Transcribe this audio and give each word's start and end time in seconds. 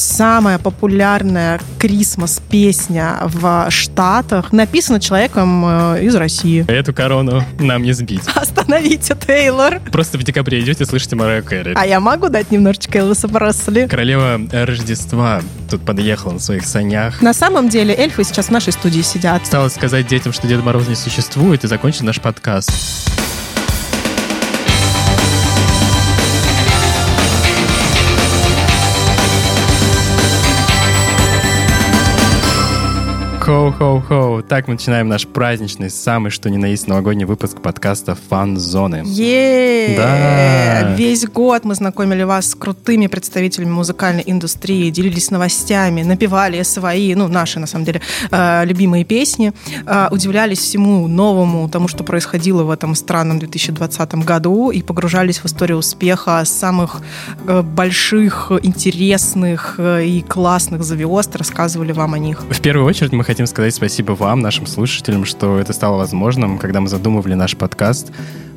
самая 0.00 0.58
популярная 0.58 1.60
Крисмас-песня 1.78 3.18
в 3.24 3.66
Штатах 3.70 4.52
написана 4.52 5.00
человеком 5.00 5.64
э, 5.66 6.04
из 6.04 6.14
России. 6.14 6.64
Эту 6.68 6.94
корону 6.94 7.44
нам 7.58 7.82
не 7.82 7.92
сбить. 7.92 8.22
Остановите, 8.34 9.14
Тейлор. 9.14 9.80
Просто 9.92 10.18
в 10.18 10.22
декабре 10.22 10.60
идете, 10.60 10.84
слышите 10.86 11.16
Мараю 11.16 11.44
Кэрри. 11.44 11.74
А 11.76 11.86
я 11.86 12.00
могу 12.00 12.28
дать 12.28 12.50
немножечко 12.50 12.98
Элвиса 12.98 13.28
Пресли? 13.28 13.86
Королева 13.86 14.40
Рождества 14.50 15.42
тут 15.70 15.82
подъехала 15.82 16.32
на 16.32 16.38
своих 16.38 16.64
санях. 16.64 17.20
На 17.20 17.34
самом 17.34 17.68
деле 17.68 17.94
эльфы 17.94 18.24
сейчас 18.24 18.46
в 18.46 18.50
нашей 18.50 18.72
студии 18.72 19.02
сидят. 19.02 19.42
Осталось 19.42 19.74
сказать 19.74 20.06
детям, 20.06 20.32
что 20.32 20.46
Деда 20.46 20.62
Мороз 20.62 20.88
не 20.88 20.94
существует, 20.94 21.64
и 21.64 21.68
закончить 21.68 22.02
наш 22.02 22.20
подкаст. 22.20 22.70
Хоу-хоу-хоу. 33.50 34.42
Так 34.42 34.68
мы 34.68 34.74
начинаем 34.74 35.08
наш 35.08 35.26
праздничный, 35.26 35.90
самый 35.90 36.30
что 36.30 36.48
ни 36.50 36.56
на 36.56 36.66
есть 36.66 36.86
новогодний 36.86 37.24
выпуск 37.24 37.60
подкаста 37.60 38.16
«Фан-зоны». 38.28 39.02
е 39.06 39.96
Да. 39.96 40.94
Весь 40.94 41.26
год 41.26 41.64
мы 41.64 41.74
знакомили 41.74 42.22
вас 42.22 42.50
с 42.50 42.54
крутыми 42.54 43.08
представителями 43.08 43.70
музыкальной 43.70 44.22
индустрии, 44.24 44.90
делились 44.90 45.32
новостями, 45.32 46.04
напевали 46.04 46.62
свои, 46.62 47.12
ну, 47.16 47.26
наши, 47.26 47.58
на 47.58 47.66
самом 47.66 47.86
деле, 47.86 48.00
э, 48.30 48.64
любимые 48.66 49.04
песни, 49.04 49.52
э, 49.84 50.08
удивлялись 50.12 50.60
всему 50.60 51.08
новому, 51.08 51.68
тому, 51.68 51.88
что 51.88 52.04
происходило 52.04 52.62
в 52.62 52.70
этом 52.70 52.94
странном 52.94 53.40
2020 53.40 54.24
году, 54.24 54.70
и 54.70 54.80
погружались 54.80 55.38
в 55.38 55.46
историю 55.46 55.78
успеха 55.78 56.44
самых 56.44 57.00
э, 57.48 57.62
больших, 57.62 58.52
интересных 58.62 59.80
и 59.80 60.24
классных 60.28 60.84
звезд, 60.84 61.34
рассказывали 61.34 61.90
вам 61.92 62.14
о 62.14 62.18
них. 62.18 62.44
В 62.48 62.60
первую 62.60 62.86
очередь 62.86 63.12
мы 63.12 63.24
хотим 63.24 63.39
сказать 63.46 63.74
спасибо 63.74 64.12
вам, 64.12 64.40
нашим 64.40 64.66
слушателям, 64.66 65.24
что 65.24 65.58
это 65.58 65.72
стало 65.72 65.96
возможным, 65.96 66.58
когда 66.58 66.80
мы 66.80 66.88
задумывали 66.88 67.34
наш 67.34 67.56
подкаст. 67.56 68.12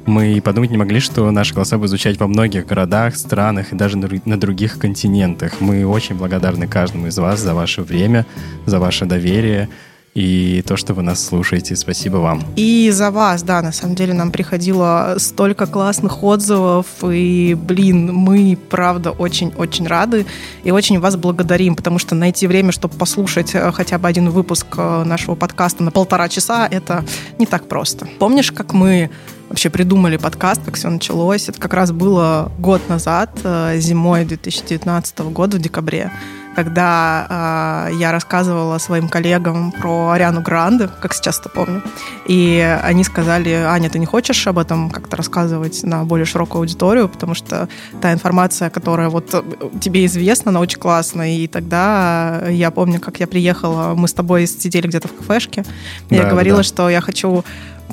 Мы 0.06 0.42
подумать 0.44 0.72
не 0.72 0.78
могли, 0.78 1.00
что 1.00 1.30
наши 1.32 1.54
голоса 1.54 1.78
будут 1.78 1.92
звучать 1.92 2.20
во 2.20 2.28
многих 2.28 2.66
городах, 2.66 3.16
странах 3.16 3.72
и 3.72 3.76
даже 3.76 3.98
на 3.98 4.40
других 4.40 4.78
континентах. 4.80 5.62
Мы 5.62 5.86
очень 5.86 6.16
благодарны 6.16 6.68
каждому 6.68 7.08
из 7.08 7.18
вас 7.18 7.40
за 7.40 7.54
ваше 7.54 7.84
время, 7.84 8.26
за 8.66 8.80
ваше 8.80 9.06
доверие 9.06 9.70
и 10.14 10.64
то, 10.68 10.78
что 10.78 10.94
вы 10.94 11.02
нас 11.02 11.26
слушаете. 11.26 11.76
Спасибо 11.76 12.18
вам. 12.18 12.44
И 12.56 12.92
за 12.92 13.10
вас, 13.12 13.44
да, 13.44 13.62
на 13.62 13.72
самом 13.72 13.96
деле 13.96 14.14
нам 14.14 14.32
приходило 14.32 15.16
столько 15.18 15.66
классных 15.66 16.24
отзывов, 16.24 16.86
и, 17.04 17.58
блин, 17.60 18.14
мы, 18.14 18.58
правда, 18.70 19.12
очень-очень 19.12 19.88
рады 19.88 20.26
и 20.64 20.72
очень 20.72 21.00
вас 21.00 21.16
благодарим, 21.16 21.76
потому 21.76 22.00
что 22.00 22.16
найти 22.16 22.48
время, 22.48 22.72
чтобы 22.72 22.96
послушать 22.96 23.56
э, 23.56 23.72
хотя 23.72 23.98
бы 23.98 24.08
один 24.08 24.30
выпуск 24.30 24.68
э, 24.78 25.04
нашего 25.04 25.36
подкаста 25.36 25.84
на 25.84 25.92
полтора 25.92 26.30
часа, 26.30 26.68
это 26.70 27.04
не 27.40 27.46
так 27.46 27.68
просто. 27.68 28.08
Помнишь, 28.20 28.52
как 28.52 28.74
мы 28.74 29.10
вообще 29.50 29.70
придумали 29.70 30.18
подкаст, 30.18 30.62
как 30.64 30.76
все 30.76 30.90
началось? 30.90 31.50
Это 31.50 31.60
как 31.60 31.74
раз 31.74 31.92
было 31.92 32.52
год 32.60 32.88
назад, 32.88 33.32
э, 33.44 33.80
зимой 33.80 34.26
2019 34.26 35.20
года, 35.32 35.58
в 35.58 35.60
декабре 35.60 36.12
когда 36.56 37.88
э, 37.90 37.96
я 37.96 38.12
рассказывала 38.12 38.78
своим 38.78 39.10
коллегам 39.10 39.72
про 39.72 40.12
Ариану 40.12 40.42
Гранде, 40.42 40.90
как 41.02 41.14
сейчас 41.14 41.40
это 41.40 41.50
помню. 41.50 41.82
И 42.28 42.60
они 42.84 43.04
сказали, 43.04 43.50
Аня, 43.50 43.90
ты 43.90 44.00
не 44.00 44.06
хочешь 44.06 44.48
об 44.48 44.58
этом 44.58 44.90
как-то 44.90 45.18
рассказывать 45.18 45.84
на 45.84 46.04
более 46.04 46.26
широкую 46.26 46.62
аудиторию, 46.62 47.10
потому 47.10 47.34
что 47.36 47.68
та 48.02 48.14
информация, 48.14 48.70
которая 48.70 49.10
вот 49.10 49.34
э, 49.34 49.42
тебе 49.82 50.06
известна, 50.06 50.50
она 50.50 50.60
очень 50.60 50.80
классная. 50.80 51.30
И 51.38 51.48
тогда 51.48 52.44
я 52.50 52.72
помню, 52.72 53.00
как 53.00 53.20
я 53.20 53.28
приехала, 53.28 53.94
мы 53.96 54.08
с 54.08 54.14
тобой 54.14 54.48
сидели 54.48 54.88
где-то 54.88 55.08
в 55.08 55.14
кафешке, 55.14 55.64
и 56.10 56.16
я 56.16 56.24
Да, 56.24 56.30
говорила, 56.30 56.58
да. 56.58 56.64
что 56.64 56.90
я 56.90 57.02
хочу 57.02 57.44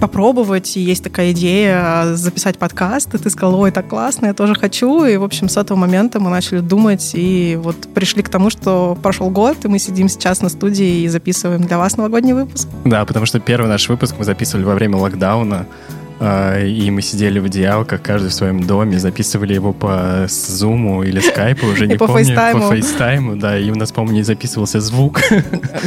попробовать, 0.01 0.77
и 0.77 0.81
есть 0.81 1.05
такая 1.05 1.33
идея 1.33 2.15
записать 2.15 2.59
подкаст, 2.59 3.15
и 3.15 3.19
ты 3.19 3.31
сказала, 3.31 3.57
ой, 3.57 3.71
так 3.71 3.89
классно, 3.89 4.27
я 4.27 4.35
тоже 4.35 4.55
хочу, 4.55 5.05
и, 5.05 5.17
в 5.17 5.25
общем, 5.25 5.49
с 5.49 5.57
этого 5.57 5.77
момента 5.79 6.19
мы 6.21 6.31
начали 6.31 6.61
думать, 6.61 7.13
и 7.15 7.59
вот 7.61 7.77
пришли 7.95 8.23
к 8.23 8.29
тому, 8.29 8.51
что 8.51 8.97
прошел 9.03 9.31
год, 9.31 9.65
и 9.65 9.69
мы 9.69 9.79
сидим 9.79 10.09
сейчас 10.09 10.41
на 10.41 10.49
студии 10.49 11.03
и 11.03 11.09
записываем 11.09 11.63
для 11.63 11.79
вас 11.79 11.97
новогодний 11.97 12.33
выпуск. 12.33 12.69
Да, 12.85 13.05
потому 13.05 13.27
что 13.27 13.39
первый 13.41 13.69
наш 13.69 13.89
выпуск 13.89 14.15
мы 14.19 14.25
записывали 14.25 14.65
во 14.65 14.75
время 14.75 14.97
локдауна, 14.97 15.67
и 16.21 16.91
мы 16.91 17.01
сидели 17.01 17.39
в 17.39 17.47
одеялках, 17.47 18.03
каждый 18.03 18.29
в 18.29 18.35
своем 18.35 18.63
доме, 18.63 18.99
записывали 18.99 19.55
его 19.55 19.73
по 19.73 20.27
зуму 20.29 21.03
или 21.03 21.21
скайпу, 21.21 21.67
уже 21.67 21.87
не 21.89 21.97
по 21.97 22.07
помню, 22.07 22.35
по 22.35 22.75
фейстайму, 22.75 23.37
да, 23.37 23.59
и 23.59 23.71
у 23.71 23.75
нас, 23.75 23.91
по-моему, 23.91 24.17
не 24.17 24.23
записывался 24.23 24.81
звук. 24.81 25.21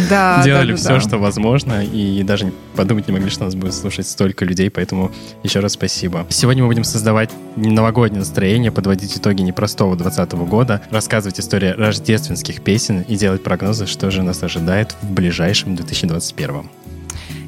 Да, 0.10 0.42
Делали 0.46 0.74
все, 0.76 1.00
что 1.00 1.18
возможно, 1.18 1.84
и 1.84 2.24
даже 2.24 2.52
подумать 2.76 3.08
не 3.08 3.14
могли, 3.14 3.30
что 3.30 3.46
нас 3.46 3.56
будет 3.56 3.74
слушать 3.74 4.08
столько 4.08 4.44
людей, 4.44 4.70
поэтому 4.70 5.12
еще 5.44 5.60
раз 5.60 5.74
спасибо. 5.74 6.26
Сегодня 6.30 6.64
мы 6.64 6.70
будем 6.70 6.84
создавать 6.84 7.30
новогоднее 7.56 8.20
настроение, 8.20 8.72
подводить 8.72 9.18
итоги 9.18 9.42
непростого 9.42 9.96
2020 9.96 10.50
года, 10.50 10.82
рассказывать 10.90 11.40
истории 11.40 11.70
рождественских 11.70 12.62
песен 12.62 13.02
и 13.02 13.16
делать 13.16 13.44
прогнозы, 13.44 13.86
что 13.86 14.10
же 14.12 14.24
нас 14.24 14.42
ожидает 14.44 14.96
в 15.02 15.12
ближайшем 15.12 15.76
2021. 15.76 16.64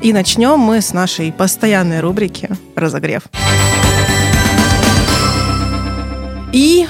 И 0.02 0.14
начнем 0.14 0.60
мы 0.60 0.82
с 0.82 0.94
нашей 0.94 1.32
постоянной 1.32 2.00
рубрики 2.00 2.50
«Разогрев». 2.76 3.24
И 6.54 6.88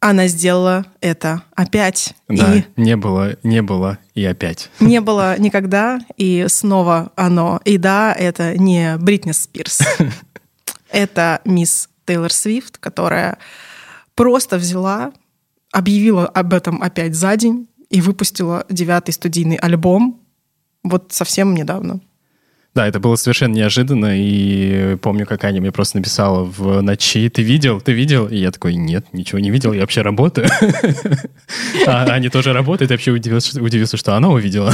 она 0.00 0.26
сделала 0.28 0.86
это 1.00 1.42
опять. 1.54 2.14
Да, 2.28 2.56
И 2.56 2.64
не 2.76 2.96
было, 2.96 3.36
не 3.42 3.62
было 3.62 3.98
и 4.14 4.24
опять. 4.24 4.70
не 4.80 5.00
было 5.00 5.38
никогда, 5.38 6.00
и 6.16 6.46
снова 6.48 7.12
оно. 7.16 7.60
И 7.64 7.76
да, 7.78 8.12
это 8.12 8.56
не 8.56 8.96
Бритни 8.98 9.32
Спирс. 9.32 9.80
Это 10.90 11.42
мисс 11.44 11.90
Тейлор 12.06 12.32
Свифт, 12.32 12.78
которая 12.78 13.36
просто 14.14 14.56
взяла, 14.56 15.12
объявила 15.70 16.26
об 16.26 16.54
этом 16.54 16.82
опять 16.82 17.14
за 17.14 17.36
день 17.36 17.68
и 17.90 18.00
выпустила 18.00 18.64
девятый 18.70 19.12
студийный 19.12 19.56
альбом 19.56 20.22
вот 20.82 21.12
совсем 21.12 21.52
недавно. 21.54 22.00
Да, 22.74 22.86
это 22.86 23.00
было 23.00 23.16
совершенно 23.16 23.54
неожиданно, 23.54 24.12
и 24.14 24.96
помню, 25.02 25.26
как 25.26 25.42
Аня 25.42 25.60
мне 25.60 25.72
просто 25.72 25.96
написала 25.96 26.44
в 26.44 26.80
ночи, 26.80 27.28
ты 27.28 27.42
видел, 27.42 27.80
ты 27.80 27.92
видел? 27.92 28.28
И 28.28 28.36
я 28.36 28.52
такой, 28.52 28.76
нет, 28.76 29.06
ничего 29.12 29.40
не 29.40 29.50
видел, 29.50 29.72
я 29.72 29.80
вообще 29.80 30.02
работаю. 30.02 30.48
А 31.86 32.06
Аня 32.08 32.30
тоже 32.30 32.52
работает, 32.52 32.90
я 32.90 32.94
вообще 32.94 33.10
удивился, 33.10 33.96
что 33.96 34.14
она 34.14 34.28
увидела. 34.28 34.72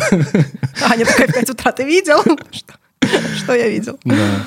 Аня 0.82 1.06
такая, 1.06 1.28
в 1.28 1.32
5 1.32 1.50
утра 1.50 1.72
ты 1.72 1.84
видел? 1.84 2.22
Что? 3.36 3.54
Я 3.54 3.68
видел? 3.68 3.98
Да. 4.04 4.44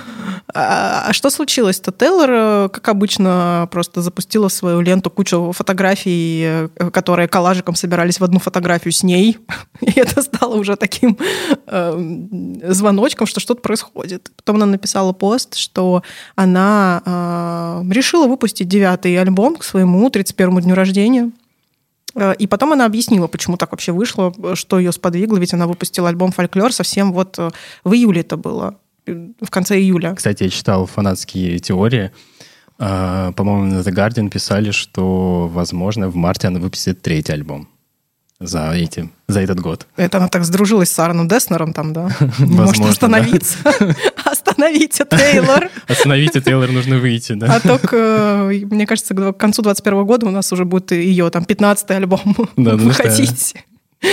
А, 0.54 1.06
а 1.08 1.14
что 1.14 1.30
случилось-то? 1.30 1.92
Тейлор, 1.92 2.30
э, 2.32 2.70
как 2.72 2.88
обычно, 2.88 3.68
просто 3.72 4.02
запустила 4.02 4.50
в 4.50 4.54
свою 4.54 4.82
ленту 4.82 5.10
кучу 5.10 5.52
фотографий, 5.52 6.44
э, 6.44 6.70
которые 6.92 7.28
коллажиком 7.28 7.76
собирались 7.76 8.20
в 8.20 8.24
одну 8.24 8.40
фотографию 8.40 8.92
с 8.92 9.04
ней. 9.04 9.38
И 9.82 10.00
это 10.00 10.22
стало 10.22 10.56
уже 10.56 10.76
таким 10.76 11.18
э, 11.68 12.18
звоночком, 12.70 13.28
что 13.28 13.40
что-то 13.40 13.62
происходит. 13.62 14.32
Потом 14.38 14.58
она 14.58 14.66
написала 14.66 15.12
пост, 15.12 15.56
что 15.56 16.04
она 16.36 17.02
э, 17.06 17.94
решила 17.94 18.28
выпустить 18.28 18.68
девятый 18.68 19.20
альбом 19.20 19.58
к 19.58 19.64
своему 19.64 20.10
31 20.10 20.62
дню 20.62 20.76
рождения. 20.76 21.32
Э, 22.18 22.34
И 22.38 22.48
потом 22.48 22.74
она 22.74 22.86
объяснила, 22.86 23.28
почему 23.28 23.58
так 23.58 23.72
вообще 23.72 23.92
вышло, 23.92 24.34
что 24.56 24.80
ее 24.80 24.92
сподвигло, 24.92 25.38
ведь 25.38 25.54
она 25.54 25.68
выпустила 25.68 26.10
альбом 26.10 26.32
«Фольклор» 26.32 26.74
совсем 26.74 27.14
вот 27.14 27.38
э, 27.38 27.52
в 27.84 27.94
июле 27.94 28.22
это 28.22 28.38
было, 28.38 28.76
э, 29.06 29.30
в 29.40 29.50
конце 29.50 29.78
июля. 29.78 30.16
Кстати, 30.16 30.44
я 30.44 30.50
читал 30.50 30.88
фанатские 30.88 31.60
теории. 31.60 32.12
А, 32.80 33.32
По-моему, 33.32 33.66
на 33.66 33.80
The 33.80 33.94
Guardian 33.94 34.30
писали, 34.30 34.72
что, 34.72 35.50
возможно, 35.52 36.10
в 36.10 36.16
марте 36.16 36.48
она 36.48 36.60
выпустит 36.60 37.02
третий 37.02 37.34
альбом 37.34 37.68
за, 38.40 38.72
эти, 38.72 39.10
за 39.28 39.42
этот 39.42 39.60
год. 39.60 39.88
Это 39.96 40.18
она 40.18 40.28
так 40.28 40.44
сдружилась 40.44 40.92
с 40.92 41.00
Аароном 41.00 41.28
Деснером 41.28 41.74
там, 41.74 41.94
да? 41.94 42.10
Не 42.40 42.46
может 42.56 42.86
остановиться. 42.86 43.58
Остановите, 44.58 45.06
Тейлор. 45.06 45.70
Остановите, 45.88 46.42
Тейлор, 46.42 46.72
нужно 46.72 46.98
выйти, 46.98 47.34
да? 47.34 47.56
А 47.56 47.60
то, 47.60 47.78
к, 47.78 47.94
э, 47.94 48.66
мне 48.72 48.88
кажется, 48.88 49.14
к 49.14 49.34
концу 49.34 49.62
21 49.62 50.06
года 50.06 50.26
у 50.26 50.32
нас 50.32 50.52
уже 50.52 50.66
будет 50.66 50.92
ее 50.92 51.30
там 51.30 51.44
15-й 51.44 51.96
альбом 51.96 52.36
Да, 52.58 52.76
ну. 52.76 52.92
Да. 54.02 54.10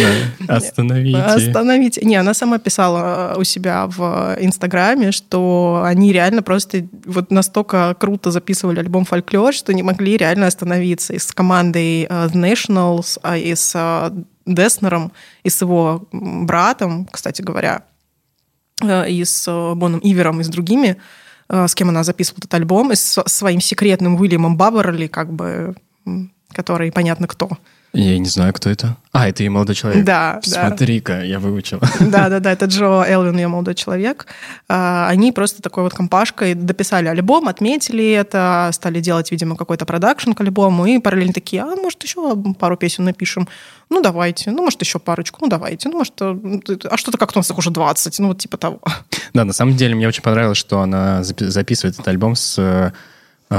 Остановите. 0.56 1.18
Остановите. 1.18 2.00
Не, 2.02 2.16
она 2.16 2.34
сама 2.34 2.58
писала 2.58 3.34
у 3.38 3.44
себя 3.44 3.86
в 3.86 4.36
Инстаграме, 4.40 5.12
что 5.12 5.82
они 5.84 6.12
реально 6.12 6.42
просто 6.42 6.86
вот 7.04 7.30
настолько 7.30 7.94
круто 7.98 8.30
записывали 8.30 8.80
альбом 8.80 9.04
«Фольклор», 9.04 9.52
что 9.54 9.72
не 9.72 9.82
могли 9.82 10.16
реально 10.16 10.46
остановиться. 10.46 11.14
И 11.14 11.18
с 11.18 11.32
командой 11.32 12.02
э, 12.02 12.06
The 12.08 12.32
Nationals, 12.34 13.18
а 13.22 13.36
и 13.36 13.54
с 13.54 13.72
э, 13.74 14.10
Деснером, 14.46 15.12
и 15.42 15.48
с 15.48 15.60
его 15.62 16.06
братом, 16.12 17.06
кстати 17.10 17.40
говоря, 17.40 17.84
и 18.82 19.24
с 19.24 19.46
э, 19.48 19.74
Боном 19.74 20.00
Ивером, 20.00 20.40
и 20.40 20.44
с 20.44 20.48
другими, 20.48 20.96
э, 21.48 21.68
с 21.68 21.74
кем 21.74 21.88
она 21.88 22.02
записывала 22.02 22.40
этот 22.40 22.54
альбом, 22.54 22.92
и 22.92 22.96
с 22.96 23.22
своим 23.26 23.60
секретным 23.60 24.16
Уильямом 24.16 24.56
Баберли, 24.56 25.06
как 25.06 25.32
бы, 25.32 25.74
который 26.50 26.90
понятно 26.90 27.28
кто. 27.28 27.58
Я 27.94 28.18
не 28.18 28.28
знаю, 28.28 28.52
кто 28.52 28.70
это. 28.70 28.96
А, 29.12 29.28
это 29.28 29.44
и 29.44 29.48
молодой 29.48 29.76
человек. 29.76 30.04
Да, 30.04 30.40
да. 30.44 30.68
Смотри-ка, 30.68 31.22
я 31.22 31.38
выучил. 31.38 31.80
Да, 32.00 32.28
да, 32.28 32.40
да, 32.40 32.52
это 32.52 32.66
Джо 32.66 33.04
Элвин, 33.06 33.36
ее 33.36 33.46
молодой 33.46 33.76
человек. 33.76 34.26
А, 34.68 35.06
они 35.08 35.30
просто 35.30 35.62
такой 35.62 35.84
вот 35.84 35.94
компашкой 35.94 36.54
дописали 36.54 37.06
альбом, 37.06 37.46
отметили 37.46 38.10
это, 38.10 38.70
стали 38.72 39.00
делать, 39.00 39.30
видимо, 39.30 39.56
какой-то 39.56 39.86
продакшн 39.86 40.32
к 40.32 40.40
альбому, 40.40 40.86
и 40.86 40.98
параллельно 40.98 41.32
такие, 41.32 41.62
а 41.62 41.66
может 41.76 42.02
еще 42.02 42.36
пару 42.58 42.76
песен 42.76 43.04
напишем? 43.04 43.48
Ну, 43.90 44.02
давайте. 44.02 44.50
Ну, 44.50 44.64
может, 44.64 44.80
еще 44.82 44.98
парочку? 44.98 45.38
Ну, 45.40 45.48
давайте. 45.48 45.88
Ну, 45.88 45.98
может, 45.98 46.14
а 46.20 46.96
что-то 46.96 47.16
как-то 47.16 47.38
у 47.38 47.40
нас 47.40 47.50
их 47.50 47.58
уже 47.58 47.70
20, 47.70 48.18
ну, 48.18 48.28
вот 48.28 48.38
типа 48.38 48.56
того. 48.56 48.80
Да, 49.32 49.44
на 49.44 49.52
самом 49.52 49.76
деле 49.76 49.94
мне 49.94 50.08
очень 50.08 50.22
понравилось, 50.22 50.58
что 50.58 50.80
она 50.80 51.22
записывает 51.22 51.94
этот 51.94 52.08
альбом 52.08 52.34
с 52.34 52.58
э, 52.58 52.92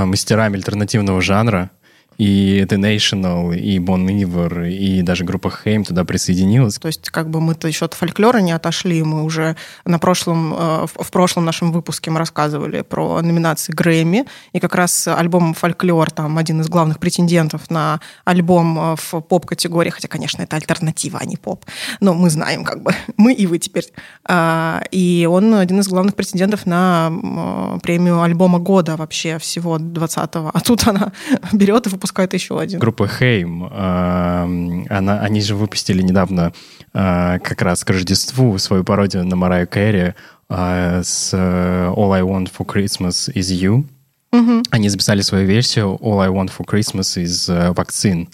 мастерами 0.06 0.58
альтернативного 0.58 1.22
жанра, 1.22 1.70
и 2.18 2.66
The 2.68 2.78
National, 2.78 3.56
и 3.56 3.80
Bon 3.80 4.06
Iver, 4.06 4.70
и 4.70 5.02
даже 5.02 5.24
группа 5.26 5.52
Хейм 5.52 5.84
туда 5.84 6.06
присоединилась. 6.06 6.78
То 6.78 6.88
есть 6.88 7.10
как 7.10 7.30
бы 7.30 7.42
мы-то 7.42 7.68
еще 7.68 7.86
от 7.86 7.94
фольклора 7.94 8.40
не 8.40 8.52
отошли, 8.52 9.04
мы 9.04 9.24
уже 9.24 9.56
на 9.86 10.00
прошлом, 10.00 10.54
э, 10.54 10.86
в 10.88 11.12
прошлом 11.12 11.46
нашем 11.46 11.72
выпуске 11.72 12.12
мы 12.12 12.20
рассказывали 12.20 12.82
про 12.82 13.22
номинации 13.22 13.74
Грэмми, 13.74 14.26
и 14.54 14.60
как 14.60 14.76
раз 14.76 15.08
альбом 15.08 15.54
«Фольклор» 15.54 16.12
там 16.12 16.38
один 16.38 16.62
из 16.62 16.70
главных 16.70 17.00
претендентов 17.00 17.70
на 17.70 18.00
альбом 18.24 18.80
э, 18.80 18.96
в 18.98 19.22
поп-категории, 19.22 19.90
хотя, 19.90 20.08
конечно, 20.08 20.42
это 20.42 20.56
альтернатива, 20.56 21.20
а 21.22 21.26
не 21.26 21.36
поп, 21.36 21.66
но 22.00 22.14
мы 22.14 22.30
знаем 22.30 22.64
как 22.64 22.82
бы, 22.82 22.94
мы 23.18 23.34
и 23.34 23.46
вы 23.46 23.60
теперь. 23.60 23.86
А, 24.24 24.82
и 24.92 25.28
он 25.30 25.54
один 25.56 25.80
из 25.80 25.88
главных 25.88 26.16
претендентов 26.16 26.66
на 26.66 27.12
э, 27.12 27.80
премию 27.82 28.22
альбома 28.22 28.60
года 28.60 28.96
вообще 28.96 29.38
всего 29.38 29.78
20-го, 29.78 30.52
а 30.54 30.60
тут 30.62 30.88
она 30.88 31.12
берет 31.52 31.88
и 31.88 31.90
выпускает 32.06 32.34
еще 32.34 32.60
один. 32.60 32.80
Группа 32.80 33.08
Хейм, 33.08 33.66
она, 33.66 35.20
они 35.22 35.42
же 35.42 35.56
выпустили 35.56 36.04
недавно 36.04 36.54
а, 36.94 37.40
как 37.40 37.62
раз 37.64 37.84
к 37.84 37.90
Рождеству 37.90 38.58
свою 38.60 38.84
пародию 38.84 39.26
на 39.26 39.36
Мараю 39.36 39.68
Кэрри 39.68 40.14
а, 40.48 41.02
с 41.04 41.32
э, 41.34 41.94
All 41.96 42.14
I 42.14 42.22
Want 42.22 42.52
for 42.56 42.66
Christmas 42.66 43.34
is 43.34 43.52
You. 43.52 43.86
Угу. 44.32 44.64
Они 44.70 44.90
записали 44.90 45.22
свою 45.22 45.48
версию 45.48 45.98
All 46.02 46.22
I 46.22 46.30
Want 46.30 46.52
for 46.56 46.66
Christmas 46.66 47.18
is 47.18 47.50
uh, 47.50 47.74
Vaccine. 47.74 48.28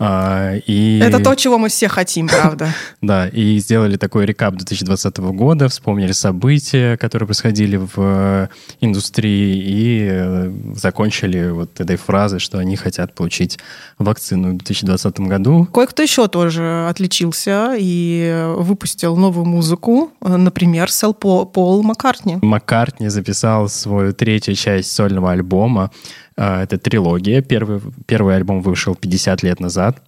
Uh, 0.00 0.62
и... 0.66 0.98
Это 0.98 1.22
то, 1.22 1.34
чего 1.34 1.58
мы 1.58 1.68
все 1.68 1.86
хотим, 1.86 2.26
правда. 2.26 2.74
да, 3.02 3.28
и 3.28 3.58
сделали 3.58 3.98
такой 3.98 4.24
рекап 4.24 4.54
2020 4.54 5.18
года, 5.18 5.68
вспомнили 5.68 6.12
события, 6.12 6.96
которые 6.96 7.26
происходили 7.26 7.76
в 7.76 7.92
э, 7.98 8.48
индустрии, 8.80 9.62
и 9.62 10.08
э, 10.10 10.52
закончили 10.74 11.50
вот 11.50 11.78
этой 11.80 11.96
фразой, 11.96 12.40
что 12.40 12.56
они 12.56 12.76
хотят 12.76 13.14
получить 13.14 13.58
вакцину 13.98 14.54
в 14.54 14.56
2020 14.56 15.20
году. 15.20 15.66
Кое-кто 15.66 16.02
еще 16.02 16.28
тоже 16.28 16.86
отличился 16.88 17.74
и 17.78 18.46
выпустил 18.56 19.16
новую 19.16 19.44
музыку, 19.44 20.12
например, 20.22 20.90
Сэл 20.90 21.12
Пол 21.12 21.82
Маккартни. 21.82 22.38
Маккартни 22.40 23.08
записал 23.08 23.68
свою 23.68 24.14
третью 24.14 24.54
часть 24.54 24.92
сольного 24.92 25.32
альбома. 25.32 25.90
А, 26.40 26.62
это 26.62 26.78
трилогия. 26.78 27.42
Первый, 27.42 27.82
первый 28.06 28.34
альбом 28.34 28.62
вышел 28.62 28.94
50 28.94 29.42
лет 29.42 29.60
назад. 29.60 30.02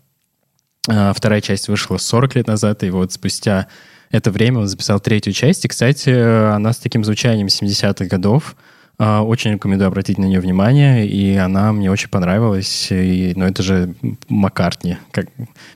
А, 0.89 1.13
вторая 1.13 1.43
часть 1.43 1.69
вышла 1.69 1.99
40 1.99 2.37
лет 2.37 2.47
назад. 2.47 2.83
И 2.85 2.91
вот 2.91 3.13
спустя 3.13 3.67
это 4.11 4.31
время 4.31 4.61
он 4.61 4.67
записал 4.67 4.99
третью 4.99 5.35
часть. 5.35 5.67
И, 5.67 5.69
кстати, 5.69 6.09
она 6.09 6.73
с 6.73 6.79
таким 6.79 7.05
звучанием 7.05 7.49
70-х 7.49 8.07
годов. 8.07 8.57
А, 8.99 9.23
очень 9.23 9.53
рекомендую 9.53 9.89
обратить 9.89 10.17
на 10.17 10.25
нее 10.25 10.41
внимание, 10.41 11.07
и 11.07 11.37
она 11.37 11.71
мне 11.71 11.91
очень 11.91 12.09
понравилась. 12.09 12.89
И, 12.91 13.35
ну, 13.37 13.45
это 13.45 13.63
же 13.63 13.95
Маккартни. 14.31 14.97
Как, 15.11 15.27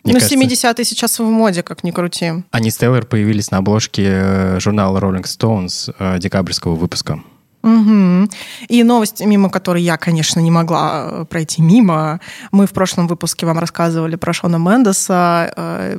ну, 0.04 0.14
кажется, 0.14 0.36
70-е 0.36 0.84
сейчас 0.86 1.18
в 1.18 1.24
моде, 1.24 1.62
как 1.62 1.84
ни 1.84 1.90
крути. 1.90 2.32
Они 2.50 2.70
с 2.70 2.78
Тейлор 2.78 3.04
появились 3.04 3.50
на 3.50 3.58
обложке 3.58 4.04
э, 4.06 4.60
журнала 4.60 4.98
Rolling 5.00 5.24
Stones 5.24 5.94
э, 5.98 6.18
декабрьского 6.18 6.76
выпуска. 6.76 7.20
Угу. 7.66 8.28
И 8.68 8.84
новость, 8.84 9.20
мимо 9.24 9.50
которой 9.50 9.82
я, 9.82 9.96
конечно, 9.96 10.38
не 10.38 10.52
могла 10.52 11.08
э, 11.10 11.24
пройти 11.28 11.62
мимо. 11.62 12.20
Мы 12.52 12.68
в 12.68 12.70
прошлом 12.70 13.08
выпуске 13.08 13.44
вам 13.44 13.58
рассказывали 13.58 14.14
про 14.14 14.32
Шона 14.32 14.56
Мендеса 14.56 15.52
э, 15.56 15.98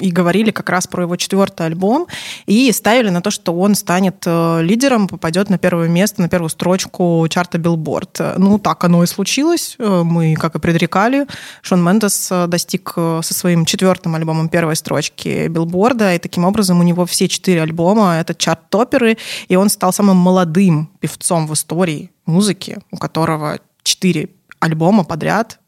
и 0.00 0.10
говорили 0.10 0.50
как 0.50 0.68
раз 0.68 0.88
про 0.88 1.04
его 1.04 1.14
четвертый 1.14 1.66
альбом 1.66 2.08
и 2.46 2.72
ставили 2.72 3.10
на 3.10 3.20
то, 3.20 3.30
что 3.30 3.54
он 3.54 3.76
станет 3.76 4.24
э, 4.26 4.60
лидером, 4.62 5.06
попадет 5.06 5.50
на 5.50 5.58
первое 5.58 5.86
место, 5.86 6.20
на 6.20 6.28
первую 6.28 6.50
строчку 6.50 7.24
чарта 7.30 7.58
Билборд. 7.58 8.20
Ну, 8.36 8.58
так 8.58 8.82
оно 8.82 9.04
и 9.04 9.06
случилось. 9.06 9.76
Э, 9.78 10.02
мы, 10.04 10.34
как 10.34 10.56
и 10.56 10.58
предрекали, 10.58 11.26
Шон 11.62 11.80
Мендес 11.80 12.28
достиг 12.48 12.94
со 12.96 13.34
своим 13.34 13.66
четвертым 13.66 14.16
альбомом 14.16 14.48
первой 14.48 14.74
строчки 14.74 15.46
Билборда, 15.46 16.16
и 16.16 16.18
таким 16.18 16.44
образом 16.44 16.80
у 16.80 16.82
него 16.82 17.06
все 17.06 17.28
четыре 17.28 17.62
альбома— 17.62 18.16
это 18.20 18.34
chart-topper 18.34 19.04
ы, 19.04 19.16
и 19.46 19.54
он 19.54 19.68
стал 19.68 19.92
самым 19.92 20.16
молодым 20.16 20.87
певцом 21.00 21.46
в 21.46 21.54
истории 21.54 22.10
музыки, 22.26 22.78
у 22.90 22.96
которого 22.96 23.58
четыре 23.82 24.30
альбома 24.60 25.04
подряд 25.04 25.60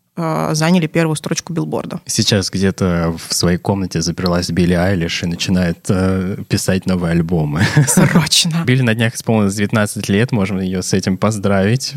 заняли 0.52 0.87
первую 0.87 1.17
строчку 1.17 1.52
билборда. 1.52 2.00
Сейчас 2.06 2.50
где-то 2.50 3.14
в 3.28 3.34
своей 3.34 3.58
комнате 3.58 4.00
заперлась 4.00 4.50
Билли 4.50 4.75
Айлиш 4.75 5.22
и 5.22 5.26
начинает 5.26 5.78
э, 5.88 6.37
писать 6.49 6.87
новые 6.87 7.12
альбомы. 7.12 7.62
Срочно. 7.87 8.62
Билли 8.67 8.82
на 8.82 8.94
днях 8.94 9.14
исполнилось 9.14 9.55
19 9.55 10.08
лет, 10.08 10.32
можем 10.32 10.61
ее 10.61 10.82
с 10.82 10.93
этим 10.93 11.17
поздравить. 11.17 11.94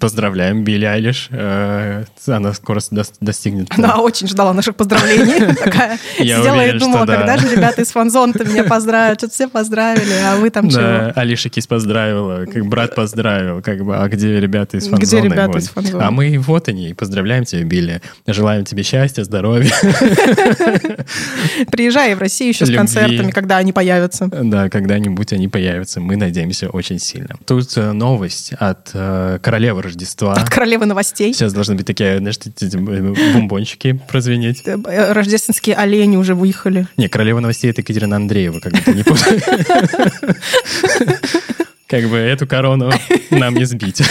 Поздравляем, 0.00 0.64
Билли 0.64 0.84
Айлиш. 0.84 1.28
Э, 1.30 2.04
она 2.26 2.52
скоро 2.52 2.80
достигнет... 3.20 3.68
Она 3.76 3.96
очень 4.00 4.28
ждала 4.28 4.52
наших 4.52 4.76
поздравлений. 4.76 5.54
Такая 5.64 5.98
сидела 6.16 6.66
и 6.66 6.78
думала, 6.78 7.06
когда 7.06 7.36
же 7.36 7.54
ребята 7.54 7.82
из 7.82 7.90
фанзона 7.90 8.32
меня 8.44 8.64
поздравят. 8.64 9.18
Что-то 9.20 9.32
все 9.32 9.48
поздравили, 9.48 10.14
а 10.24 10.36
вы 10.36 10.50
там 10.50 10.68
чего? 10.68 11.12
Алиша 11.14 11.48
Кис 11.48 11.66
поздравила, 11.66 12.46
как 12.46 12.66
брат 12.66 12.94
поздравил, 12.94 13.62
как 13.62 13.84
бы, 13.84 13.96
а 13.96 14.08
где 14.08 14.40
ребята 14.40 14.76
из 14.76 14.88
фанзона? 14.88 15.04
Где 15.04 15.20
ребята 15.20 15.58
из 15.58 15.68
фанзона? 15.68 16.06
А 16.06 16.10
мы 16.10 16.38
вот 16.38 16.68
они, 16.68 16.94
поздравляем 16.94 17.44
тебя, 17.44 17.55
Билли. 17.64 18.00
Желаем 18.26 18.64
тебе 18.64 18.82
счастья, 18.82 19.24
здоровья. 19.24 19.70
Приезжай 21.70 22.14
в 22.14 22.18
Россию 22.18 22.50
еще 22.50 22.66
с 22.66 22.74
концертами, 22.74 23.30
когда 23.30 23.58
они 23.58 23.72
появятся. 23.72 24.28
Да, 24.28 24.68
когда-нибудь 24.68 25.32
они 25.32 25.48
появятся. 25.48 26.00
Мы 26.00 26.16
надеемся 26.16 26.68
очень 26.68 26.98
сильно. 26.98 27.36
Тут 27.46 27.76
э, 27.76 27.92
новость 27.92 28.52
от 28.58 28.90
э, 28.94 29.38
королевы 29.42 29.82
Рождества. 29.82 30.34
От 30.34 30.50
королевы 30.50 30.86
новостей. 30.86 31.32
Сейчас 31.32 31.52
должны 31.52 31.74
быть 31.74 31.86
такие, 31.86 32.18
знаешь, 32.18 32.38
бомбончики 33.34 34.00
прозвенеть. 34.08 34.62
Э, 34.66 35.12
рождественские 35.12 35.76
олени 35.76 36.16
уже 36.16 36.34
выехали. 36.34 36.86
Не, 36.96 37.08
королева 37.08 37.40
новостей— 37.40 37.70
это 37.72 37.82
Екатерина 37.82 38.16
Андреева, 38.16 38.60
как 38.60 38.72
бы 38.72 38.80
ты 38.80 38.92
не 38.92 39.02
Как 41.86 42.08
бы 42.08 42.16
эту 42.16 42.48
корону 42.48 42.90
нам 43.30 43.54
не 43.54 43.64
сбить. 43.64 44.02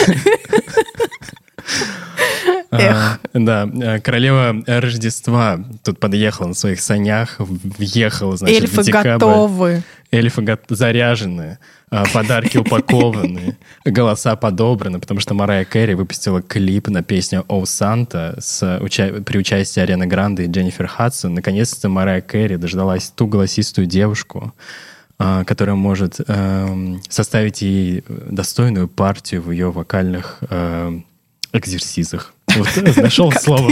Эх. 2.79 3.19
Да, 3.33 3.67
э, 3.67 3.99
королева 3.99 4.63
Рождества 4.65 5.59
тут 5.83 5.99
подъехала 5.99 6.47
на 6.47 6.53
своих 6.53 6.81
санях, 6.81 7.35
въехала, 7.39 8.37
значит, 8.37 8.61
Эльфы 8.63 8.81
в 8.81 8.85
декабрь. 8.85 9.09
готовы. 9.09 9.83
Эльфы 10.11 10.57
заряжены, 10.69 11.57
а, 11.89 12.05
подарки 12.13 12.57
упакованы, 12.57 13.57
голоса 13.85 14.35
подобраны, 14.35 14.99
потому 14.99 15.19
что 15.19 15.33
Марая 15.33 15.65
Кэрри 15.65 15.93
выпустила 15.93 16.41
клип 16.41 16.87
на 16.87 17.03
песню 17.03 17.43
«О 17.47 17.65
Санта» 17.65 18.35
с, 18.39 18.79
уча- 18.81 19.21
при 19.23 19.37
участии 19.37 19.79
Арены 19.79 20.05
Гранды 20.05 20.45
и 20.45 20.47
Дженнифер 20.47 20.87
Хадсон. 20.87 21.33
Наконец-то 21.33 21.89
Марая 21.89 22.21
Кэрри 22.21 22.55
дождалась 22.55 23.11
ту 23.15 23.27
голосистую 23.27 23.87
девушку, 23.87 24.53
а, 25.17 25.43
которая 25.43 25.75
может 25.75 26.19
э, 26.25 26.95
составить 27.09 27.61
ей 27.61 28.03
достойную 28.07 28.87
партию 28.87 29.41
в 29.41 29.51
ее 29.51 29.71
вокальных 29.71 30.39
э, 30.49 30.99
экзерсизах. 31.53 32.34
Вот, 32.55 32.97
нашел 32.97 33.31
слово. 33.31 33.71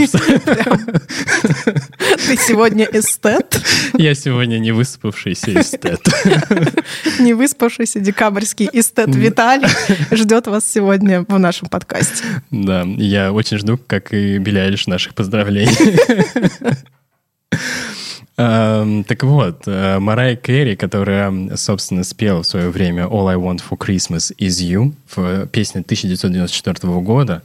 Ты 2.26 2.36
сегодня 2.36 2.86
эстет? 2.92 3.62
Я 3.94 4.14
сегодня 4.14 4.58
не 4.58 4.72
выспавшийся 4.72 5.60
эстет. 5.60 6.00
Не 7.18 7.34
выспавшийся 7.34 8.00
декабрьский 8.00 8.68
эстет 8.72 9.14
Виталий 9.14 9.68
ждет 10.10 10.46
вас 10.46 10.70
сегодня 10.70 11.24
в 11.28 11.38
нашем 11.38 11.68
подкасте. 11.68 12.24
Да, 12.50 12.82
я 12.82 13.32
очень 13.32 13.58
жду, 13.58 13.78
как 13.86 14.12
и 14.12 14.38
Белялиш, 14.38 14.86
наших 14.86 15.14
поздравлений. 15.14 15.74
Uh, 18.36 19.04
так 19.04 19.22
вот, 19.22 19.68
uh, 19.68 20.00
Марай 20.00 20.34
Керри, 20.34 20.74
которая, 20.74 21.54
собственно, 21.54 22.02
спела 22.02 22.42
в 22.42 22.46
свое 22.46 22.68
время 22.68 23.04
All 23.04 23.28
I 23.28 23.36
Want 23.36 23.62
for 23.62 23.78
Christmas 23.78 24.34
is 24.36 24.60
You 24.60 24.92
в 25.14 25.46
песне 25.46 25.82
1994 25.82 26.92
года, 26.94 27.44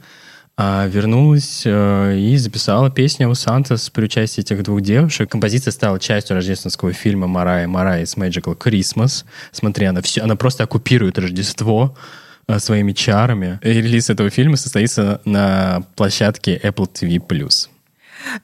а, 0.62 0.86
вернулась 0.86 1.62
э, 1.64 2.18
и 2.18 2.36
записала 2.36 2.90
песню 2.90 3.30
у 3.30 3.34
Сантос 3.34 3.88
при 3.88 4.04
участии 4.04 4.42
этих 4.42 4.62
двух 4.62 4.82
девушек. 4.82 5.30
Композиция 5.30 5.70
стала 5.70 5.98
частью 5.98 6.36
рождественского 6.36 6.92
фильма 6.92 7.26
«Марая 7.26 7.66
Марая 7.66 8.04
с 8.04 8.14
Magical 8.18 8.58
Christmas». 8.58 9.24
Смотри, 9.52 9.86
она, 9.86 10.02
все, 10.02 10.20
она 10.20 10.36
просто 10.36 10.64
оккупирует 10.64 11.18
Рождество 11.18 11.96
э, 12.46 12.58
своими 12.58 12.92
чарами. 12.92 13.58
И 13.62 13.70
релиз 13.70 14.10
этого 14.10 14.28
фильма 14.28 14.58
состоится 14.58 15.22
на 15.24 15.82
площадке 15.96 16.60
Apple 16.62 16.90
TV+. 16.92 17.69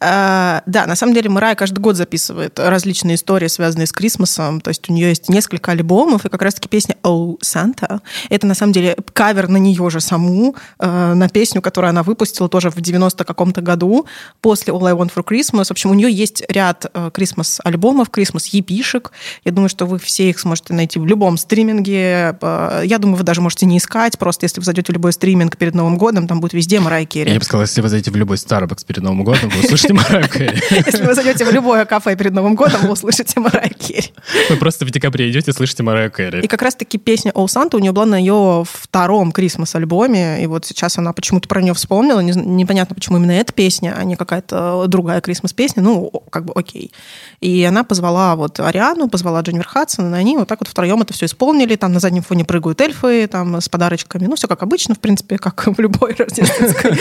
А, 0.01 0.63
да, 0.67 0.87
на 0.87 0.97
самом 0.97 1.15
деле 1.15 1.31
Мэрайя 1.31 1.55
каждый 1.55 1.81
год 1.81 1.97
записывает 1.97 2.59
различные 2.59 3.17
истории, 3.17 3.49
связанные 3.49 3.87
с 3.87 3.93
Крисмосом. 3.93 4.61
То 4.61 4.69
есть 4.69 4.89
у 4.89 4.93
нее 4.93 5.09
есть 5.09 5.29
несколько 5.29 5.73
альбомов, 5.73 6.25
и 6.25 6.29
как 6.29 6.43
раз-таки 6.43 6.69
песня 6.69 6.97
«Oh, 7.03 7.39
Santa»— 7.43 8.01
это 8.29 8.47
на 8.47 8.55
самом 8.55 8.73
деле 8.73 8.97
кавер 9.13 9.49
на 9.49 9.57
нее 9.57 9.91
же 9.91 10.01
саму, 10.01 10.57
э, 10.79 11.15
на 11.15 11.29
песню, 11.29 11.63
которую 11.63 11.91
она 11.91 12.03
выпустила 12.03 12.49
тоже 12.49 12.71
в 12.71 12.81
90 12.81 13.25
каком-то 13.25 13.61
году, 13.61 14.07
после 14.41 14.73
«All 14.73 14.87
I 14.87 14.95
Want 14.95 15.13
for 15.15 15.25
Christmas». 15.25 15.67
В 15.67 15.71
общем, 15.73 15.91
у 15.91 15.95
нее 15.95 16.11
есть 16.11 16.45
ряд 16.49 16.87
Крисмас-альбомов, 17.13 18.11
Крисмас-епишек. 18.11 19.13
Я 19.45 19.53
думаю, 19.53 19.69
что 19.69 19.87
вы 19.87 19.99
все 19.99 20.31
их 20.31 20.39
сможете 20.39 20.75
найти 20.75 20.99
в 20.99 21.07
любом 21.07 21.37
стриминге. 21.37 22.37
Я 22.43 22.99
думаю, 22.99 23.17
вы 23.17 23.25
даже 23.25 23.41
можете 23.41 23.67
не 23.67 23.79
искать, 23.79 24.19
просто 24.19 24.45
если 24.45 24.61
вы 24.61 24.65
зайдете 24.65 24.93
в 24.93 24.95
любой 24.95 25.13
стриминг 25.13 25.57
перед 25.57 25.75
Новым 25.75 25.99
годом, 25.99 26.29
там 26.29 26.41
будет 26.41 26.53
везде 26.53 26.81
Мэрайя 26.81 27.07
Керри. 27.07 27.33
Я 27.33 27.39
бы 27.39 27.45
сказала, 27.45 27.63
если 27.63 27.81
вы 27.81 27.89
зайдете 27.89 28.11
в 28.11 28.17
любой 28.17 28.37
Starbucks 28.37 28.85
перед 28.87 29.03
Новым 29.03 29.25
годом, 29.25 29.51
вы 29.51 29.66
услышите 29.67 29.95
Мараю 29.95 30.29
Керри. 30.29 30.63
Если 30.71 31.05
вы 31.05 31.15
зайдете 31.15 31.45
в 31.45 31.53
любое 31.53 31.85
кафе 31.85 32.17
перед 32.17 32.33
Новым 32.33 32.55
годом, 32.55 32.81
вы 32.83 32.93
услышите 32.93 33.41
Мараю 33.41 33.71
Керри. 33.79 34.13
Вы 34.49 34.57
просто 34.57 34.85
в 34.85 34.91
декабре 34.91 35.31
идете 35.31 35.53
слышите 35.53 35.83
Мараю 35.83 36.11
Керри. 36.11 36.41
И 36.41 36.47
как 36.47 36.63
раз-таки 36.63 36.99
песня 36.99 37.33
«All 37.33 37.47
Santa» 37.47 37.77
у 37.77 37.79
нее 37.79 37.93
была 37.93 38.07
на 38.07 38.19
ее 38.19 38.65
втором 38.71 39.33
Крисмас-альбоме, 39.33 40.43
и 40.43 40.47
вот 40.47 40.67
сейчас 40.67 40.99
она 40.99 41.13
почему-то 41.13 41.49
про 41.49 41.63
нее 41.63 41.75
вспомнила, 41.75 42.21
непонятно, 42.21 42.95
почему 42.95 43.19
именно 43.19 43.33
эта 43.33 43.53
песня, 43.53 43.95
а 43.97 44.05
не 44.05 44.17
какая-то 44.17 44.87
другая 44.87 45.21
Крисмас-песня, 45.21 45.83
ну, 45.83 46.11
как 46.31 46.45
бы 46.45 46.53
окей. 46.55 46.93
И 47.41 47.65
она 47.65 47.85
позвала 47.85 48.37
вот 48.37 48.61
Ариану, 48.61 49.09
позвала 49.09 49.41
Дженнифер 49.41 49.67
Хадсон, 49.67 50.15
и 50.15 50.19
они 50.19 50.37
вот 50.37 50.49
так 50.49 50.61
вот 50.61 50.69
втроем 50.69 51.03
это 51.03 51.13
все 51.13 51.27
исполнили, 51.27 51.77
там 51.77 51.93
на 51.93 52.01
заднем 52.01 52.23
фоне 52.23 52.45
прыгают 52.45 52.81
эльфы, 52.81 53.27
там 53.27 53.61
с 53.61 53.69
подарочками, 53.69 54.27
ну, 54.27 54.37
все 54.37 54.49
как 54.49 54.63
обычно, 54.63 54.95
в 54.95 55.01
принципе, 55.01 55.39
как 55.39 55.67
в 55.67 55.81
любой 55.81 56.15
рождественской 56.15 56.99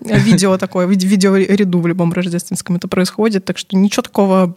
видео 0.00 0.58
такое, 0.58 0.86
видеоряду 0.86 1.85
в 1.86 1.88
любом 1.88 2.12
рождественском 2.12 2.76
это 2.76 2.88
происходит, 2.88 3.44
так 3.44 3.58
что 3.58 3.76
ничего 3.76 4.02
такого 4.02 4.54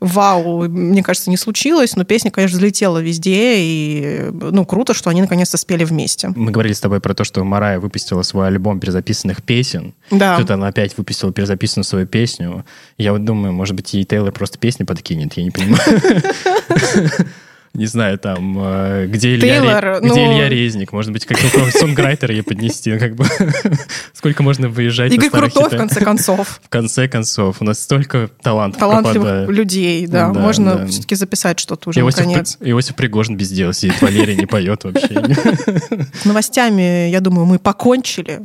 вау, 0.00 0.68
мне 0.68 1.02
кажется, 1.02 1.30
не 1.30 1.36
случилось, 1.36 1.96
но 1.96 2.04
песня, 2.04 2.30
конечно, 2.30 2.58
взлетела 2.58 2.98
везде, 2.98 3.54
и 3.56 4.28
ну, 4.32 4.66
круто, 4.66 4.94
что 4.94 5.10
они 5.10 5.22
наконец-то 5.22 5.56
спели 5.56 5.84
вместе. 5.84 6.32
Мы 6.34 6.50
говорили 6.50 6.72
с 6.72 6.80
тобой 6.80 7.00
про 7.00 7.14
то, 7.14 7.24
что 7.24 7.42
Марая 7.44 7.78
выпустила 7.80 8.22
свой 8.22 8.48
альбом 8.48 8.80
перезаписанных 8.80 9.42
песен. 9.42 9.94
Да. 10.10 10.36
Тут 10.38 10.50
она 10.50 10.68
опять 10.68 10.96
выпустила 10.98 11.32
перезаписанную 11.32 11.84
свою 11.84 12.06
песню. 12.06 12.64
Я 12.98 13.12
вот 13.12 13.24
думаю, 13.24 13.52
может 13.52 13.74
быть, 13.74 13.94
ей 13.94 14.04
Тейлор 14.04 14.32
просто 14.32 14.58
песни 14.58 14.84
подкинет, 14.84 15.34
я 15.34 15.44
не 15.44 15.50
понимаю. 15.50 15.82
не 17.74 17.86
знаю, 17.86 18.18
там, 18.18 18.58
э, 18.60 19.06
где, 19.06 19.38
Тейлор, 19.38 19.84
Илья, 19.84 20.00
ну... 20.02 20.12
где 20.12 20.24
Илья 20.26 20.48
Резник, 20.48 20.92
может 20.92 21.10
быть, 21.10 21.24
какого-то 21.24 21.70
сонграйтера 21.78 22.34
ей 22.34 22.42
поднести, 22.42 22.92
ну, 22.92 22.98
как 22.98 23.14
бы, 23.14 23.24
сколько 24.12 24.42
можно 24.42 24.68
выезжать 24.68 25.12
Игорь 25.12 25.30
Крутой, 25.30 25.70
в 25.70 25.76
конце 25.76 26.00
концов. 26.00 26.60
В 26.62 26.68
конце 26.68 27.08
концов, 27.08 27.60
у 27.60 27.64
нас 27.64 27.80
столько 27.80 28.28
талантов 28.42 28.80
Талантливых 28.80 29.14
пропадает. 29.22 29.48
людей, 29.50 30.06
да, 30.06 30.28
Да, 30.30 30.38
можно 30.40 30.76
да. 30.76 30.86
все-таки 30.86 31.14
записать 31.14 31.58
что-то 31.58 31.90
уже, 31.90 32.00
Иосиф, 32.00 32.26
наконец. 32.26 32.56
При- 32.56 32.70
Иосиф 32.72 32.94
Пригожин 32.94 33.36
без 33.36 33.50
дела 33.50 33.72
сидит, 33.72 34.00
Валерий 34.02 34.36
не 34.36 34.46
поет 34.46 34.84
вообще. 34.84 35.08
С 36.14 36.24
новостями, 36.24 37.08
я 37.08 37.20
думаю, 37.20 37.46
мы 37.46 37.58
покончили 37.58 38.40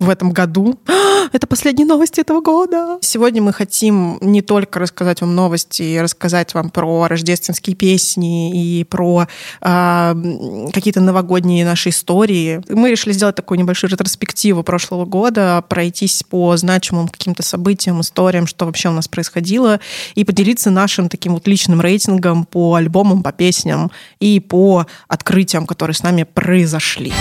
в 0.00 0.10
этом 0.10 0.30
году. 0.30 0.78
Это 1.32 1.46
последние 1.46 1.86
новости 1.86 2.20
этого 2.20 2.40
года. 2.40 2.98
Сегодня 3.00 3.42
мы 3.42 3.52
хотим 3.52 4.18
не 4.20 4.42
только 4.42 4.78
рассказать 4.78 5.20
вам 5.20 5.34
новости, 5.34 5.98
рассказать 5.98 6.54
вам 6.54 6.70
про 6.70 7.08
рождественские 7.08 7.74
песни 7.74 8.78
и 8.78 8.84
про 8.84 9.26
м, 9.60 10.70
какие-то 10.72 11.00
новогодние 11.00 11.64
наши 11.64 11.88
истории. 11.88 12.62
Мы 12.68 12.90
решили 12.90 13.12
сделать 13.12 13.34
такую 13.34 13.58
небольшую 13.58 13.90
ретроспективу 13.90 14.62
прошлого 14.62 15.04
года, 15.04 15.64
пройтись 15.68 16.22
по 16.22 16.56
значимым 16.56 17.08
каким-то 17.08 17.42
событиям, 17.42 18.00
историям, 18.00 18.46
что 18.46 18.66
вообще 18.66 18.88
у 18.88 18.92
нас 18.92 19.08
происходило, 19.08 19.80
и 20.14 20.24
поделиться 20.24 20.70
нашим 20.70 21.08
таким 21.08 21.34
вот 21.34 21.46
личным 21.48 21.80
рейтингом 21.80 22.44
по 22.44 22.74
альбомам, 22.74 23.22
по 23.22 23.32
песням 23.32 23.90
и 24.20 24.38
по 24.38 24.86
открытиям, 25.08 25.66
которые 25.66 25.94
с 25.94 26.02
нами 26.02 26.22
произошли. 26.22 27.12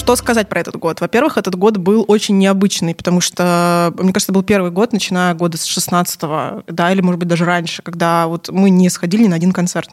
Что 0.00 0.16
сказать 0.16 0.48
про 0.48 0.60
этот 0.60 0.76
год? 0.76 1.02
Во-первых, 1.02 1.36
этот 1.36 1.56
год 1.56 1.76
был 1.76 2.06
очень 2.08 2.38
необычный, 2.38 2.94
потому 2.94 3.20
что, 3.20 3.92
мне 3.98 4.14
кажется, 4.14 4.32
был 4.32 4.42
первый 4.42 4.70
год, 4.70 4.94
начиная 4.94 5.34
года 5.34 5.58
с 5.58 5.68
16-го, 5.68 6.64
да, 6.66 6.90
или, 6.90 7.02
может 7.02 7.18
быть, 7.18 7.28
даже 7.28 7.44
раньше, 7.44 7.82
когда 7.82 8.26
вот 8.26 8.48
мы 8.48 8.70
не 8.70 8.88
сходили 8.88 9.24
ни 9.24 9.28
на 9.28 9.36
один 9.36 9.52
концерт. 9.52 9.90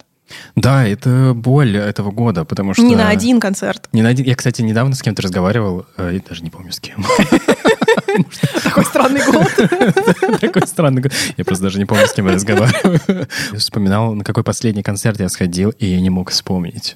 Да, 0.56 0.88
это 0.88 1.34
боль 1.36 1.76
этого 1.76 2.12
года, 2.12 2.46
потому 2.46 2.74
что... 2.74 2.84
Не 2.84 2.96
на 2.96 3.10
один 3.10 3.42
концерт. 3.42 3.90
Не 3.92 4.02
на 4.02 4.08
один. 4.08 4.26
Я, 4.26 4.36
кстати, 4.36 4.62
недавно 4.62 4.96
с 4.96 5.02
кем-то 5.02 5.22
разговаривал, 5.22 5.86
э, 5.98 6.12
я 6.14 6.20
даже 6.22 6.42
не 6.42 6.52
помню 6.52 6.72
с 6.72 6.80
кем. 6.80 7.06
Такой 8.64 8.86
странный 8.86 9.22
год. 9.30 10.40
Такой 10.40 10.66
странный 10.68 11.02
год. 11.02 11.12
Я 11.36 11.44
просто 11.44 11.64
даже 11.64 11.80
не 11.80 11.86
помню, 11.86 12.08
с 12.08 12.14
кем 12.14 12.28
я 12.28 12.34
разговариваю. 12.34 13.28
Вспоминал, 13.58 14.14
на 14.14 14.24
какой 14.24 14.46
последний 14.46 14.84
концерт 14.84 15.20
я 15.20 15.28
сходил, 15.28 15.72
и 15.72 15.86
я 15.86 16.00
не 16.00 16.10
мог 16.10 16.30
вспомнить. 16.30 16.96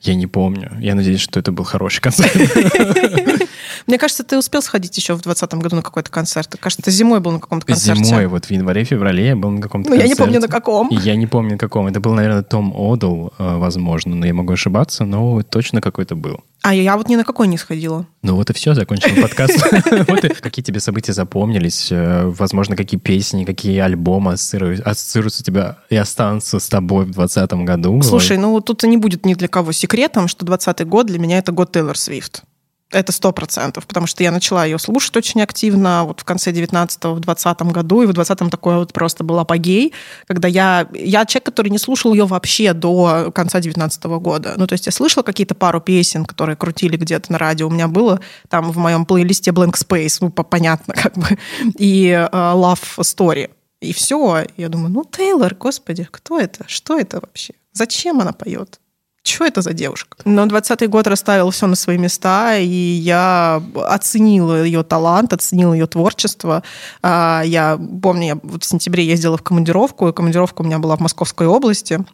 Я 0.00 0.14
не 0.14 0.26
помню. 0.26 0.72
Я 0.80 0.94
надеюсь, 0.94 1.20
что 1.20 1.38
это 1.40 1.52
был 1.52 1.64
хороший 1.64 2.00
концерт. 2.00 2.32
Мне 3.86 3.98
кажется, 3.98 4.24
ты 4.24 4.38
успел 4.38 4.62
сходить 4.62 4.96
еще 4.96 5.14
в 5.14 5.20
2020 5.22 5.54
году 5.62 5.76
на 5.76 5.82
какой-то 5.82 6.10
концерт. 6.10 6.56
Кажется, 6.58 6.82
ты 6.82 6.90
зимой 6.90 7.20
был 7.20 7.32
на 7.32 7.40
каком-то 7.40 7.66
концерте. 7.66 8.04
Зимой, 8.04 8.26
вот 8.26 8.46
в 8.46 8.50
январе-феврале 8.50 9.26
я 9.28 9.36
был 9.36 9.50
на 9.50 9.60
каком-то 9.60 9.90
Ну, 9.90 9.94
я 9.94 10.02
не 10.02 10.08
концерте. 10.10 10.24
помню, 10.24 10.40
на 10.40 10.48
каком. 10.48 10.88
Я 10.90 11.16
не 11.16 11.26
помню, 11.26 11.52
на 11.52 11.58
каком. 11.58 11.86
Это 11.86 12.00
был, 12.00 12.14
наверное, 12.14 12.42
Том 12.42 12.72
Одл, 12.76 13.28
э, 13.38 13.56
возможно, 13.56 14.14
но 14.14 14.26
я 14.26 14.32
могу 14.34 14.52
ошибаться, 14.52 15.04
но 15.04 15.42
точно 15.42 15.80
какой-то 15.80 16.14
был. 16.14 16.40
А 16.62 16.74
я 16.74 16.96
вот 16.96 17.08
ни 17.08 17.16
на 17.16 17.24
какой 17.24 17.48
не 17.48 17.56
сходила. 17.56 18.06
Ну 18.22 18.36
вот 18.36 18.50
и 18.50 18.52
все, 18.52 18.74
закончил 18.74 19.20
подкаст. 19.22 19.58
Какие 20.40 20.62
тебе 20.62 20.78
события 20.80 21.12
запомнились? 21.14 21.88
Э, 21.90 22.24
Возможно, 22.26 22.76
какие 22.76 23.00
песни, 23.00 23.44
какие 23.44 23.78
альбомы 23.78 24.32
ассоциируют- 24.32 24.82
ассоциируются 24.82 25.42
у 25.42 25.44
тебя 25.44 25.78
и 25.88 25.96
останутся 25.96 26.58
с 26.60 26.68
тобой 26.68 27.04
в 27.06 27.12
2020 27.12 27.52
году? 27.66 28.02
Слушай, 28.02 28.36
ну 28.36 28.60
тут 28.60 28.82
не 28.82 28.98
будет 28.98 29.24
ни 29.24 29.34
для 29.34 29.48
кого 29.48 29.72
секретом, 29.72 30.28
что 30.28 30.44
20 30.44 30.86
год 30.86 31.06
для 31.06 31.18
меня 31.18 31.38
это 31.38 31.50
год 31.52 31.72
Тейлор 31.72 31.96
Свифт. 31.96 32.42
Это 32.90 33.12
сто 33.12 33.32
процентов, 33.32 33.86
потому 33.86 34.06
что 34.06 34.24
я 34.24 34.32
начала 34.32 34.64
ее 34.64 34.78
слушать 34.78 35.16
очень 35.16 35.40
активно 35.42 36.04
вот 36.04 36.20
в 36.20 36.24
конце 36.24 36.50
19-го, 36.50 37.14
в 37.14 37.20
20 37.20 37.62
году, 37.62 38.02
и 38.02 38.06
в 38.06 38.10
20-м 38.10 38.50
такой 38.50 38.76
вот 38.76 38.92
просто 38.92 39.22
был 39.22 39.38
апогей, 39.38 39.92
когда 40.26 40.48
я... 40.48 40.88
Я 40.92 41.24
человек, 41.24 41.46
который 41.46 41.68
не 41.68 41.78
слушал 41.78 42.12
ее 42.12 42.26
вообще 42.26 42.72
до 42.72 43.30
конца 43.32 43.60
19 43.60 44.04
года. 44.04 44.54
Ну, 44.56 44.66
то 44.66 44.72
есть 44.72 44.86
я 44.86 44.92
слышала 44.92 45.22
какие-то 45.22 45.54
пару 45.54 45.80
песен, 45.80 46.24
которые 46.24 46.56
крутили 46.56 46.96
где-то 46.96 47.30
на 47.30 47.38
радио. 47.38 47.68
У 47.68 47.70
меня 47.70 47.86
было 47.86 48.20
там 48.48 48.72
в 48.72 48.76
моем 48.78 49.06
плейлисте 49.06 49.52
Blank 49.52 49.74
Space, 49.74 50.18
ну, 50.20 50.30
по- 50.30 50.42
понятно, 50.42 50.94
как 50.96 51.16
бы, 51.16 51.38
и 51.78 52.08
э, 52.08 52.28
Love 52.32 52.98
Story. 52.98 53.50
И 53.80 53.92
все. 53.92 54.46
Я 54.56 54.68
думаю, 54.68 54.90
ну, 54.90 55.04
Тейлор, 55.04 55.54
господи, 55.54 56.06
кто 56.10 56.38
это? 56.38 56.64
Что 56.66 56.98
это 56.98 57.20
вообще? 57.20 57.54
Зачем 57.72 58.20
она 58.20 58.32
поет? 58.32 58.79
Что 59.22 59.44
это 59.44 59.60
за 59.60 59.72
девушка? 59.74 60.16
Но 60.24 60.46
20-й 60.46 60.86
год 60.86 61.06
расставил 61.06 61.50
все 61.50 61.66
на 61.66 61.76
свои 61.76 61.98
места, 61.98 62.56
и 62.56 62.64
я 62.64 63.62
оценила 63.74 64.62
ее 64.64 64.82
талант, 64.82 65.32
оценила 65.32 65.74
ее 65.74 65.86
творчество. 65.86 66.62
А, 67.02 67.42
Я 67.44 67.78
помню, 68.02 68.26
я 68.26 68.38
вот 68.42 68.64
в 68.64 68.66
сентябре 68.66 69.04
ездила 69.06 69.36
в 69.36 69.42
командировку, 69.42 70.08
и 70.08 70.12
командировка 70.12 70.62
у 70.62 70.64
меня 70.64 70.78
была 70.78 70.96
в 70.96 71.00
Московской 71.00 71.46
области. 71.46 72.04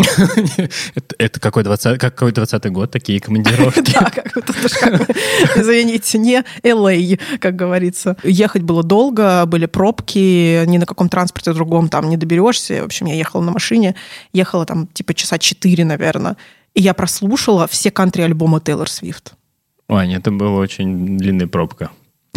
Это, 1.18 1.40
какой 1.40 1.64
20, 1.64 1.98
какой 1.98 2.32
20 2.32 2.66
год, 2.72 2.90
такие 2.90 3.20
командировки? 3.20 3.80
Да, 3.92 4.10
как 4.10 4.36
извините, 5.56 6.18
не 6.18 6.44
LA, 6.62 7.20
как 7.38 7.56
говорится. 7.56 8.16
Ехать 8.22 8.62
было 8.62 8.82
долго, 8.82 9.44
были 9.46 9.66
пробки, 9.66 10.64
ни 10.66 10.78
на 10.78 10.86
каком 10.86 11.08
транспорте 11.08 11.52
другом 11.52 11.88
там 11.88 12.08
не 12.08 12.16
доберешься. 12.16 12.82
В 12.82 12.86
общем, 12.86 13.06
я 13.06 13.14
ехала 13.14 13.42
на 13.42 13.50
машине, 13.50 13.94
ехала 14.32 14.66
там 14.66 14.86
типа 14.86 15.14
часа 15.14 15.38
четыре, 15.38 15.84
наверное. 15.84 16.36
И 16.74 16.82
я 16.82 16.94
прослушала 16.94 17.66
все 17.66 17.90
кантри-альбомы 17.90 18.60
Тейлор 18.60 18.88
Свифт. 18.88 19.34
Ваня, 19.88 20.18
это 20.18 20.30
была 20.30 20.58
очень 20.58 21.18
длинная 21.18 21.48
пробка. 21.48 21.90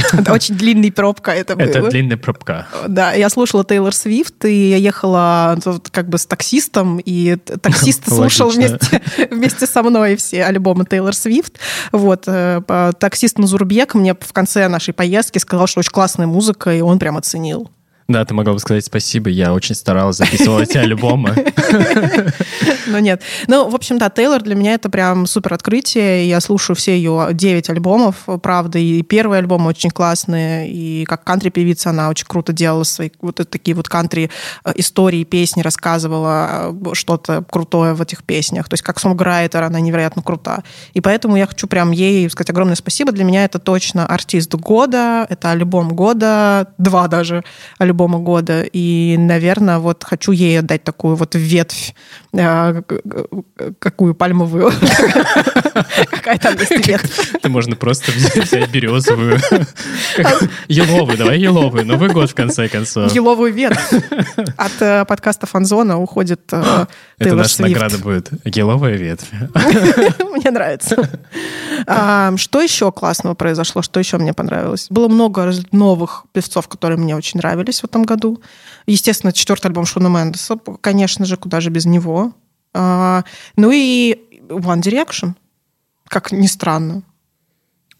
Это 0.13 0.33
очень 0.33 0.55
длинная 0.55 0.91
пробка 0.91 1.31
это 1.31 1.55
было. 1.55 1.65
Это 1.65 1.89
длинная 1.89 2.17
пробка. 2.17 2.67
Да, 2.87 3.13
я 3.13 3.29
слушала 3.29 3.63
Тейлор 3.63 3.93
Свифт, 3.93 4.45
и 4.45 4.69
я 4.69 4.77
ехала 4.77 5.57
вот 5.65 5.89
как 5.89 6.09
бы 6.09 6.17
с 6.17 6.25
таксистом, 6.25 6.99
и 6.99 7.35
таксист 7.35 8.03
слушал 8.07 8.49
вместе, 8.49 9.01
вместе 9.31 9.65
со 9.65 9.83
мной 9.83 10.15
все 10.15 10.43
альбомы 10.45 10.85
Тейлор 10.85 11.15
Свифт. 11.15 11.59
Вот, 11.91 12.23
э, 12.27 12.61
таксист 12.99 13.37
Назурбек 13.37 13.93
мне 13.93 14.13
в 14.13 14.33
конце 14.33 14.67
нашей 14.67 14.93
поездки 14.93 15.37
сказал, 15.37 15.67
что 15.67 15.79
очень 15.79 15.91
классная 15.91 16.27
музыка, 16.27 16.73
и 16.73 16.81
он 16.81 16.99
прям 16.99 17.17
оценил. 17.17 17.69
Да, 18.07 18.25
ты 18.25 18.33
могла 18.33 18.53
бы 18.53 18.59
сказать 18.59 18.85
спасибо, 18.85 19.29
я 19.29 19.53
очень 19.53 19.75
старалась, 19.75 20.17
записывала 20.17 20.61
эти 20.61 20.77
альбомы. 20.83 21.33
Ну 22.87 22.99
нет. 22.99 23.21
Ну, 23.47 23.69
в 23.69 23.75
общем, 23.75 23.97
да, 23.97 24.09
Тейлор 24.09 24.41
для 24.41 24.55
меня 24.55 24.73
это 24.73 24.89
прям 24.89 25.25
супер 25.25 25.53
открытие. 25.53 26.27
Я 26.27 26.41
слушаю 26.41 26.75
все 26.75 26.95
ее 26.95 27.29
9 27.31 27.69
альбомов, 27.69 28.27
правда, 28.41 28.77
и 28.77 29.01
первые 29.03 29.39
альбомы 29.39 29.69
очень 29.69 29.89
классные, 29.89 30.69
и 30.69 31.05
как 31.05 31.23
кантри-певица 31.23 31.91
она 31.91 32.09
очень 32.09 32.27
круто 32.27 32.51
делала 32.53 32.83
свои 32.83 33.09
вот 33.21 33.35
такие 33.49 33.75
вот 33.75 33.87
кантри-истории, 33.87 35.23
песни, 35.23 35.61
рассказывала 35.61 36.73
э, 36.73 36.93
что-то 36.93 37.43
крутое 37.49 37.93
в 37.93 38.01
этих 38.01 38.23
песнях. 38.23 38.67
То 38.69 38.73
есть 38.73 38.83
как 38.83 38.99
сонграйтер 38.99 39.63
она 39.63 39.79
невероятно 39.79 40.21
крута. 40.21 40.63
И 40.93 41.01
поэтому 41.01 41.37
я 41.37 41.47
хочу 41.47 41.67
прям 41.67 41.91
ей 41.91 42.29
сказать 42.29 42.49
огромное 42.49 42.75
спасибо. 42.75 43.11
Для 43.11 43.23
меня 43.23 43.45
это 43.45 43.59
точно 43.59 44.05
артист 44.05 44.53
года, 44.55 45.25
это 45.29 45.51
альбом 45.51 45.89
года, 45.89 46.67
два 46.77 47.07
даже 47.07 47.43
альбома 47.77 47.92
года. 47.93 48.63
И, 48.63 49.15
наверное, 49.17 49.79
вот 49.79 50.03
хочу 50.03 50.31
ей 50.31 50.59
отдать 50.59 50.83
такую 50.83 51.15
вот 51.15 51.35
ветвь, 51.35 51.93
э, 52.33 52.81
какую 53.79 54.15
пальмовую. 54.15 54.71
Какая 56.11 56.37
там 56.37 56.55
есть 56.55 56.87
ветвь. 56.87 57.35
Это 57.35 57.49
можно 57.49 57.75
просто 57.75 58.11
взять 58.11 58.69
березовую. 58.69 59.39
Еловую, 60.67 61.17
давай 61.17 61.39
еловую. 61.39 61.85
Новый 61.85 62.09
год, 62.09 62.29
в 62.29 62.35
конце 62.35 62.67
концов. 62.67 63.13
Еловую 63.13 63.53
ветвь. 63.53 63.93
От 64.57 64.81
э, 64.81 65.05
подкаста 65.05 65.47
Фанзона 65.47 65.99
уходит 65.99 66.41
э, 66.51 66.85
Это 67.17 67.35
наша 67.35 67.61
награда 67.61 67.97
будет. 67.97 68.29
Еловая 68.45 68.97
ветвь. 68.97 69.27
Мне 70.33 70.51
нравится. 70.51 71.09
А, 71.87 72.35
что 72.37 72.61
еще 72.61 72.91
классного 72.91 73.33
произошло? 73.35 73.81
Что 73.81 73.99
еще 73.99 74.17
мне 74.17 74.33
понравилось? 74.33 74.87
Было 74.89 75.07
много 75.07 75.51
новых 75.71 76.25
певцов, 76.31 76.67
которые 76.67 76.97
мне 76.97 77.15
очень 77.15 77.39
нравились 77.39 77.82
в 77.83 77.85
этом 77.85 78.03
году. 78.03 78.41
Естественно, 78.87 79.31
четвертый 79.31 79.67
альбом 79.67 79.85
Шона 79.85 80.07
Мендеса, 80.07 80.57
конечно 80.81 81.25
же, 81.25 81.37
куда 81.37 81.61
же 81.61 81.69
без 81.69 81.85
него. 81.85 82.33
А, 82.73 83.23
ну 83.55 83.71
и 83.71 84.17
One 84.49 84.81
Direction, 84.81 85.33
как 86.07 86.31
ни 86.31 86.47
странно. 86.47 87.03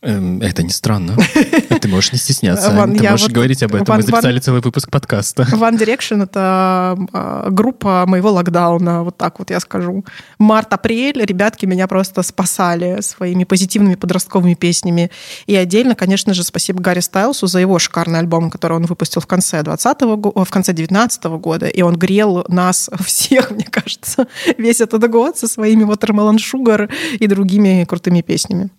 Эм, 0.03 0.41
это 0.41 0.63
не 0.63 0.69
странно. 0.69 1.15
Ты 1.81 1.87
можешь 1.87 2.11
не 2.11 2.19
стесняться. 2.19 2.69
One, 2.71 2.97
Ты 2.97 3.09
можешь 3.09 3.27
вот 3.27 3.31
говорить 3.31 3.63
об 3.63 3.73
этом. 3.73 3.95
One, 3.95 3.97
Мы 3.97 4.03
записали 4.03 4.37
One, 4.37 4.41
целый 4.41 4.61
выпуск 4.61 4.91
подкаста. 4.91 5.43
One 5.43 5.79
Direction— 5.79 6.23
это 6.25 6.97
э, 7.13 7.47
группа 7.51 8.03
моего 8.05 8.31
локдауна, 8.31 9.03
вот 9.03 9.15
так 9.15 9.39
вот 9.39 9.49
я 9.49 9.61
скажу. 9.61 10.03
Март-апрель 10.39 11.23
ребятки 11.23 11.65
меня 11.65 11.87
просто 11.87 12.21
спасали 12.21 12.99
своими 12.99 13.45
позитивными 13.45 13.95
подростковыми 13.95 14.55
песнями. 14.55 15.09
И 15.47 15.55
отдельно, 15.55 15.95
конечно 15.95 16.33
же, 16.33 16.43
спасибо 16.43 16.81
Гарри 16.81 16.99
Стайлсу 16.99 17.47
за 17.47 17.59
его 17.59 17.79
шикарный 17.79 18.19
альбом, 18.19 18.51
который 18.51 18.75
он 18.75 18.85
выпустил 18.85 19.21
в 19.21 19.27
конце 19.27 19.63
20 19.63 20.01
в 20.01 20.49
конце 20.49 20.73
19 20.73 21.23
года. 21.23 21.67
И 21.67 21.81
он 21.81 21.95
грел 21.95 22.43
нас 22.49 22.89
всех, 23.05 23.51
мне 23.51 23.65
кажется, 23.69 24.27
весь 24.57 24.81
этот 24.81 25.09
год 25.09 25.37
со 25.37 25.47
своими 25.47 25.85
Watermelon 25.85 26.39
Sugar 26.39 26.91
и 27.17 27.25
другими 27.27 27.85
крутыми 27.85 28.19
песнями. 28.19 28.69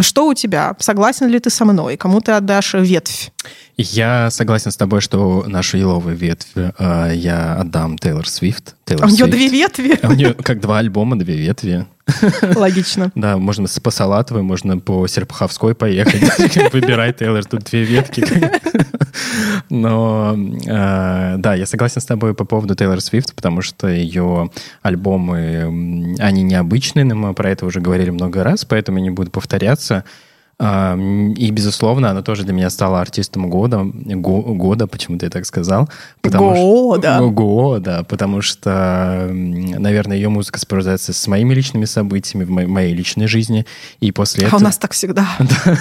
Что 0.00 0.28
у 0.28 0.34
тебя? 0.34 0.76
Согласен 0.78 1.28
ли 1.28 1.38
ты 1.38 1.50
со 1.50 1.64
мной? 1.64 1.96
Кому 1.96 2.20
ты 2.20 2.32
отдашь 2.32 2.74
ветвь? 2.74 3.30
Я 3.76 4.30
согласен 4.30 4.70
с 4.70 4.76
тобой, 4.76 5.00
что 5.00 5.44
нашу 5.46 5.76
еловую 5.76 6.16
ветвь 6.16 6.48
э, 6.56 7.12
я 7.14 7.54
отдам 7.54 7.96
Тейлор 7.96 8.28
Свифт. 8.28 8.74
Тейлор 8.84 9.04
а 9.04 9.08
у 9.08 9.10
нее 9.10 9.26
две 9.26 9.48
ветви? 9.48 9.98
А 10.02 10.08
у 10.08 10.12
нее 10.12 10.34
как 10.34 10.60
два 10.60 10.78
альбома, 10.78 11.16
две 11.16 11.36
ветви. 11.36 11.86
Логично. 12.56 13.12
Да, 13.18 13.36
можно 13.36 13.66
по 13.82 13.90
Салатовой, 13.90 14.42
можно 14.42 14.78
по 14.78 15.06
Серпуховской 15.06 15.74
поехать. 15.74 16.22
Выбирай, 16.72 17.12
Тейлор, 17.12 17.44
тут 17.44 17.64
две 17.64 17.84
ветки. 17.84 18.24
Но 19.70 20.36
э, 20.36 21.36
да, 21.38 21.54
я 21.54 21.66
согласен 21.66 22.00
с 22.00 22.06
тобой 22.06 22.34
по 22.34 22.44
поводу 22.44 22.74
Тейлор 22.74 23.00
Свифт, 23.00 23.34
потому 23.34 23.62
что 23.62 23.88
ее 23.88 24.50
альбомы, 24.82 26.16
они 26.18 26.42
необычные, 26.42 27.04
но 27.04 27.14
мы 27.14 27.34
про 27.34 27.50
это 27.50 27.66
уже 27.66 27.80
говорили 27.80 28.10
много 28.10 28.44
раз, 28.44 28.64
поэтому 28.64 28.98
не 28.98 29.10
буду 29.10 29.30
повторяться. 29.30 30.04
И, 30.60 31.50
безусловно, 31.52 32.10
она 32.10 32.22
тоже 32.22 32.42
для 32.42 32.52
меня 32.52 32.68
стала 32.68 33.00
артистом 33.00 33.48
года. 33.48 33.84
года, 33.84 34.88
почему-то 34.88 35.26
я 35.26 35.30
так 35.30 35.46
сказал. 35.46 35.88
Потому 36.20 36.52
года. 36.52 37.16
Что, 37.16 37.30
года, 37.30 38.04
потому 38.08 38.42
что, 38.42 39.28
наверное, 39.30 40.16
ее 40.16 40.28
музыка 40.30 40.58
сопровождается 40.58 41.12
с 41.12 41.26
моими 41.28 41.54
личными 41.54 41.84
событиями 41.84 42.42
в 42.42 42.50
моей 42.50 42.92
личной 42.92 43.28
жизни. 43.28 43.66
И 44.00 44.10
после 44.10 44.46
а 44.46 44.48
этого... 44.48 44.60
у 44.60 44.64
нас 44.64 44.78
так 44.78 44.92
всегда. 44.92 45.28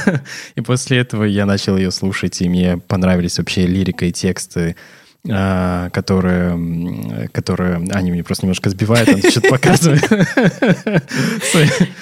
И 0.56 0.62
после 0.62 1.00
этого 1.00 1.24
я 1.24 1.48
начал 1.48 1.76
ее 1.76 1.90
слушать, 1.90 2.42
и 2.42 2.50
мне 2.50 2.78
понравились 2.78 3.40
вообще 3.40 3.66
лирика 3.66 4.06
и 4.06 4.12
тексты 4.12 4.76
которые, 5.24 7.30
которые 7.34 7.86
они 7.92 8.12
мне 8.12 8.24
просто 8.24 8.46
немножко 8.46 8.70
сбивают, 8.70 9.10
он 9.10 9.22
что-то 9.22 9.50
показывает. 9.50 10.04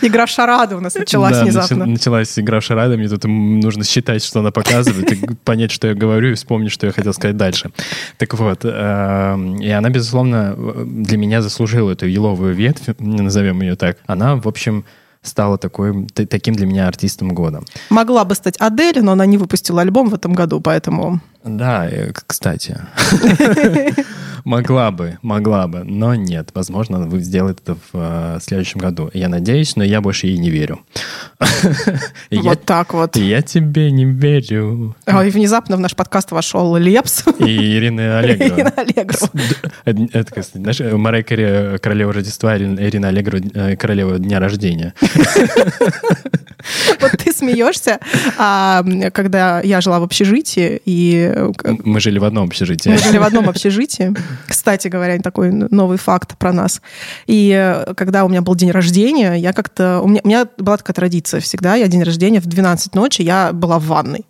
Игра 0.01 0.25
в 0.25 0.29
шарады 0.29 0.75
у 0.75 0.79
нас 0.79 0.95
началась 0.95 1.41
внезапно. 1.41 1.85
началась 1.85 2.37
игра 2.37 2.59
в 2.59 2.63
шарады, 2.63 2.97
мне 2.97 3.07
тут 3.07 3.23
нужно 3.25 3.83
считать, 3.83 4.23
что 4.23 4.41
она 4.41 4.51
показывает, 4.51 5.39
понять, 5.43 5.71
что 5.71 5.87
я 5.87 5.95
говорю, 5.95 6.31
и 6.31 6.33
вспомнить, 6.35 6.71
что 6.71 6.85
я 6.85 6.93
хотел 6.93 7.13
сказать 7.13 7.37
дальше. 7.37 7.71
Так 8.17 8.33
вот, 8.35 8.63
и 8.63 8.67
она, 8.67 9.89
безусловно, 9.89 10.55
для 10.85 11.17
меня 11.17 11.41
заслужила 11.41 11.91
эту 11.91 12.07
еловую 12.07 12.53
ветвь, 12.53 12.89
назовем 12.99 13.61
ее 13.61 13.75
так. 13.75 13.97
Она, 14.05 14.35
в 14.35 14.47
общем, 14.47 14.85
стала 15.23 15.57
такой, 15.57 16.05
таким 16.07 16.53
для 16.53 16.67
меня 16.67 16.87
артистом 16.87 17.33
года. 17.33 17.63
Могла 17.89 18.25
бы 18.25 18.35
стать 18.35 18.57
Адель, 18.59 19.01
но 19.01 19.13
она 19.13 19.25
не 19.25 19.37
выпустила 19.37 19.81
альбом 19.81 20.09
в 20.09 20.13
этом 20.13 20.33
году, 20.33 20.61
поэтому... 20.61 21.21
Да, 21.45 21.87
э, 21.87 22.11
кстати. 22.25 22.77
Могла 24.45 24.91
бы, 24.91 25.17
могла 25.23 25.67
бы, 25.67 25.83
но 25.83 26.13
нет. 26.13 26.51
Возможно, 26.53 26.97
она 26.97 27.17
сделает 27.17 27.61
это 27.63 27.73
в 27.73 27.89
э, 27.93 28.37
следующем 28.43 28.79
году. 28.79 29.09
Я 29.11 29.27
надеюсь, 29.27 29.75
но 29.75 29.83
я 29.83 30.01
больше 30.01 30.27
ей 30.27 30.37
не 30.37 30.51
верю. 30.51 30.81
Вот 32.31 32.63
так 32.63 32.93
вот. 32.93 33.15
Я 33.15 33.41
тебе 33.41 33.91
не 33.91 34.05
верю. 34.05 34.95
И 35.07 35.29
внезапно 35.29 35.77
в 35.77 35.79
наш 35.79 35.95
подкаст 35.95 36.31
вошел 36.31 36.75
Лепс. 36.75 37.23
И 37.39 37.77
Ирина 37.77 38.19
Аллегрова. 38.19 38.53
Ирина 38.53 38.73
Аллегрова. 38.77 39.29
Это, 40.13 40.43
знаешь, 40.53 40.79
Мария 40.79 41.77
королева 41.79 42.13
Рождества, 42.13 42.55
Ирина 42.55 43.07
Аллегрова, 43.07 43.41
э, 43.53 43.75
королева 43.77 44.19
дня 44.19 44.39
рождения. 44.39 44.93
Вот 46.99 47.11
ты 47.11 47.31
смеешься, 47.31 47.99
а 48.39 48.83
когда 49.13 49.61
я 49.61 49.81
жила 49.81 49.99
в 49.99 50.03
общежитии, 50.03 50.81
и... 50.83 51.31
Мы 51.83 51.99
жили 51.99 52.19
в 52.19 52.23
одном 52.23 52.45
общежитии. 52.45 52.89
Мы 52.89 52.97
жили 52.97 53.17
в 53.17 53.23
одном 53.23 53.49
общежитии. 53.49 54.13
Кстати 54.47 54.87
говоря, 54.87 55.19
такой 55.19 55.51
новый 55.51 55.97
факт 55.97 56.37
про 56.37 56.53
нас. 56.53 56.81
И 57.27 57.51
э, 57.55 57.93
когда 57.95 58.25
у 58.25 58.29
меня 58.29 58.41
был 58.41 58.55
день 58.55 58.71
рождения, 58.71 59.33
я 59.35 59.53
как-то... 59.53 60.01
У 60.01 60.07
меня, 60.07 60.21
у 60.23 60.27
меня 60.27 60.47
была 60.57 60.77
такая 60.77 60.93
традиция 60.93 61.39
всегда. 61.41 61.75
Я 61.75 61.87
день 61.87 62.03
рождения 62.03 62.39
в 62.39 62.45
12 62.45 62.95
ночи, 62.95 63.21
я 63.21 63.51
была 63.53 63.79
в 63.79 63.85
ванной. 63.85 64.25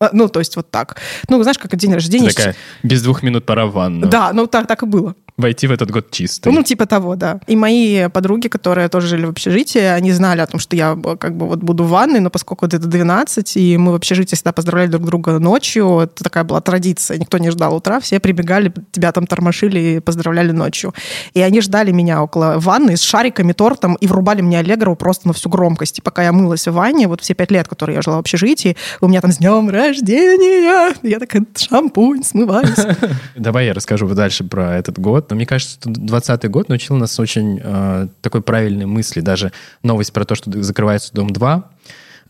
Э, 0.00 0.08
ну, 0.12 0.28
то 0.28 0.40
есть 0.40 0.56
вот 0.56 0.70
так. 0.70 1.00
Ну, 1.28 1.42
знаешь, 1.42 1.58
как 1.58 1.76
день 1.76 1.92
рождения... 1.92 2.30
Такая, 2.30 2.56
без 2.82 3.02
двух 3.02 3.22
минут 3.22 3.46
пора 3.46 3.66
в 3.66 3.72
ванну. 3.72 4.08
Да, 4.08 4.32
ну 4.32 4.46
так, 4.46 4.66
так 4.66 4.82
и 4.82 4.86
было 4.86 5.14
войти 5.36 5.66
в 5.66 5.72
этот 5.72 5.90
год 5.90 6.10
чисто. 6.10 6.50
Ну, 6.50 6.62
типа 6.62 6.86
того, 6.86 7.16
да. 7.16 7.40
И 7.46 7.56
мои 7.56 8.08
подруги, 8.08 8.48
которые 8.48 8.88
тоже 8.88 9.06
жили 9.06 9.24
в 9.26 9.30
общежитии, 9.30 9.80
они 9.80 10.12
знали 10.12 10.40
о 10.40 10.46
том, 10.46 10.60
что 10.60 10.76
я 10.76 10.96
как 11.18 11.36
бы 11.36 11.46
вот 11.46 11.60
буду 11.60 11.84
в 11.84 11.88
ванной, 11.88 12.20
но 12.20 12.30
поскольку 12.30 12.66
это 12.66 12.78
12, 12.78 13.56
и 13.56 13.76
мы 13.76 13.92
в 13.92 13.94
общежитии 13.94 14.34
всегда 14.34 14.52
поздравляли 14.52 14.90
друг 14.90 15.04
друга 15.04 15.38
ночью, 15.38 16.00
это 16.00 16.22
такая 16.22 16.44
была 16.44 16.60
традиция, 16.60 17.18
никто 17.18 17.38
не 17.38 17.50
ждал 17.50 17.74
утра, 17.74 18.00
все 18.00 18.20
прибегали, 18.20 18.72
тебя 18.92 19.12
там 19.12 19.26
тормошили 19.26 19.80
и 19.80 20.00
поздравляли 20.00 20.52
ночью. 20.52 20.94
И 21.34 21.40
они 21.40 21.60
ждали 21.60 21.92
меня 21.92 22.22
около 22.22 22.54
ванны 22.58 22.96
с 22.96 23.02
шариками, 23.02 23.52
тортом, 23.52 23.94
и 23.94 24.06
врубали 24.06 24.42
мне 24.42 24.58
Аллегрову 24.58 24.96
просто 24.96 25.28
на 25.28 25.34
всю 25.34 25.48
громкость. 25.48 25.98
И 25.98 26.02
пока 26.02 26.22
я 26.22 26.32
мылась 26.32 26.66
в 26.66 26.72
ванне, 26.72 27.08
вот 27.08 27.20
все 27.20 27.34
пять 27.34 27.50
лет, 27.50 27.68
которые 27.68 27.96
я 27.96 28.02
жила 28.02 28.16
в 28.16 28.20
общежитии, 28.20 28.76
у 29.00 29.08
меня 29.08 29.20
там 29.20 29.32
с 29.32 29.38
днем 29.38 29.70
рождения, 29.70 30.94
я 31.02 31.18
такая 31.18 31.44
шампунь, 31.56 32.22
смываюсь. 32.22 32.76
Давай 33.36 33.66
я 33.66 33.74
расскажу 33.74 34.06
дальше 34.08 34.44
про 34.44 34.76
этот 34.76 34.98
год 34.98 35.21
но 35.30 35.36
мне 35.36 35.46
кажется, 35.46 35.74
что 35.74 35.90
2020 35.90 36.50
год 36.50 36.68
научил 36.68 36.96
нас 36.96 37.18
очень 37.18 37.60
э, 37.62 38.08
такой 38.20 38.42
правильной 38.42 38.86
мысли. 38.86 39.20
Даже 39.20 39.52
новость 39.82 40.12
про 40.12 40.24
то, 40.24 40.34
что 40.34 40.62
закрывается 40.62 41.12
Дом 41.12 41.30
2, 41.30 41.70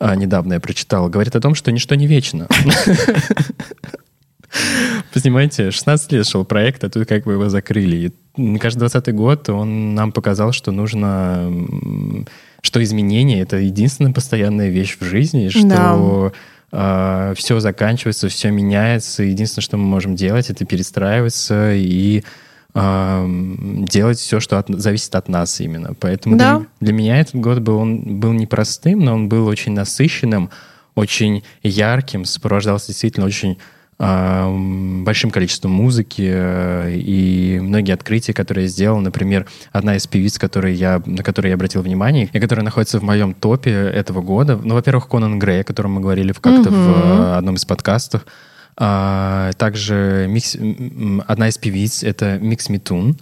э, 0.01 0.15
недавно 0.17 0.55
я 0.55 0.61
прочитал, 0.61 1.09
говорит 1.09 1.37
о 1.37 1.41
том, 1.41 1.55
что 1.55 1.73
ничто 1.73 1.95
не 1.95 2.07
вечно. 2.07 2.49
Понимаете, 5.15 5.71
16 5.71 6.13
лет 6.13 6.27
шел 6.27 6.45
проект, 6.45 6.85
а 6.85 6.91
тут 6.91 7.07
как 7.09 7.25
бы 7.25 7.33
его 7.33 7.49
закрыли. 7.49 8.13
И 8.37 8.59
каждый 8.59 8.81
20 8.81 9.15
год 9.15 9.49
он 9.49 9.95
нам 9.95 10.13
показал, 10.13 10.53
что 10.53 10.73
нужно 10.73 11.51
что 12.63 12.83
изменение— 12.83 13.41
это 13.43 13.57
единственная 13.57 14.13
постоянная 14.13 14.69
вещь 14.71 14.97
в 14.99 15.05
жизни, 15.05 15.49
что 15.49 16.33
да. 16.71 17.31
э, 17.31 17.35
все 17.37 17.59
заканчивается, 17.61 18.29
все 18.29 18.51
меняется. 18.51 19.25
Единственное, 19.25 19.65
что 19.65 19.77
мы 19.77 19.85
можем 19.85 20.15
делать, 20.15 20.49
это 20.49 20.65
перестраиваться 20.65 21.75
и 21.75 22.25
делать 22.75 24.19
все, 24.19 24.41
что 24.41 24.59
от, 24.59 24.69
зависит 24.69 25.15
от 25.15 25.29
нас 25.29 25.61
именно. 25.61 25.95
Поэтому 26.01 26.37
да. 26.37 26.59
для, 26.59 26.67
для 26.81 26.93
меня 26.93 27.21
этот 27.21 27.37
год 27.37 27.59
был, 27.59 27.79
он 27.79 28.21
был 28.21 28.33
непростым, 28.33 29.01
но 29.01 29.15
он 29.15 29.29
был 29.29 29.47
очень 29.47 29.73
насыщенным, 29.73 30.51
очень 30.95 31.43
ярким, 31.63 32.25
сопровождался 32.25 32.89
действительно 32.89 33.27
очень 33.27 33.59
большим 33.99 35.31
количеством 35.31 35.71
музыки 35.71 36.23
и 36.89 37.61
многие 37.63 37.93
открытия, 37.93 38.33
которые 38.33 38.65
я 38.65 38.69
сделал. 38.69 38.99
Например, 38.99 39.47
одна 39.71 39.95
из 39.95 40.09
певиц, 40.09 40.39
которые 40.41 40.75
я, 40.75 41.01
на 41.07 41.23
которую 41.23 41.51
я 41.51 41.55
обратил 41.55 41.83
внимание, 41.83 42.29
и 42.33 42.41
которая 42.41 42.65
находится 42.65 42.99
в 42.99 43.05
моем 43.05 43.33
топе 43.33 43.71
этого 43.71 44.21
года. 44.21 44.59
Ну, 44.61 44.75
во-первых, 44.75 45.07
Конан 45.09 45.39
Грей, 45.39 45.61
о 45.61 45.65
котором 45.65 45.93
мы 45.93 46.01
говорили 46.01 46.33
как-то 46.33 46.71
угу. 46.71 46.79
в 46.79 47.37
одном 47.37 47.55
из 47.55 47.65
подкастов. 47.65 48.25
А, 48.77 49.53
также 49.59 50.27
микс, 50.29 50.57
одна 51.27 51.49
из 51.49 51.59
певиц— 51.59 52.03
это 52.05 52.39
Микс 52.39 52.69
Митун. 52.69 53.17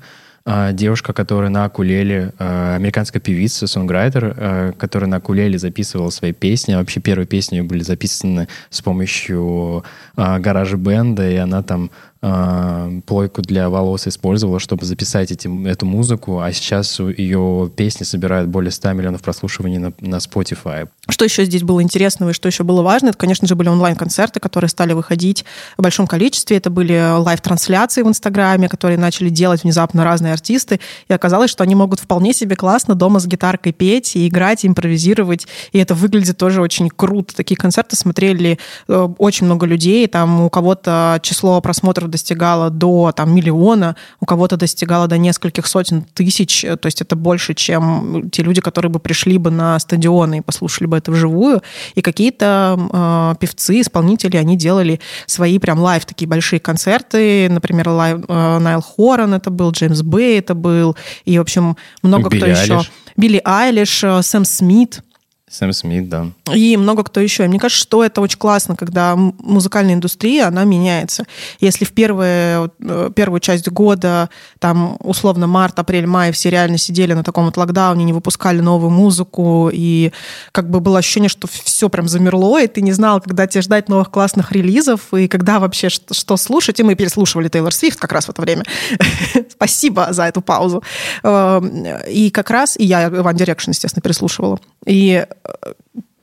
А, 0.44 0.72
девушка, 0.72 1.12
которая 1.12 1.50
на 1.50 1.64
акулеле, 1.64 2.32
а, 2.38 2.76
американская 2.76 3.20
певица, 3.20 3.66
сонграйтер, 3.66 4.74
которая 4.78 5.10
на 5.10 5.16
акулеле 5.18 5.58
записывала 5.58 6.10
свои 6.10 6.32
песни. 6.32 6.74
Вообще 6.74 7.00
первые 7.00 7.26
песни 7.26 7.60
были 7.60 7.82
записаны 7.82 8.48
с 8.70 8.80
помощью 8.80 9.84
гараж-бенда, 10.16 11.30
и 11.30 11.36
она 11.36 11.62
там 11.62 11.90
э, 12.22 13.00
плойку 13.06 13.42
для 13.42 13.68
волос 13.68 14.06
использовала, 14.06 14.60
чтобы 14.60 14.84
записать 14.84 15.30
эти, 15.30 15.48
эту 15.68 15.86
музыку, 15.86 16.40
а 16.40 16.52
сейчас 16.52 16.98
ее 17.00 17.70
песни 17.74 18.04
собирают 18.04 18.48
более 18.48 18.70
100 18.70 18.92
миллионов 18.92 19.22
прослушиваний 19.22 19.78
на, 19.78 19.92
на 20.00 20.16
Spotify. 20.16 20.88
Что 21.08 21.24
еще 21.24 21.44
здесь 21.44 21.62
было 21.62 21.82
интересного 21.82 22.30
и 22.30 22.32
что 22.32 22.48
еще 22.48 22.64
было 22.64 22.82
важно, 22.82 23.08
это, 23.08 23.18
конечно 23.18 23.48
же, 23.48 23.54
были 23.54 23.68
онлайн-концерты, 23.68 24.40
которые 24.40 24.68
стали 24.68 24.92
выходить 24.92 25.44
в 25.76 25.82
большом 25.82 26.06
количестве. 26.06 26.56
Это 26.56 26.70
были 26.70 27.18
лайв-трансляции 27.18 28.02
в 28.02 28.08
Инстаграме, 28.08 28.68
которые 28.68 28.98
начали 28.98 29.28
делать 29.28 29.64
внезапно 29.64 30.04
разные 30.04 30.32
артисты, 30.32 30.80
и 31.08 31.12
оказалось, 31.12 31.50
что 31.50 31.64
они 31.64 31.74
могут 31.74 32.00
вполне 32.00 32.32
себе 32.32 32.56
классно 32.56 32.94
дома 32.94 33.20
с 33.20 33.26
гитаркой 33.26 33.72
петь 33.72 34.16
и 34.16 34.28
играть, 34.28 34.64
и 34.64 34.68
импровизировать, 34.68 35.46
и 35.72 35.78
это 35.78 35.94
выглядит 35.94 36.36
тоже 36.36 36.60
очень 36.60 36.88
круто. 36.90 37.34
Такие 37.34 37.56
концерты 37.56 37.96
смотрели 37.96 38.58
э, 38.88 39.08
очень 39.18 39.46
много 39.46 39.66
людей, 39.66 40.06
там 40.06 40.42
у 40.42 40.50
кого-то 40.50 41.18
число 41.22 41.60
просмотров 41.60 42.09
достигало 42.10 42.70
до 42.70 43.12
там, 43.12 43.34
миллиона, 43.34 43.96
у 44.20 44.26
кого-то 44.26 44.56
достигало 44.56 45.06
до 45.06 45.18
нескольких 45.18 45.66
сотен 45.66 46.02
тысяч, 46.14 46.62
то 46.62 46.86
есть 46.86 47.00
это 47.00 47.16
больше, 47.16 47.54
чем 47.54 48.30
те 48.30 48.42
люди, 48.42 48.60
которые 48.60 48.90
бы 48.90 48.98
пришли 49.00 49.38
бы 49.38 49.50
на 49.50 49.78
стадионы 49.78 50.38
и 50.38 50.40
послушали 50.40 50.86
бы 50.86 50.96
это 50.96 51.10
вживую. 51.10 51.62
И 51.94 52.02
какие-то 52.02 52.78
э, 52.92 53.34
певцы, 53.40 53.80
исполнители, 53.80 54.36
они 54.36 54.56
делали 54.56 55.00
свои 55.26 55.58
прям 55.58 55.80
live, 55.80 56.04
такие 56.04 56.28
большие 56.28 56.60
концерты, 56.60 57.48
например, 57.48 57.88
live, 57.88 58.20
э, 58.28 58.58
Найл 58.58 58.82
Хоран 58.82 59.34
это 59.34 59.50
был, 59.50 59.70
Джеймс 59.70 60.02
Бэй 60.02 60.38
это 60.38 60.54
был, 60.54 60.96
и, 61.24 61.38
в 61.38 61.40
общем, 61.40 61.76
много 62.02 62.28
Билли 62.28 62.40
кто 62.40 62.46
Айлиш. 62.46 62.62
еще. 62.62 62.90
Билли 63.16 63.40
Айлиш, 63.44 64.04
э, 64.04 64.22
Сэм 64.22 64.44
Смит, 64.44 65.02
Сэм 65.50 65.72
Смит, 65.72 66.08
да. 66.08 66.28
И 66.54 66.76
много 66.76 67.02
кто 67.02 67.18
еще. 67.20 67.44
мне 67.48 67.58
кажется, 67.58 67.82
что 67.82 68.04
это 68.04 68.20
очень 68.20 68.38
классно, 68.38 68.76
когда 68.76 69.16
музыкальная 69.16 69.94
индустрия, 69.94 70.46
она 70.46 70.62
меняется. 70.62 71.24
Если 71.58 71.84
в 71.84 71.90
первые, 71.90 72.70
э, 72.80 73.10
первую 73.16 73.40
часть 73.40 73.68
года, 73.68 74.30
там, 74.60 74.96
условно, 75.00 75.48
март, 75.48 75.76
апрель, 75.80 76.06
май, 76.06 76.30
все 76.30 76.50
реально 76.50 76.78
сидели 76.78 77.14
на 77.14 77.24
таком 77.24 77.46
вот 77.46 77.56
локдауне, 77.56 78.04
не 78.04 78.12
выпускали 78.12 78.60
новую 78.60 78.90
музыку, 78.90 79.70
и 79.72 80.12
как 80.52 80.70
бы 80.70 80.78
было 80.78 80.98
ощущение, 80.98 81.28
что 81.28 81.48
все 81.48 81.88
прям 81.88 82.06
замерло, 82.06 82.62
и 82.62 82.68
ты 82.68 82.80
не 82.80 82.92
знал, 82.92 83.20
когда 83.20 83.48
тебе 83.48 83.62
ждать 83.62 83.88
новых 83.88 84.12
классных 84.12 84.52
релизов, 84.52 85.12
и 85.12 85.26
когда 85.26 85.58
вообще 85.58 85.88
что, 85.88 86.14
что 86.14 86.36
слушать. 86.36 86.78
И 86.78 86.84
мы 86.84 86.94
переслушивали 86.94 87.48
Тейлор 87.48 87.74
Свифт 87.74 87.98
как 87.98 88.12
раз 88.12 88.26
в 88.26 88.30
это 88.30 88.40
время. 88.40 88.62
Спасибо 89.50 90.08
за 90.10 90.24
эту 90.24 90.42
паузу. 90.42 90.84
Эм, 91.24 91.86
и 92.08 92.30
как 92.30 92.50
раз, 92.50 92.76
и 92.78 92.84
я 92.84 93.08
One 93.08 93.34
Direction, 93.34 93.70
естественно, 93.70 94.00
переслушивала. 94.00 94.60
И 94.86 95.26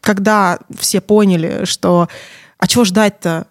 когда 0.01 0.59
все 0.77 1.01
поняли, 1.01 1.65
что 1.65 2.07
а 2.57 2.67
чего 2.67 2.85
ждать-то? 2.85 3.47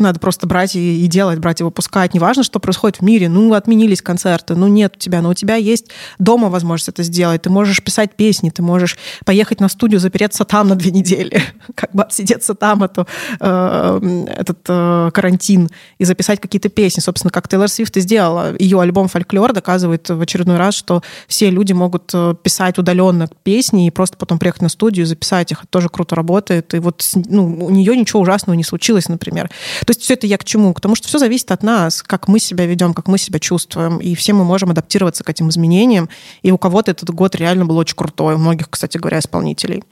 Надо 0.00 0.18
просто 0.18 0.46
брать 0.46 0.76
и, 0.76 1.04
и 1.04 1.06
делать, 1.06 1.38
брать 1.38 1.60
и 1.60 1.64
выпускать. 1.64 2.14
Неважно, 2.14 2.42
что 2.42 2.58
происходит 2.58 2.98
в 2.98 3.02
мире. 3.02 3.28
Ну, 3.28 3.52
отменились 3.54 4.02
концерты, 4.02 4.54
ну, 4.54 4.66
нет 4.68 4.94
у 4.96 4.98
тебя. 4.98 5.22
Но 5.22 5.30
у 5.30 5.34
тебя 5.34 5.56
есть 5.56 5.86
дома 6.18 6.48
возможность 6.48 6.88
это 6.88 7.02
сделать. 7.02 7.42
Ты 7.42 7.50
можешь 7.50 7.82
писать 7.82 8.14
песни, 8.14 8.50
ты 8.50 8.62
можешь 8.62 8.98
поехать 9.24 9.60
на 9.60 9.68
студию, 9.68 10.00
запереться 10.00 10.44
там 10.44 10.68
на 10.68 10.76
две 10.76 10.90
недели, 10.90 11.42
как 11.74 11.92
бы 11.92 12.02
отсидеться 12.02 12.54
там 12.54 12.82
эту, 12.82 13.06
э, 13.38 14.24
этот 14.36 14.58
э, 14.68 15.10
карантин 15.12 15.68
и 15.98 16.04
записать 16.04 16.40
какие-то 16.40 16.68
песни. 16.68 17.00
Собственно, 17.00 17.30
как 17.30 17.48
Тейлор 17.48 17.68
Свифт 17.68 17.96
и 17.96 18.00
сделала. 18.00 18.56
Ее 18.58 18.80
альбом 18.80 19.08
«Фольклор» 19.08 19.52
доказывает 19.52 20.08
в 20.08 20.20
очередной 20.20 20.56
раз, 20.56 20.74
что 20.74 21.02
все 21.28 21.50
люди 21.50 21.72
могут 21.72 22.10
э, 22.14 22.34
писать 22.42 22.78
удаленно 22.78 23.28
песни 23.42 23.86
и 23.86 23.90
просто 23.90 24.16
потом 24.16 24.38
приехать 24.38 24.62
на 24.62 24.68
студию 24.68 25.04
и 25.04 25.08
записать 25.08 25.52
их. 25.52 25.58
Это 25.58 25.68
тоже 25.68 25.88
круто 25.88 26.14
работает. 26.16 26.74
И 26.74 26.78
вот 26.78 27.04
ну, 27.14 27.66
у 27.66 27.70
нее 27.70 27.96
ничего 27.96 28.20
ужасного 28.20 28.56
не 28.56 28.64
случилось, 28.64 29.08
например. 29.08 29.50
То 29.90 29.92
есть 29.92 30.02
все 30.02 30.14
это 30.14 30.28
я 30.28 30.38
к 30.38 30.44
чему? 30.44 30.72
К 30.72 30.80
тому, 30.80 30.94
что 30.94 31.08
все 31.08 31.18
зависит 31.18 31.50
от 31.50 31.64
нас, 31.64 32.04
как 32.04 32.28
мы 32.28 32.38
себя 32.38 32.64
ведем, 32.64 32.94
как 32.94 33.08
мы 33.08 33.18
себя 33.18 33.40
чувствуем. 33.40 33.98
И 33.98 34.14
все 34.14 34.32
мы 34.32 34.44
можем 34.44 34.70
адаптироваться 34.70 35.24
к 35.24 35.30
этим 35.30 35.48
изменениям. 35.48 36.08
И 36.42 36.52
у 36.52 36.58
кого-то 36.58 36.92
этот 36.92 37.10
год 37.10 37.34
реально 37.34 37.66
был 37.66 37.76
очень 37.76 37.96
крутой. 37.96 38.36
У 38.36 38.38
многих, 38.38 38.70
кстати 38.70 38.98
говоря, 38.98 39.18
исполнителей. 39.18 39.82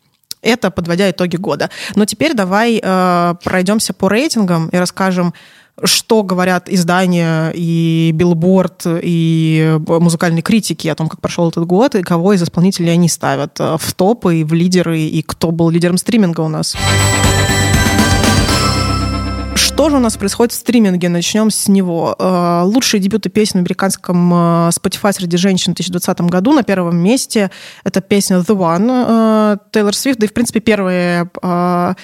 Это 0.40 0.70
подводя 0.70 1.10
итоги 1.10 1.34
года. 1.34 1.68
Но 1.96 2.04
теперь 2.04 2.34
давай 2.34 2.80
э, 2.80 3.34
пройдемся 3.42 3.92
по 3.92 4.08
рейтингам 4.08 4.68
и 4.68 4.76
расскажем, 4.76 5.34
что 5.82 6.22
говорят 6.22 6.68
издания 6.68 7.50
и 7.52 8.12
билборд, 8.14 8.82
и 8.86 9.80
музыкальные 9.84 10.42
критики 10.42 10.86
о 10.86 10.94
том, 10.94 11.08
как 11.08 11.20
прошел 11.20 11.48
этот 11.48 11.66
год, 11.66 11.96
и 11.96 12.04
кого 12.04 12.34
из 12.34 12.42
исполнителей 12.44 12.92
они 12.92 13.08
ставят 13.08 13.58
в 13.58 13.94
топы 13.96 14.36
и 14.36 14.44
в 14.44 14.52
лидеры, 14.52 15.00
и 15.00 15.22
кто 15.22 15.50
был 15.50 15.70
лидером 15.70 15.98
стриминга 15.98 16.42
у 16.42 16.48
нас. 16.48 16.76
Что 19.78 19.90
же 19.90 19.96
у 19.98 20.00
нас 20.00 20.16
происходит 20.16 20.50
в 20.50 20.56
стриминге? 20.56 21.08
Начнем 21.08 21.52
с 21.52 21.68
него. 21.68 22.16
Э, 22.18 22.62
лучшие 22.64 23.00
дебюты 23.00 23.28
песен 23.28 23.60
в 23.60 23.62
американском 23.62 24.34
э, 24.34 24.36
Spotify 24.70 25.12
среди 25.12 25.36
женщин 25.36 25.72
в 25.72 25.76
2020 25.76 26.20
году 26.22 26.52
на 26.52 26.64
первом 26.64 26.96
месте. 26.96 27.52
Это 27.84 28.00
песня 28.00 28.38
The 28.38 28.56
One 28.56 29.60
Тейлор 29.70 29.94
Свифт, 29.94 30.18
да 30.18 30.26
и, 30.26 30.28
в 30.28 30.32
принципе, 30.32 30.58
первые 30.58 31.30
э, 31.40 31.94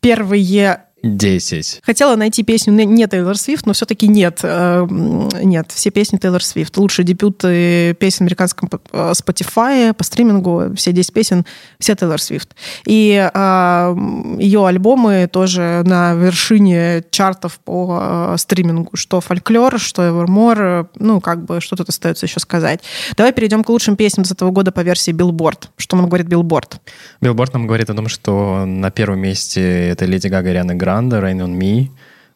первые 0.00 0.86
10. 1.04 1.82
Хотела 1.84 2.16
найти 2.16 2.42
песню 2.42 2.72
не 2.72 3.06
Тейлор 3.06 3.36
Свифт, 3.36 3.66
но 3.66 3.72
все-таки 3.74 4.08
нет. 4.08 4.40
Э, 4.42 4.86
нет, 4.88 5.70
все 5.70 5.90
песни 5.90 6.16
Тейлор 6.16 6.42
Свифт. 6.42 6.76
Лучшие 6.76 7.04
дебюты 7.04 7.94
песен 7.94 8.24
американском 8.24 8.70
э, 8.92 9.12
Spotify, 9.12 9.92
по 9.92 10.02
стримингу, 10.02 10.74
все 10.76 10.92
10 10.92 11.12
песен, 11.12 11.44
все 11.78 11.94
Тейлор 11.94 12.20
Свифт. 12.20 12.56
И 12.86 13.30
э, 13.32 13.96
ее 14.38 14.66
альбомы 14.66 15.28
тоже 15.30 15.82
на 15.84 16.14
вершине 16.14 17.04
чартов 17.10 17.58
по 17.60 17.98
э, 18.00 18.36
стримингу. 18.38 18.96
Что 18.96 19.20
Фольклор, 19.20 19.78
что 19.78 20.02
Evermore, 20.02 20.88
ну, 20.98 21.20
как 21.20 21.44
бы, 21.44 21.60
что 21.60 21.76
тут 21.76 21.88
остается 21.88 22.26
еще 22.26 22.40
сказать. 22.40 22.80
Давай 23.16 23.32
перейдем 23.32 23.62
к 23.62 23.68
лучшим 23.68 23.96
песням 23.96 24.24
с 24.24 24.32
этого 24.32 24.50
года 24.50 24.72
по 24.72 24.80
версии 24.80 25.12
Billboard. 25.12 25.68
Что 25.76 25.96
нам 25.96 26.08
говорит 26.08 26.26
Billboard? 26.28 26.78
Billboard 27.20 27.50
нам 27.52 27.66
говорит 27.66 27.90
о 27.90 27.94
том, 27.94 28.08
что 28.08 28.64
на 28.64 28.90
первом 28.90 29.20
месте 29.20 29.88
это 29.88 30.06
Леди 30.06 30.28
Гага 30.28 30.50
и 30.50 30.52
Риана 30.52 30.74
Гранде, 30.74 30.93
Miranda, 30.94 31.20
Rain 31.20 31.40
on 31.40 31.58
Me, 31.58 31.90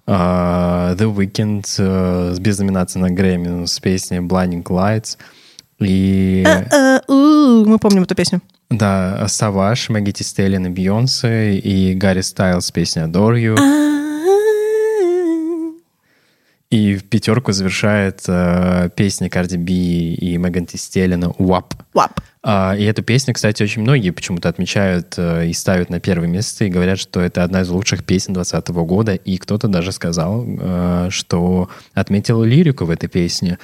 uh, 0.07 0.95
The 0.97 1.07
Weeknd 1.15 1.63
uh, 1.79 2.41
без 2.41 2.59
номинации 2.59 2.99
на 2.99 3.11
Грэмми 3.11 3.67
с 3.67 3.79
песней 3.79 4.19
Blinding 4.19 4.65
Lights. 4.65 5.17
И... 5.81 6.45
Мы 7.09 7.79
помним 7.79 8.03
эту 8.03 8.15
песню. 8.15 8.41
Да, 8.69 9.27
Саваш, 9.29 9.91
Мэгги 9.91 10.11
Тистеллин 10.11 10.67
и 10.67 10.71
Бейонсе, 10.71 11.57
и 11.57 11.95
Гарри 11.95 12.23
Стайлз 12.23 12.71
песня 12.73 13.05
Adore 13.05 13.39
You. 13.39 13.57
И 16.71 16.97
в 16.97 17.05
пятерку 17.05 17.53
завершает 17.53 18.25
э, 18.29 18.91
песня 18.95 19.31
Карди 19.31 19.57
Би 19.57 20.15
и 20.15 20.37
Меган 20.37 20.67
Тистеллина 20.67 21.33
«WAP». 21.39 21.65
WAP. 21.95 22.11
А, 22.11 22.13
и 22.49 22.85
эту 22.85 23.03
песню, 23.03 23.35
кстати, 23.35 23.63
очень 23.63 23.83
многие 23.83 24.11
почему-то 24.11 24.49
отмечают 24.49 25.15
э, 25.19 25.49
и 25.49 25.53
ставят 25.53 25.91
на 25.91 26.01
первое 26.01 26.29
место 26.29 26.65
и 26.65 26.71
говорят, 26.71 26.99
что 26.99 27.21
это 27.21 27.45
одна 27.45 27.61
из 27.61 27.69
лучших 27.69 28.05
песен 28.05 28.33
2020 28.33 28.69
года. 28.87 29.15
И 29.15 29.37
кто-то 29.37 29.69
даже 29.69 29.93
сказал, 29.93 30.47
э, 30.47 31.09
что 31.11 31.69
отметил 31.93 32.43
лирику 32.43 32.87
в 32.87 32.91
этой 32.91 33.09
песне. 33.09 33.59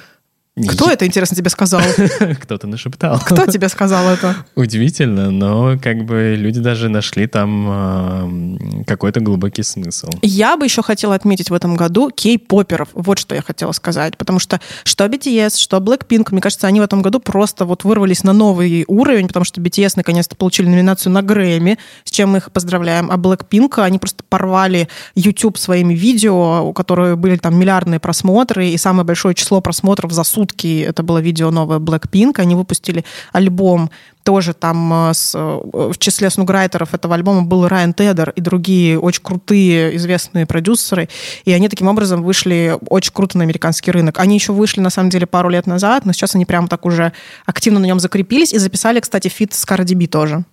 Кто 0.55 0.89
это, 0.89 1.05
интересно, 1.05 1.35
тебе 1.35 1.49
сказал? 1.49 1.81
Кто-то 2.41 2.65
нашептал. 2.65 3.19
Кто 3.19 3.45
тебе 3.45 3.67
сказал 3.67 4.07
это? 4.07 4.37
Удивительно, 4.55 5.29
но 5.29 5.77
как 5.77 6.05
бы 6.05 6.35
люди 6.37 6.61
даже 6.61 6.87
нашли 6.87 7.27
там 7.27 8.59
э, 8.79 8.83
какой-то 8.87 9.19
глубокий 9.19 9.63
смысл. 9.63 10.09
Я 10.21 10.55
бы 10.55 10.63
еще 10.63 10.81
хотела 10.81 11.13
отметить 11.13 11.49
в 11.49 11.53
этом 11.53 11.75
году 11.75 12.09
кей-поперов. 12.09 12.87
Вот 12.93 13.19
что 13.19 13.35
я 13.35 13.41
хотела 13.41 13.73
сказать. 13.73 14.15
Потому 14.15 14.39
что 14.39 14.61
что 14.85 15.05
BTS, 15.05 15.57
что 15.57 15.77
Blackpink, 15.79 16.29
мне 16.31 16.39
кажется, 16.39 16.67
они 16.67 16.79
в 16.79 16.83
этом 16.83 17.01
году 17.01 17.19
просто 17.19 17.65
вот 17.65 17.83
вырвались 17.83 18.23
на 18.23 18.31
новый 18.31 18.85
уровень, 18.87 19.27
потому 19.27 19.43
что 19.43 19.59
BTS 19.59 19.93
наконец-то 19.97 20.37
получили 20.37 20.69
номинацию 20.69 21.11
на 21.11 21.21
Грэмми, 21.21 21.77
с 22.05 22.11
чем 22.11 22.29
мы 22.29 22.37
их 22.37 22.53
поздравляем. 22.53 23.11
А 23.11 23.17
Blackpink, 23.17 23.83
они 23.83 23.99
просто 23.99 24.23
порвали 24.29 24.87
YouTube 25.15 25.57
своими 25.57 25.93
видео, 25.93 26.65
у 26.65 26.71
которых 26.71 27.17
были 27.17 27.35
там 27.35 27.59
миллиардные 27.59 27.99
просмотры 27.99 28.69
и 28.69 28.77
самое 28.77 29.05
большое 29.05 29.35
число 29.35 29.59
просмотров 29.59 30.13
за 30.13 30.23
сутки 30.23 30.44
жуткий. 30.45 30.81
Это 30.81 31.03
было 31.03 31.21
видео 31.21 31.51
новое 31.51 31.79
Blackpink. 31.79 32.39
Они 32.39 32.55
выпустили 32.55 33.03
альбом 33.33 33.89
тоже 34.23 34.53
там 34.53 35.09
э, 35.09 35.13
с, 35.13 35.35
э, 35.35 35.39
в 35.39 35.97
числе 35.97 36.29
снонграйтеров 36.29 36.93
этого 36.93 37.13
альбома 37.13 37.43
был 37.43 37.67
Райан 37.67 37.93
Тедер 37.93 38.31
и 38.35 38.41
другие 38.41 38.99
очень 38.99 39.21
крутые 39.21 39.95
известные 39.97 40.45
продюсеры. 40.45 41.09
И 41.45 41.53
они 41.53 41.69
таким 41.69 41.87
образом 41.87 42.23
вышли 42.23 42.75
очень 42.89 43.13
круто 43.13 43.37
на 43.37 43.43
американский 43.43 43.91
рынок. 43.91 44.19
Они 44.19 44.35
еще 44.35 44.51
вышли, 44.51 44.81
на 44.81 44.89
самом 44.89 45.09
деле, 45.09 45.27
пару 45.27 45.49
лет 45.49 45.67
назад, 45.67 46.05
но 46.05 46.13
сейчас 46.13 46.35
они 46.35 46.45
прямо 46.45 46.67
так 46.67 46.85
уже 46.85 47.11
активно 47.45 47.79
на 47.79 47.85
нем 47.85 47.99
закрепились 47.99 48.53
и 48.53 48.57
записали, 48.57 48.99
кстати, 48.99 49.27
feat 49.27 49.53
с 49.53 49.63
Cardi 49.65 49.95
B 49.95 50.07
тоже. 50.07 50.43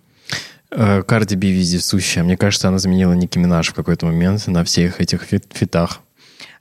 Cardi 1.06 1.34
B 1.34 1.52
вездесущая. 1.52 2.24
Мне 2.24 2.36
кажется, 2.36 2.68
она 2.68 2.78
заменила 2.78 3.12
Ники 3.12 3.38
Минаж 3.38 3.68
в 3.68 3.74
какой-то 3.74 4.06
момент 4.06 4.46
на 4.46 4.64
всех 4.64 5.00
этих 5.00 5.22
feat 5.22 5.44
feat 5.52 5.76
ах. 5.76 6.00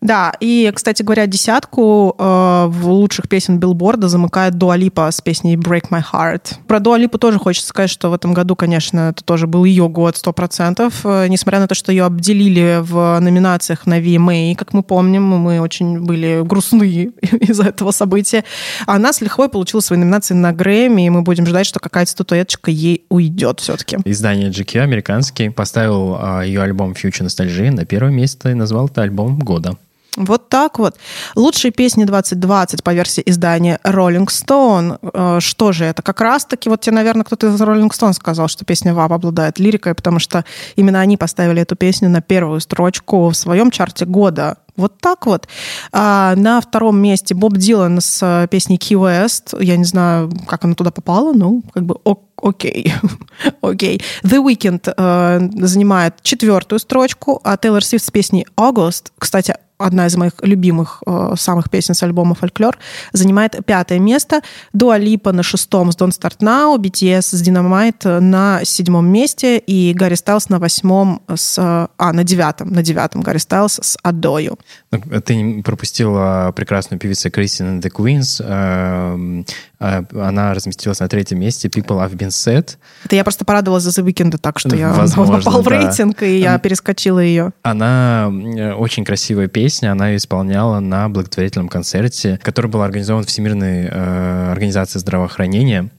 Да, 0.01 0.33
и, 0.39 0.71
кстати 0.73 1.03
говоря, 1.03 1.27
десятку 1.27 2.15
э, 2.17 2.65
в 2.67 2.89
лучших 2.89 3.29
песен 3.29 3.59
билборда 3.59 4.07
замыкает 4.07 4.57
Дуа 4.57 4.80
Липа 4.80 5.11
с 5.11 5.21
песней 5.21 5.55
Break 5.57 5.89
My 5.91 6.03
Heart. 6.11 6.55
Про 6.67 6.79
Дуа 6.79 6.96
Липу 6.96 7.19
тоже 7.19 7.37
хочется 7.37 7.69
сказать, 7.69 7.91
что 7.91 8.09
в 8.09 8.13
этом 8.15 8.33
году, 8.33 8.55
конечно, 8.55 9.11
это 9.11 9.23
тоже 9.23 9.45
был 9.45 9.63
ее 9.63 9.87
год 9.89 10.15
100%. 10.15 10.91
Э, 11.03 11.27
несмотря 11.27 11.59
на 11.59 11.67
то, 11.67 11.75
что 11.75 11.91
ее 11.91 12.05
обделили 12.05 12.79
в 12.81 13.19
номинациях 13.19 13.85
на 13.85 13.99
VMA, 13.99 14.55
как 14.55 14.73
мы 14.73 14.81
помним, 14.81 15.23
мы 15.23 15.61
очень 15.61 15.99
были 15.99 16.41
грустны 16.43 17.11
из-за 17.21 17.65
этого 17.65 17.91
события. 17.91 18.43
Она 18.87 19.13
с 19.13 19.21
лихвой 19.21 19.49
получила 19.49 19.81
свои 19.81 19.99
номинации 19.99 20.33
на 20.33 20.51
Грэмми, 20.51 21.05
и 21.05 21.09
мы 21.11 21.21
будем 21.21 21.45
ждать, 21.45 21.67
что 21.67 21.79
какая-то 21.79 22.09
статуэточка 22.09 22.71
ей 22.71 23.05
уйдет 23.09 23.59
все-таки. 23.59 23.97
Издание 24.05 24.49
GQ 24.49 24.79
американский 24.79 25.49
поставил 25.49 26.17
э, 26.19 26.47
ее 26.47 26.63
альбом 26.63 26.93
Future 26.93 27.27
Nostalgia 27.27 27.69
на 27.69 27.85
первое 27.85 28.11
место 28.11 28.49
и 28.49 28.55
назвал 28.55 28.87
это 28.87 29.03
альбом 29.03 29.37
года. 29.37 29.77
Вот 30.17 30.49
так 30.49 30.77
вот. 30.77 30.97
Лучшие 31.35 31.71
песни 31.71 32.03
2020 32.03 32.83
по 32.83 32.93
версии 32.93 33.23
издания 33.25 33.79
Rolling 33.85 34.27
Stone. 34.27 34.99
Э, 35.01 35.39
что 35.39 35.71
же 35.71 35.85
это? 35.85 36.01
Как 36.01 36.19
раз-таки, 36.19 36.69
вот 36.69 36.81
тебе, 36.81 36.95
наверное, 36.95 37.23
кто-то 37.23 37.47
из 37.47 37.61
Rolling 37.61 37.91
Stone 37.91 38.11
сказал, 38.11 38.49
что 38.49 38.65
песня 38.65 38.93
ВАП 38.93 39.13
обладает 39.13 39.57
лирикой, 39.57 39.95
потому 39.95 40.19
что 40.19 40.43
именно 40.75 40.99
они 40.99 41.15
поставили 41.15 41.61
эту 41.61 41.77
песню 41.77 42.09
на 42.09 42.21
первую 42.21 42.59
строчку 42.59 43.29
в 43.29 43.35
своем 43.35 43.71
чарте 43.71 44.05
года. 44.05 44.57
Вот 44.75 44.99
так 44.99 45.25
вот. 45.25 45.47
А 45.93 46.35
на 46.35 46.59
втором 46.59 46.99
месте 46.99 47.33
Боб 47.33 47.55
Дилан 47.55 48.01
с 48.01 48.47
песней 48.51 48.77
Key 48.77 48.97
West. 48.97 49.63
Я 49.63 49.77
не 49.77 49.85
знаю, 49.85 50.29
как 50.45 50.65
она 50.65 50.75
туда 50.75 50.91
попала, 50.91 51.31
но 51.33 51.61
как 51.73 51.83
бы 51.83 51.95
окей. 52.41 52.93
Окей. 53.61 54.01
The 54.23 54.43
Weeknd 54.43 54.93
э, 54.97 55.65
занимает 55.65 56.15
четвертую 56.21 56.79
строчку, 56.79 57.39
а 57.43 57.55
Тейлор 57.57 57.83
Свифт 57.83 58.05
с 58.05 58.11
песней 58.11 58.47
August, 58.57 59.11
кстати, 59.17 59.55
одна 59.81 60.07
из 60.07 60.15
моих 60.15 60.33
любимых 60.41 61.03
э, 61.05 61.33
самых 61.37 61.69
песен 61.69 61.93
с 61.93 62.03
альбома 62.03 62.35
«Фольклор», 62.35 62.77
занимает 63.13 63.65
пятое 63.65 63.99
место. 63.99 64.41
Дуа 64.73 64.97
Липа 64.97 65.31
на 65.31 65.43
шестом 65.43 65.91
с 65.91 65.97
«Don't 65.97 66.11
Start 66.11 66.37
Now», 66.39 66.77
BTS 66.77 67.21
с 67.21 67.41
«Dynamite» 67.41 68.19
на 68.19 68.61
седьмом 68.63 69.07
месте 69.07 69.57
и 69.57 69.93
Гарри 69.93 70.15
Стайлс 70.15 70.49
на 70.49 70.59
восьмом 70.59 71.21
с... 71.33 71.57
А, 71.59 72.13
на 72.13 72.23
девятом, 72.23 72.69
на 72.69 72.83
девятом 72.83 73.21
Гарри 73.21 73.37
Стайлс 73.37 73.79
с 73.81 73.97
«Адою». 74.03 74.57
Ну, 74.91 75.01
ты 75.21 75.61
пропустила 75.63 76.53
прекрасную 76.55 76.99
певицу 76.99 77.31
Кристин 77.31 77.79
and 77.79 77.81
the 77.81 77.91
Queens. 77.91 78.41
Эм, 78.43 79.41
э, 79.41 79.43
она 79.81 80.53
разместилась 80.53 80.99
на 80.99 81.07
третьем 81.07 81.39
месте 81.39 81.67
«People 81.67 81.97
Have 81.97 82.15
Been 82.15 82.29
Said». 82.29 82.77
Это 83.03 83.15
я 83.15 83.23
просто 83.23 83.45
порадовалась 83.45 83.83
за 83.83 84.01
The 84.01 84.05
Weeknd 84.05 84.37
так, 84.37 84.59
что 84.59 84.75
я 84.75 84.93
Возможно, 84.93 85.41
попал 85.41 85.61
в 85.63 85.67
рейтинг, 85.67 86.21
и 86.21 86.39
я 86.39 86.59
перескочила 86.59 87.19
ее. 87.19 87.51
Она 87.63 88.29
э, 88.31 88.73
очень 88.73 89.03
красивая 89.03 89.47
песня, 89.47 89.91
она 89.91 90.15
исполняла 90.15 90.79
на 90.79 91.09
благотворительном 91.09 91.67
концерте, 91.67 92.39
который 92.43 92.69
был 92.69 92.83
организован 92.83 93.23
Всемирной 93.23 93.87
э, 93.89 94.51
организацией 94.51 95.01
здравоохранения 95.01 95.89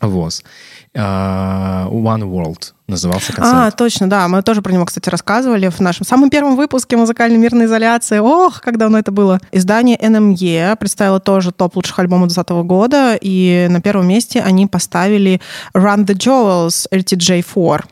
ВОЗ. 0.00 0.42
Э, 0.94 1.86
One 1.90 2.22
World 2.22 2.72
назывался 2.86 3.32
концерт. 3.32 3.56
А, 3.56 3.70
точно, 3.70 4.08
да. 4.08 4.28
Мы 4.28 4.42
тоже 4.42 4.62
про 4.62 4.72
него, 4.72 4.84
кстати, 4.84 5.08
рассказывали 5.08 5.68
в 5.68 5.80
нашем 5.80 6.06
самом 6.06 6.30
первом 6.30 6.56
выпуске 6.56 6.96
«Музыкальной 6.96 7.38
мирной 7.38 7.66
изоляции». 7.66 8.18
Ох, 8.18 8.60
как 8.60 8.78
давно 8.78 8.98
это 8.98 9.12
было. 9.12 9.40
Издание 9.52 9.96
NME 9.98 10.76
представило 10.76 11.20
тоже 11.20 11.52
топ 11.52 11.76
лучших 11.76 11.98
альбомов 11.98 12.28
2020 12.28 12.66
года, 12.66 13.18
и 13.20 13.66
на 13.70 13.80
первом 13.80 14.08
месте 14.08 14.40
они 14.40 14.66
поставили 14.66 15.40
Run 15.74 16.06
the 16.06 16.14
Jewels 16.14 16.86
LTJ4. 16.92 17.84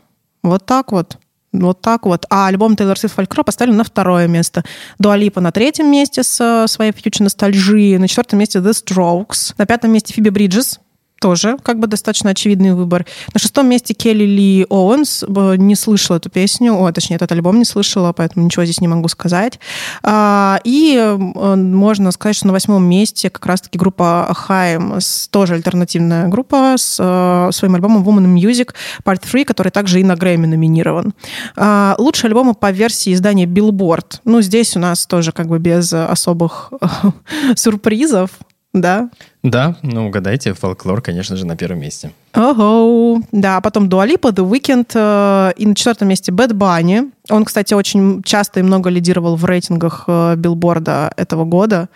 Вот 0.43 0.65
так 0.65 0.91
вот. 0.91 1.17
Вот 1.53 1.81
так 1.81 2.05
вот. 2.05 2.25
А 2.29 2.47
альбом 2.47 2.75
Тейлор 2.75 2.97
Свифт 2.97 3.15
Фолькро 3.15 3.43
поставили 3.43 3.75
на 3.75 3.83
второе 3.83 4.27
место. 4.27 4.63
Дуалипа 4.99 5.41
на 5.41 5.51
третьем 5.51 5.89
месте 5.91 6.23
с 6.23 6.65
своей 6.67 6.91
фьючер 6.91 7.21
ностальжи. 7.21 7.97
На 7.97 8.07
четвертом 8.07 8.39
месте 8.39 8.59
The 8.59 8.71
Strokes. 8.71 9.53
На 9.57 9.65
пятом 9.65 9.91
месте 9.91 10.13
Фиби 10.13 10.29
Бриджес 10.29 10.79
тоже 11.19 11.57
как 11.63 11.79
бы 11.79 11.87
достаточно 11.87 12.31
очевидный 12.31 12.73
выбор. 12.73 13.05
На 13.33 13.39
шестом 13.39 13.67
месте 13.67 13.93
Келли 13.93 14.25
Ли 14.25 14.65
Оуэнс. 14.69 15.25
Не 15.27 15.75
слышала 15.75 16.17
эту 16.17 16.29
песню, 16.29 16.75
о, 16.75 16.91
точнее, 16.91 17.15
этот 17.15 17.31
альбом 17.31 17.59
не 17.59 17.65
слышала, 17.65 18.13
поэтому 18.13 18.45
ничего 18.45 18.65
здесь 18.65 18.81
не 18.81 18.87
могу 18.87 19.07
сказать. 19.07 19.59
А, 20.03 20.59
и 20.63 20.95
э, 20.97 21.15
можно 21.17 22.11
сказать, 22.11 22.35
что 22.35 22.47
на 22.47 22.53
восьмом 22.53 22.83
месте 22.83 23.29
как 23.29 23.45
раз-таки 23.45 23.77
группа 23.77 24.31
Хайм, 24.33 24.99
тоже 25.29 25.55
альтернативная 25.55 26.27
группа 26.27 26.75
с 26.77 26.97
э, 26.99 27.51
своим 27.51 27.75
альбомом 27.75 28.03
Woman 28.07 28.35
Music 28.35 28.73
Part 29.03 29.21
3, 29.29 29.43
который 29.43 29.71
также 29.71 29.99
и 29.99 30.03
на 30.03 30.15
Грэмми 30.15 30.45
номинирован. 30.45 31.13
А, 31.55 31.95
лучшие 31.97 32.29
альбомы 32.29 32.53
по 32.53 32.71
версии 32.71 33.13
издания 33.13 33.45
Billboard. 33.45 34.19
Ну, 34.25 34.41
здесь 34.41 34.75
у 34.75 34.79
нас 34.79 35.05
тоже 35.05 35.31
как 35.31 35.47
бы 35.47 35.59
без 35.59 35.91
особых 35.93 36.71
сюрпризов 37.55 38.31
да? 38.73 39.09
Да, 39.49 39.75
ну 39.81 40.07
угадайте, 40.07 40.53
фолклор, 40.53 41.01
конечно 41.01 41.37
же, 41.37 41.45
на 41.45 41.55
первом 41.55 41.79
месте. 41.79 42.11
Ого, 42.35 43.21
да, 43.31 43.61
потом 43.61 43.87
Дуалипа, 43.87 44.29
The 44.29 44.49
Weeknd, 44.49 44.91
э, 44.93 45.53
и 45.55 45.65
на 45.65 45.73
четвертом 45.73 46.09
месте 46.09 46.31
Bad 46.33 46.51
Bunny. 46.51 47.09
Он, 47.29 47.45
кстати, 47.45 47.73
очень 47.73 48.23
часто 48.23 48.59
и 48.59 48.63
много 48.63 48.89
лидировал 48.89 49.37
в 49.37 49.45
рейтингах 49.45 50.03
э, 50.07 50.35
билборда 50.35 51.13
этого 51.15 51.45
года 51.45 51.87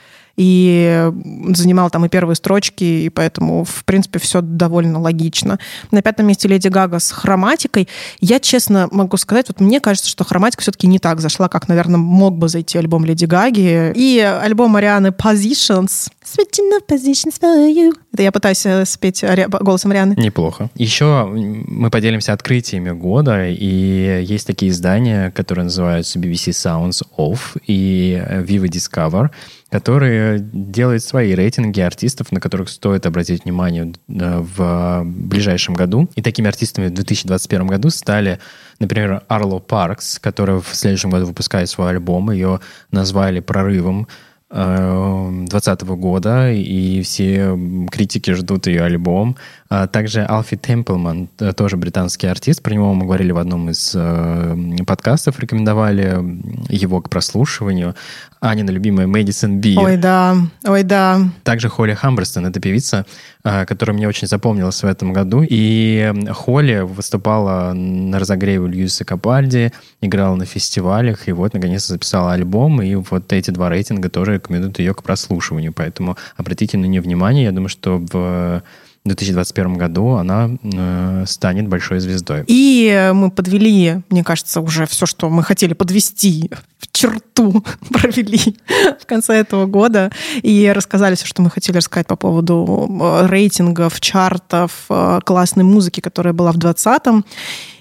и 0.41 1.11
занимал 1.53 1.91
там 1.91 2.03
и 2.05 2.09
первые 2.09 2.35
строчки, 2.35 2.83
и 2.83 3.09
поэтому, 3.09 3.63
в 3.63 3.85
принципе, 3.85 4.17
все 4.17 4.41
довольно 4.41 4.99
логично. 4.99 5.59
На 5.91 6.01
пятом 6.01 6.25
месте 6.25 6.47
Леди 6.47 6.67
Гага 6.67 6.97
с 6.97 7.11
хроматикой. 7.11 7.87
Я 8.21 8.39
честно 8.39 8.89
могу 8.91 9.17
сказать, 9.17 9.49
вот 9.49 9.59
мне 9.59 9.79
кажется, 9.79 10.09
что 10.09 10.23
хроматика 10.23 10.63
все-таки 10.63 10.87
не 10.87 10.97
так 10.97 11.21
зашла, 11.21 11.47
как, 11.47 11.67
наверное, 11.67 11.99
мог 11.99 12.39
бы 12.39 12.49
зайти 12.49 12.79
альбом 12.79 13.05
Леди 13.05 13.25
Гаги. 13.25 13.93
И 13.93 14.19
альбом 14.19 14.75
Арианы 14.77 15.09
Positions. 15.09 16.09
Switching 16.25 16.71
up 16.75 16.87
positions 16.87 17.39
for 17.39 17.71
you. 17.71 17.93
Это 18.11 18.23
я 18.23 18.31
пытаюсь 18.31 18.65
э, 18.65 18.85
спеть 18.85 19.23
голосом 19.61 19.91
Арианы. 19.91 20.15
Неплохо. 20.17 20.71
Еще 20.73 21.25
мы 21.25 21.91
поделимся 21.91 22.33
открытиями 22.33 22.89
года, 22.89 23.47
и 23.47 24.23
есть 24.23 24.47
такие 24.47 24.71
издания, 24.71 25.29
которые 25.29 25.65
называются 25.65 26.17
BBC 26.17 26.49
Sounds 26.49 27.03
Off 27.15 27.61
и 27.67 28.19
Viva 28.47 28.67
Discover 28.67 29.29
которые 29.71 30.39
делают 30.51 31.01
свои 31.01 31.33
рейтинги 31.33 31.79
артистов, 31.79 32.31
на 32.33 32.41
которых 32.41 32.67
стоит 32.67 33.05
обратить 33.05 33.45
внимание 33.45 33.93
э, 34.09 34.39
в 34.39 35.03
ближайшем 35.05 35.75
году. 35.75 36.09
И 36.15 36.21
такими 36.21 36.49
артистами 36.49 36.87
в 36.87 36.93
2021 36.93 37.67
году 37.67 37.89
стали, 37.89 38.39
например, 38.79 39.23
Арло 39.29 39.59
Паркс, 39.59 40.19
которая 40.19 40.59
в 40.59 40.75
следующем 40.75 41.09
году 41.09 41.25
выпускает 41.25 41.69
свой 41.69 41.89
альбом. 41.89 42.31
Ее 42.31 42.59
назвали 42.91 43.39
«Прорывом». 43.39 44.07
2020 44.51 45.81
года, 45.95 46.51
и 46.51 47.01
все 47.03 47.57
критики 47.89 48.31
ждут 48.31 48.67
ее 48.67 48.83
альбом. 48.83 49.37
А 49.71 49.87
также 49.87 50.25
Алфи 50.25 50.57
Темплман, 50.57 51.29
э, 51.39 51.53
тоже 51.53 51.77
британский 51.77 52.27
артист, 52.27 52.61
про 52.61 52.73
него 52.73 52.93
мы 52.93 53.05
говорили 53.05 53.31
в 53.31 53.37
одном 53.37 53.69
из 53.69 53.93
э, 53.95 54.57
подкастов, 54.85 55.39
рекомендовали 55.39 56.21
его 56.67 56.99
к 56.99 57.09
прослушиванию. 57.09 57.95
Анина 58.41 58.69
любимая 58.69 59.07
Мэдисон 59.07 59.61
Би. 59.61 59.77
Ой, 59.77 59.95
да, 59.95 60.35
ой, 60.65 60.83
да. 60.83 61.21
Также 61.43 61.69
Холли 61.69 61.93
Хамберстон, 61.93 62.47
это 62.47 62.59
певица, 62.59 63.05
э, 63.45 63.65
которая 63.65 63.95
мне 63.95 64.09
очень 64.09 64.27
запомнилась 64.27 64.83
в 64.83 64.85
этом 64.85 65.13
году. 65.13 65.41
И 65.49 66.11
Холли 66.31 66.81
выступала 66.81 67.71
на 67.71 68.19
разогреве 68.19 68.67
Льюиса 68.67 69.05
Капальди, 69.05 69.71
играла 70.01 70.35
на 70.35 70.43
фестивалях, 70.43 71.29
и 71.29 71.31
вот, 71.31 71.53
наконец-то 71.53 71.93
записала 71.93 72.33
альбом, 72.33 72.81
и 72.81 72.95
вот 72.95 73.31
эти 73.31 73.51
два 73.51 73.69
рейтинга 73.69 74.09
тоже 74.09 74.33
рекомендуют 74.33 74.79
ее 74.79 74.93
к 74.93 75.01
прослушиванию. 75.01 75.71
Поэтому 75.71 76.17
обратите 76.35 76.77
на 76.77 76.87
нее 76.87 76.99
внимание. 76.99 77.45
Я 77.45 77.51
думаю, 77.53 77.69
что 77.69 78.05
в 78.11 78.63
в 79.03 79.07
2021 79.07 79.77
году 79.77 80.09
она 80.11 80.51
э, 80.61 81.23
станет 81.27 81.67
большой 81.67 81.99
звездой. 81.99 82.43
И 82.45 83.11
мы 83.13 83.31
подвели, 83.31 84.01
мне 84.09 84.23
кажется, 84.23 84.61
уже 84.61 84.85
все, 84.85 85.07
что 85.07 85.29
мы 85.29 85.41
хотели 85.43 85.73
подвести 85.73 86.51
в 86.77 86.91
черту, 86.91 87.65
провели 87.89 88.57
в 88.99 89.05
конце 89.07 89.33
этого 89.33 89.65
года 89.65 90.11
и 90.43 90.71
рассказали 90.73 91.15
все, 91.15 91.25
что 91.25 91.41
мы 91.41 91.49
хотели 91.49 91.77
рассказать 91.77 92.05
по 92.05 92.15
поводу 92.15 92.87
э, 93.01 93.25
рейтингов, 93.27 93.99
чартов, 93.99 94.85
э, 94.89 95.19
классной 95.25 95.63
музыки, 95.63 95.99
которая 95.99 96.33
была 96.33 96.51
в 96.51 96.57
20-м. 96.57 97.25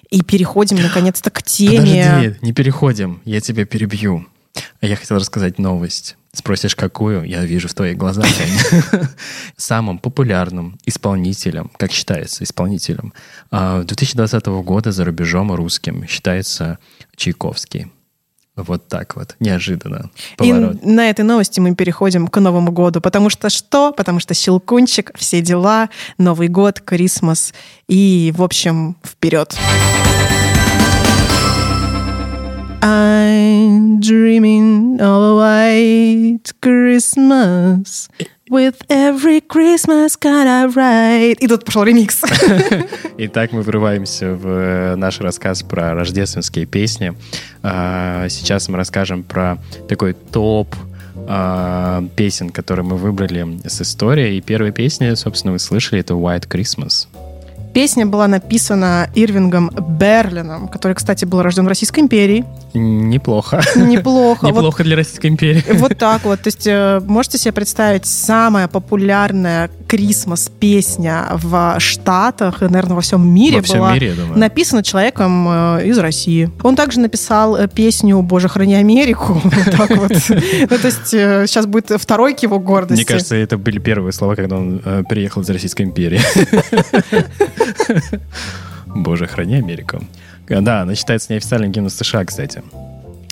И 0.09 0.23
переходим, 0.23 0.79
наконец-то, 0.83 1.31
к 1.31 1.43
теме... 1.43 2.05
Подожди, 2.05 2.39
не 2.41 2.53
переходим, 2.53 3.21
я 3.25 3.41
тебя 3.41 3.65
перебью. 3.65 4.27
Я 4.81 4.97
хотел 4.97 5.19
рассказать 5.19 5.59
новость. 5.59 6.17
Спросишь, 6.33 6.77
какую? 6.77 7.25
Я 7.25 7.45
вижу 7.45 7.69
в 7.69 7.75
твоих 7.75 7.97
глазах. 7.97 8.27
Самым 9.57 9.99
популярным 9.99 10.79
исполнителем, 10.87 11.71
как 11.77 11.91
считается 11.91 12.45
исполнителем, 12.45 13.13
2020 13.51 14.47
а, 14.47 14.51
года 14.63 14.93
за 14.93 15.05
рубежом 15.05 15.53
русским 15.53 16.07
считается 16.07 16.79
Чайковский. 17.17 17.91
Вот 18.57 18.89
так 18.89 19.17
вот, 19.17 19.37
неожиданно. 19.41 20.11
Поворот. 20.37 20.77
И 20.83 20.87
на 20.87 21.09
этой 21.09 21.25
новости 21.25 21.61
мы 21.61 21.75
переходим 21.75 22.29
к 22.29 22.41
Новому 22.41 22.73
году. 22.73 23.01
Потому 23.01 23.31
что 23.31 23.49
что? 23.49 23.93
Потому 23.93 24.21
что 24.21 24.35
Щелкунчик, 24.35 25.13
все 25.17 25.41
дела, 25.41 25.89
Новый 26.19 26.49
год, 26.49 26.81
Крисмас. 26.81 27.55
И, 27.89 28.33
в 28.37 28.43
общем, 28.43 28.97
вперед. 29.05 29.57
I'm 32.83 34.01
dreaming 34.01 35.01
of 35.01 35.23
a 35.23 35.35
white 35.37 36.53
Christmas. 36.63 38.09
With 38.49 38.83
every 38.89 39.43
Christmas 39.43 40.17
card 40.17 40.49
I 40.49 40.67
write. 40.67 41.39
И 41.41 41.47
тут 41.47 41.65
пошел 41.65 41.85
ремикс. 41.85 42.23
Итак, 43.19 43.53
мы 43.53 43.63
врываемся 43.63 44.35
в 44.35 44.47
э, 44.47 44.97
наш 44.97 45.21
рассказ 45.21 45.63
про 45.63 45.95
рождественские 45.95 46.67
песни. 46.67 47.13
А, 47.63 48.29
сейчас 48.29 48.69
мы 48.69 48.77
расскажем 48.79 49.23
про 49.23 49.59
такой 49.89 50.15
топ 50.15 50.75
а, 51.29 52.03
песен, 52.17 52.51
которые 52.51 52.85
мы 52.85 52.97
выбрали 52.97 53.61
с 53.69 53.83
историей. 53.83 54.39
И 54.39 54.41
первая 54.41 54.73
песня, 54.73 55.15
собственно, 55.17 55.53
вы 55.53 55.59
слышали, 55.59 56.01
это 56.01 56.15
White 56.15 56.49
Christmas. 56.49 57.07
Песня 57.73 58.05
была 58.07 58.27
написана 58.27 59.09
Ирвингом 59.15 59.71
Берлином, 59.71 60.69
который, 60.69 60.95
кстати, 60.95 61.25
был 61.25 61.43
рожден 61.43 61.65
в 61.65 61.69
Российской 61.69 62.01
империи. 62.01 62.45
Неплохо. 62.75 63.63
Неплохо. 63.77 64.47
Неплохо 64.49 64.79
вот, 64.79 64.87
для 64.87 64.97
Российской 64.97 65.29
империи. 65.29 65.65
Вот 65.75 65.97
так 65.99 66.25
вот. 66.25 66.41
То 66.41 66.49
есть 66.49 66.67
э, 66.67 67.01
можете 67.07 67.39
себе 67.39 67.53
представить 67.53 68.07
самая 68.07 68.67
популярная 68.69 69.71
Крисмас-песня 69.91 71.27
в 71.33 71.75
Штатах 71.81 72.63
и, 72.63 72.67
наверное, 72.67 72.95
во 72.95 73.01
всем 73.01 73.27
мире 73.27 73.57
во 73.57 73.63
всем 73.65 73.79
была 73.79 73.95
мире, 73.95 74.15
написана 74.37 74.85
человеком 74.85 75.49
э, 75.49 75.89
из 75.89 75.99
России. 75.99 76.49
Он 76.63 76.77
также 76.77 77.01
написал 77.01 77.57
э, 77.57 77.67
песню 77.67 78.23
«Боже, 78.23 78.49
храни 78.49 78.75
Америку». 78.75 79.41
Вот 79.51 79.77
так 79.77 79.91
вот. 79.97 80.13
Ну, 80.29 80.79
то 80.79 80.87
есть 80.87 81.09
сейчас 81.09 81.67
будет 81.67 81.91
второй 82.01 82.35
к 82.35 82.39
его 82.45 82.61
гордости. 82.61 83.01
Мне 83.01 83.05
кажется, 83.05 83.35
это 83.35 83.59
были 83.59 83.81
первые 83.81 84.13
слова, 84.13 84.37
когда 84.37 84.57
он 84.59 84.81
приехал 85.09 85.43
из 85.43 85.51
Российской 85.51 85.83
империи. 85.83 86.21
Боже, 88.87 89.27
храни 89.27 89.57
Америку. 89.57 90.05
Да, 90.49 90.83
она 90.83 90.95
считается 90.95 91.33
неофициальным 91.33 91.73
гимном 91.73 91.91
США, 91.91 92.25
кстати. 92.25 92.63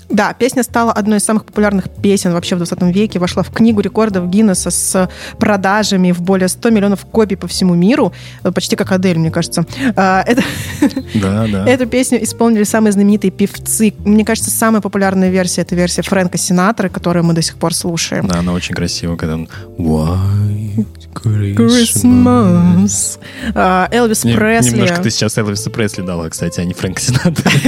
Да, 0.08 0.32
песня 0.32 0.62
стала 0.62 0.92
одной 0.92 1.18
из 1.18 1.24
самых 1.24 1.44
популярных 1.44 1.90
песен 1.90 2.32
вообще 2.32 2.54
в 2.54 2.58
20 2.58 2.82
веке, 2.94 3.18
вошла 3.18 3.42
в 3.42 3.50
книгу 3.50 3.80
рекордов 3.80 4.30
Гиннесса 4.30 4.70
с 4.70 5.10
продажами 5.38 6.12
в 6.12 6.22
более 6.22 6.48
100 6.48 6.70
миллионов 6.70 7.04
копий 7.04 7.36
по 7.36 7.46
всему 7.46 7.74
миру, 7.74 8.12
почти 8.54 8.76
как 8.76 8.92
Адель, 8.92 9.18
мне 9.18 9.30
кажется. 9.30 9.66
А, 9.96 10.22
это... 10.26 10.42
Да, 11.14 11.46
да. 11.50 11.66
Эту 11.68 11.86
песню 11.86 12.22
исполнили 12.22 12.64
самые 12.64 12.92
знаменитые 12.92 13.30
певцы. 13.30 13.92
Мне 14.04 14.24
кажется, 14.24 14.50
самая 14.50 14.80
популярная 14.80 15.30
версия— 15.30 15.60
это 15.62 15.74
версия 15.74 16.02
Фрэнка 16.02 16.38
Синатора, 16.38 16.88
которую 16.88 17.24
мы 17.24 17.34
до 17.34 17.42
сих 17.42 17.56
пор 17.56 17.74
слушаем. 17.74 18.26
Да, 18.26 18.38
она 18.38 18.52
очень 18.52 18.74
красивая, 18.74 19.16
когда 19.16 19.34
он 19.34 19.48
White 19.78 20.86
Christmas. 21.14 23.18
А, 23.54 23.88
Элвис 23.90 24.20
Пресли. 24.20 24.72
Немножко 24.72 25.02
ты 25.02 25.10
сейчас 25.10 25.36
Элвиса 25.38 25.70
Пресли 25.70 26.02
дала, 26.02 26.28
кстати, 26.28 26.60
а 26.60 26.64
не 26.64 26.74
Фрэнк 26.74 26.98
Синатора. 26.98 27.50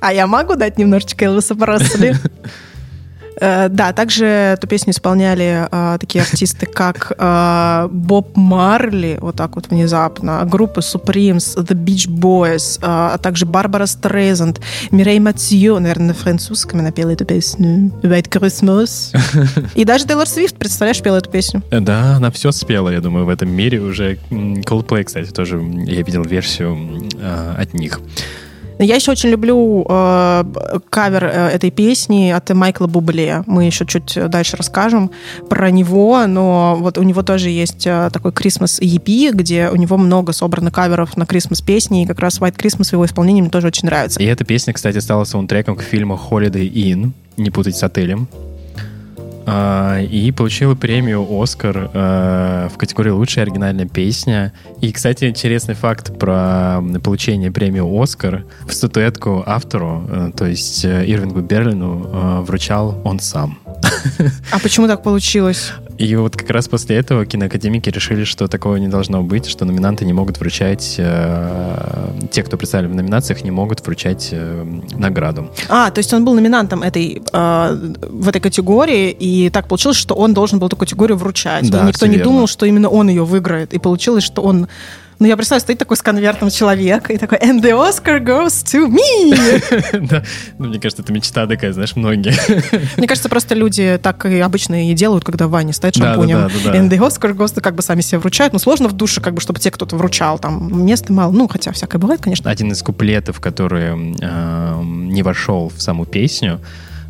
А 0.00 0.12
я 0.12 0.26
могу 0.26 0.54
дать 0.54 0.76
немножечко 0.76 1.24
Пресли? 1.40 2.16
Э, 3.40 3.68
да, 3.68 3.92
также 3.92 4.26
эту 4.26 4.66
песню 4.66 4.92
исполняли 4.92 5.66
э, 5.70 5.98
такие 5.98 6.22
артисты, 6.22 6.66
как 6.66 7.12
э, 7.16 7.88
Боб 7.90 8.36
Марли, 8.36 9.18
вот 9.20 9.36
так 9.36 9.56
вот 9.56 9.68
внезапно, 9.68 10.42
группы 10.44 10.80
Supremes, 10.80 11.56
The 11.56 11.74
Beach 11.74 12.08
Boys, 12.08 12.78
э, 12.78 12.84
а 12.84 13.18
также 13.18 13.46
Барбара 13.46 13.86
Стрейзанд, 13.86 14.60
Мирей 14.90 15.18
Матьё, 15.18 15.78
наверное, 15.78 16.08
на 16.08 16.14
французском 16.14 16.80
она 16.80 16.92
пела 16.92 17.10
эту 17.10 17.24
песню, 17.24 17.92
White 18.02 18.28
Christmas. 18.28 19.14
И 19.74 19.84
даже 19.84 20.06
Тейлор 20.06 20.28
Свифт, 20.28 20.56
представляешь, 20.56 21.00
пела 21.02 21.16
эту 21.16 21.30
песню. 21.30 21.62
Э, 21.70 21.80
да, 21.80 22.16
она 22.16 22.30
все 22.30 22.52
спела, 22.52 22.90
я 22.90 23.00
думаю, 23.00 23.26
в 23.26 23.28
этом 23.28 23.50
мире 23.50 23.80
уже. 23.80 24.18
Coldplay, 24.30 25.04
кстати, 25.04 25.30
тоже 25.30 25.56
я 25.56 26.02
видел 26.02 26.22
версию 26.22 27.08
э, 27.18 27.54
от 27.58 27.74
них. 27.74 28.00
Я 28.78 28.96
еще 28.96 29.12
очень 29.12 29.30
люблю 29.30 29.86
э, 29.88 30.44
кавер 30.90 31.24
э, 31.24 31.48
этой 31.48 31.70
песни 31.70 32.30
от 32.30 32.50
Майкла 32.50 32.86
Бубле. 32.86 33.44
Мы 33.46 33.64
еще 33.64 33.86
чуть 33.86 34.18
дальше 34.28 34.56
расскажем 34.56 35.10
про 35.48 35.70
него, 35.70 36.26
но 36.26 36.76
вот 36.78 36.98
у 36.98 37.02
него 37.02 37.22
тоже 37.22 37.50
есть 37.50 37.86
э, 37.86 38.10
такой 38.12 38.32
Christmas 38.32 38.80
EP, 38.80 39.30
где 39.32 39.68
у 39.70 39.76
него 39.76 39.96
много 39.96 40.32
собрано 40.32 40.70
каверов 40.70 41.16
на 41.16 41.22
Christmas 41.22 41.64
песни, 41.64 42.02
и 42.02 42.06
как 42.06 42.18
раз 42.18 42.40
White 42.40 42.56
Christmas 42.56 42.88
его 42.92 43.04
исполнении 43.06 43.40
мне 43.40 43.50
тоже 43.50 43.68
очень 43.68 43.86
нравится. 43.86 44.20
И 44.20 44.24
эта 44.24 44.44
песня, 44.44 44.72
кстати, 44.72 44.98
стала 44.98 45.24
саундтреком 45.24 45.76
к 45.76 45.82
фильму 45.82 46.18
Holiday 46.30 46.70
Inn, 46.70 47.12
не 47.36 47.50
путать 47.50 47.76
с 47.76 47.82
отелем. 47.82 48.28
А, 49.46 50.00
и 50.00 50.30
получила 50.32 50.74
премию 50.74 51.26
«Оскар» 51.30 51.90
э, 51.92 52.68
в 52.72 52.78
категории 52.78 53.10
«Лучшая 53.10 53.44
оригинальная 53.44 53.86
песня». 53.86 54.52
И, 54.80 54.92
кстати, 54.92 55.24
интересный 55.24 55.74
факт 55.74 56.18
про 56.18 56.82
получение 57.02 57.50
премии 57.50 58.02
«Оскар». 58.02 58.44
В 58.66 58.72
статуэтку 58.72 59.42
автору, 59.46 60.04
э, 60.08 60.30
то 60.36 60.46
есть 60.46 60.84
э, 60.84 61.04
Ирвингу 61.06 61.40
Берлину, 61.40 62.42
вручал 62.42 63.00
он 63.04 63.20
сам. 63.20 63.58
А 64.50 64.58
почему 64.58 64.86
так 64.86 65.02
получилось? 65.02 65.72
И 65.98 66.16
вот 66.16 66.36
как 66.36 66.50
раз 66.50 66.68
после 66.68 66.96
этого 66.96 67.24
киноакадемики 67.24 67.88
решили, 67.90 68.24
что 68.24 68.48
такого 68.48 68.76
не 68.76 68.88
должно 68.88 69.22
быть, 69.22 69.46
что 69.46 69.64
номинанты 69.64 70.04
не 70.04 70.12
могут 70.12 70.38
вручать, 70.38 70.96
э, 70.98 72.10
те, 72.30 72.42
кто 72.42 72.56
представили 72.56 72.88
в 72.88 72.94
номинациях, 72.94 73.44
не 73.44 73.50
могут 73.50 73.84
вручать 73.86 74.30
э, 74.32 74.64
награду. 74.96 75.50
А, 75.68 75.90
то 75.90 75.98
есть 75.98 76.12
он 76.12 76.24
был 76.24 76.34
номинантом 76.34 76.82
этой, 76.82 77.22
э, 77.32 77.92
в 78.10 78.28
этой 78.28 78.40
категории, 78.40 79.10
и 79.10 79.50
так 79.50 79.68
получилось, 79.68 79.96
что 79.96 80.14
он 80.14 80.34
должен 80.34 80.58
был 80.58 80.66
эту 80.66 80.76
категорию 80.76 81.16
вручать. 81.16 81.70
Да, 81.70 81.84
и 81.84 81.86
никто 81.86 82.06
не 82.06 82.16
верно. 82.16 82.24
думал, 82.24 82.46
что 82.48 82.66
именно 82.66 82.88
он 82.88 83.08
ее 83.08 83.24
выиграет. 83.24 83.72
И 83.72 83.78
получилось, 83.78 84.24
что 84.24 84.42
он 84.42 84.66
ну, 85.18 85.26
я 85.26 85.36
представляю, 85.36 85.60
стоит 85.60 85.78
такой 85.78 85.96
с 85.96 86.02
конвертом 86.02 86.50
человек 86.50 87.10
и 87.10 87.16
такой, 87.16 87.38
and 87.38 87.60
the 87.62 87.70
Oscar 87.70 88.22
goes 88.22 88.64
to 88.64 88.88
me. 88.88 89.62
Да, 90.04 90.22
ну, 90.58 90.68
мне 90.68 90.78
кажется, 90.80 91.02
это 91.02 91.12
мечта 91.12 91.46
такая, 91.46 91.72
знаешь, 91.72 91.96
многие. 91.96 92.34
Мне 92.96 93.06
кажется, 93.06 93.28
просто 93.28 93.54
люди 93.54 93.98
так 94.02 94.26
и 94.26 94.38
обычно 94.40 94.90
и 94.90 94.94
делают, 94.94 95.24
когда 95.24 95.46
в 95.46 95.50
ванне 95.50 95.72
стоит 95.72 95.96
шампунем. 95.96 96.38
And 96.38 96.90
the 96.90 96.98
Oscar 96.98 97.34
goes 97.34 97.54
to, 97.54 97.60
как 97.60 97.74
бы 97.74 97.82
сами 97.82 98.00
себе 98.00 98.18
вручают. 98.18 98.52
Ну, 98.52 98.58
сложно 98.58 98.88
в 98.88 98.92
душе, 98.92 99.20
как 99.20 99.34
бы, 99.34 99.40
чтобы 99.40 99.60
тебе 99.60 99.70
кто-то 99.70 99.96
вручал. 99.96 100.38
Там 100.38 100.84
места 100.84 101.12
мало. 101.12 101.32
Ну, 101.32 101.48
хотя 101.48 101.72
всякое 101.72 101.98
бывает, 101.98 102.20
конечно. 102.20 102.50
Один 102.50 102.72
из 102.72 102.82
куплетов, 102.82 103.40
который 103.40 103.94
не 103.96 105.22
вошел 105.22 105.72
в 105.74 105.80
саму 105.80 106.04
песню, 106.06 106.60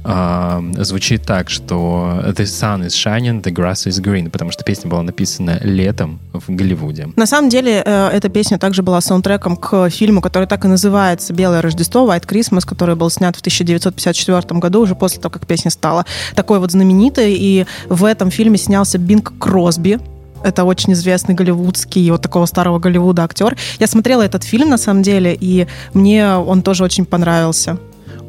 звучит 0.05 1.23
так, 1.25 1.49
что 1.49 2.21
The 2.27 2.45
sun 2.45 2.87
is 2.87 2.91
shining, 2.91 3.43
the 3.43 3.53
grass 3.53 3.87
is 3.87 4.03
green, 4.03 4.29
потому 4.29 4.51
что 4.51 4.63
песня 4.63 4.91
была 4.91 5.03
написана 5.03 5.59
летом 5.63 6.21
в 6.33 6.45
Голливуде. 6.49 7.09
На 7.17 7.27
самом 7.27 7.49
деле, 7.49 7.83
э, 7.85 8.09
эта 8.13 8.29
песня 8.29 8.59
также 8.59 8.83
была 8.83 9.01
саундтреком 9.01 9.57
к 9.57 9.89
фильму, 9.89 10.21
который 10.21 10.47
так 10.47 10.65
и 10.65 10.69
называется 10.69 11.33
«Белое 11.33 11.63
Рождество», 11.63 12.07
«White 12.07 12.27
Christmas», 12.27 12.67
который 12.67 12.97
был 12.97 13.09
снят 13.09 13.35
в 13.35 13.41
1954 13.41 14.61
году, 14.61 14.81
уже 14.81 14.95
после 14.95 15.23
того, 15.23 15.33
как 15.33 15.47
песня 15.47 15.71
стала 15.71 16.05
такой 16.35 16.59
вот 16.59 16.71
знаменитой. 16.71 17.35
И 17.35 17.67
в 17.89 18.05
этом 18.05 18.31
фильме 18.31 18.59
снялся 18.59 18.99
Бинг 18.99 19.33
Кросби, 19.39 19.99
это 20.45 20.65
очень 20.65 20.93
известный 20.93 21.35
голливудский, 21.35 22.11
вот 22.11 22.21
такого 22.21 22.45
старого 22.45 22.79
Голливуда 22.79 23.25
актер. 23.25 23.57
Я 23.81 23.87
смотрела 23.87 24.21
этот 24.21 24.45
фильм, 24.45 24.69
на 24.69 24.77
самом 24.77 25.03
деле, 25.03 25.35
и 25.39 25.67
мне 25.95 26.35
он 26.35 26.63
тоже 26.63 26.85
очень 26.85 27.07
понравился. 27.07 27.79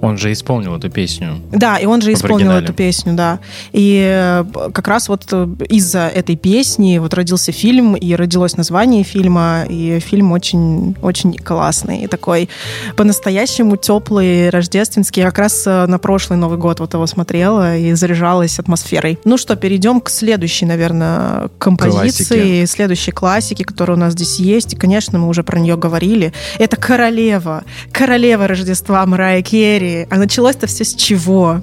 Он 0.05 0.17
же 0.17 0.31
исполнил 0.31 0.75
эту 0.75 0.89
песню. 0.89 1.41
Да, 1.51 1.77
и 1.77 1.85
он 1.85 2.01
же 2.01 2.13
исполнил 2.13 2.51
эту 2.51 2.73
песню, 2.73 3.13
да. 3.13 3.39
И 3.71 3.99
э, 4.05 4.45
как 4.71 4.87
раз 4.87 5.09
вот 5.09 5.23
э, 5.31 5.47
из-за 5.69 6.07
этой 6.07 6.35
песни 6.35 6.99
вот 6.99 7.13
родился 7.13 7.51
фильм, 7.51 7.95
и 7.95 8.15
родилось 8.15 8.55
название 8.55 9.03
фильма, 9.03 9.65
и 9.67 9.99
фильм 9.99 10.31
очень, 10.31 10.95
очень 11.01 11.33
классный, 11.33 12.03
и 12.03 12.07
такой 12.07 12.49
по-настоящему 12.95 13.77
теплый, 13.77 14.49
рождественский. 14.49 15.21
Я 15.23 15.29
как 15.29 15.39
раз 15.39 15.63
э, 15.65 15.85
на 15.87 15.97
прошлый 15.97 16.37
Новый 16.37 16.59
год 16.59 16.79
вот 16.79 16.93
его 16.93 17.07
смотрела 17.07 17.75
и 17.75 17.93
заряжалась 17.93 18.59
атмосферой. 18.59 19.17
Ну 19.25 19.37
что, 19.37 19.55
перейдем 19.55 20.01
к 20.01 20.09
следующей, 20.09 20.65
наверное, 20.65 21.49
композиции, 21.57 22.25
Классики. 22.25 22.65
следующей 22.65 23.11
классики, 23.11 23.63
которая 23.63 23.97
у 23.97 23.99
нас 23.99 24.13
здесь 24.13 24.39
есть. 24.39 24.73
И, 24.73 24.75
конечно, 24.75 25.17
мы 25.17 25.27
уже 25.27 25.43
про 25.43 25.59
нее 25.59 25.77
говорили. 25.77 26.31
Это 26.59 26.77
«Королева». 26.77 27.63
«Королева 27.91 28.47
Рождества» 28.47 29.05
Марайя 29.05 29.41
Керри 29.41 29.94
а 30.09 30.17
началось-то 30.17 30.67
все 30.67 30.83
с 30.83 30.93
чего? 30.93 31.61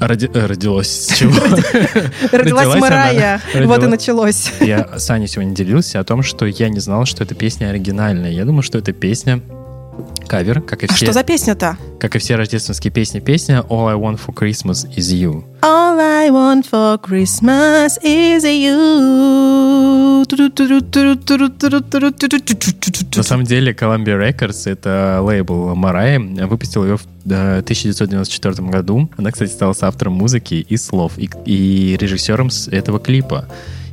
Роди... 0.00 0.30
Э, 0.32 0.46
родилось 0.46 0.88
с 0.88 1.16
чего? 1.16 1.34
Родилась 2.32 2.80
Марая, 2.80 3.40
вот 3.64 3.82
и 3.82 3.86
началось. 3.86 4.50
Я 4.60 4.98
с 4.98 5.10
Аней 5.10 5.28
сегодня 5.28 5.54
делился 5.54 6.00
о 6.00 6.04
том, 6.04 6.22
что 6.22 6.46
я 6.46 6.68
не 6.68 6.80
знал, 6.80 7.04
что 7.04 7.24
эта 7.24 7.34
песня 7.34 7.66
оригинальная. 7.68 8.30
Я 8.30 8.44
думал, 8.44 8.62
что 8.62 8.78
эта 8.78 8.92
песня 8.92 9.40
Кавер, 10.26 10.60
как 10.62 10.82
и 10.82 10.86
А 10.86 10.92
все, 10.92 11.06
что 11.06 11.12
за 11.12 11.22
песня-то? 11.22 11.76
как 11.98 12.16
и 12.16 12.18
все 12.18 12.36
рождественские 12.36 12.90
песни, 12.92 13.20
песня 13.20 13.64
All 13.68 13.88
I 13.88 13.94
Want 13.94 14.18
for 14.18 14.34
Christmas 14.34 14.86
is 14.96 15.12
You. 15.12 15.44
All 15.62 16.00
I 16.00 16.30
want 16.30 16.64
for 16.68 16.98
Christmas 17.00 17.96
is 18.02 18.42
you. 18.42 19.92
На 23.16 23.22
самом 23.22 23.44
деле 23.44 23.72
Columbia 23.72 24.18
Records, 24.18 24.70
это 24.70 25.20
лейбл 25.22 25.74
Марай, 25.74 26.18
выпустил 26.18 26.84
ее 26.84 26.96
в 26.96 27.04
э, 27.26 27.58
1994 27.58 28.68
году. 28.68 29.10
Она, 29.16 29.30
кстати, 29.30 29.50
стала 29.50 29.74
автором 29.80 30.14
музыки 30.14 30.54
и 30.54 30.76
слов, 30.76 31.12
и, 31.18 31.30
и 31.44 31.96
режиссером 31.96 32.48
этого 32.70 32.98
клипа. 32.98 33.46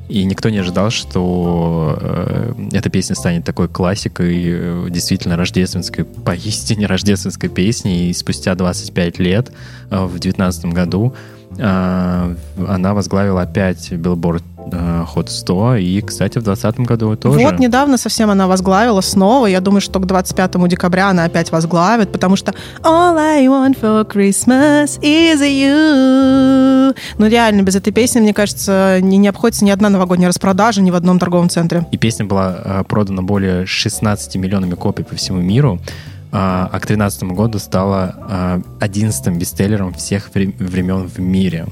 И 0.10 0.26
никто 0.26 0.50
не 0.50 0.58
ожидал, 0.58 0.90
что 0.90 1.96
э, 2.02 2.54
эта 2.74 2.90
песня 2.90 3.16
станет 3.16 3.46
такой 3.46 3.68
классикой, 3.68 4.44
э, 4.44 4.88
действительно 4.90 5.38
рождественской, 5.38 6.04
поистине 6.04 6.88
рождественской 6.88 7.48
песней. 7.48 8.10
И 8.10 8.14
спустя 8.14 8.56
25 8.56 9.20
лет, 9.20 9.52
э, 9.92 10.04
в 10.04 10.10
2019 10.10 10.74
году, 10.74 11.14
она 11.62 12.94
возглавила 12.94 13.42
опять 13.42 13.92
Billboard 13.92 14.44
э, 14.72 15.06
Hot 15.16 15.28
100. 15.30 15.76
И, 15.76 16.02
кстати, 16.02 16.38
в 16.38 16.44
2020 16.44 16.80
году 16.82 17.16
тоже. 17.16 17.40
Вот 17.40 17.60
недавно 17.60 17.98
совсем 17.98 18.30
она 18.30 18.48
возглавила 18.48 19.02
снова. 19.02 19.48
Я 19.48 19.62
думаю, 19.62 19.82
что 19.82 20.00
к 20.00 20.06
25 20.06 20.68
декабря 20.68 21.10
она 21.10 21.26
опять 21.26 21.52
возглавит, 21.52 22.12
потому 22.12 22.36
что 22.36 22.54
All 22.82 23.18
I 23.18 23.46
want 23.48 23.80
for 23.80 24.06
Christmas 24.08 25.00
is 25.02 25.42
you. 25.42 26.96
Ну 27.18 27.28
реально, 27.28 27.62
без 27.62 27.76
этой 27.76 27.92
песни, 27.92 28.20
мне 28.20 28.34
кажется, 28.34 29.00
не, 29.02 29.18
не 29.18 29.28
обходится 29.28 29.66
ни 29.66 29.72
одна 29.72 29.90
новогодняя 29.90 30.30
распродажа 30.30 30.82
ни 30.82 30.92
в 30.92 30.96
одном 30.96 31.20
торговом 31.20 31.50
центре. 31.50 31.86
И 31.92 31.98
песня 31.98 32.26
была 32.26 32.62
э, 32.64 32.84
продана 32.88 33.22
более 33.22 33.66
16 33.66 34.36
миллионами 34.38 34.76
копий 34.76 35.04
по 35.04 35.16
всему 35.16 35.42
миру. 35.42 35.80
А 36.32 36.66
а 36.72 36.80
к 36.80 36.86
2013 36.88 37.24
году 37.24 37.60
стала 37.60 38.62
э, 38.80 38.84
11 38.86 39.36
бестселлером 39.36 39.94
всех 39.94 40.30
вре- 40.34 40.54
времен 40.60 41.08
в 41.08 41.20
мире. 41.20 41.66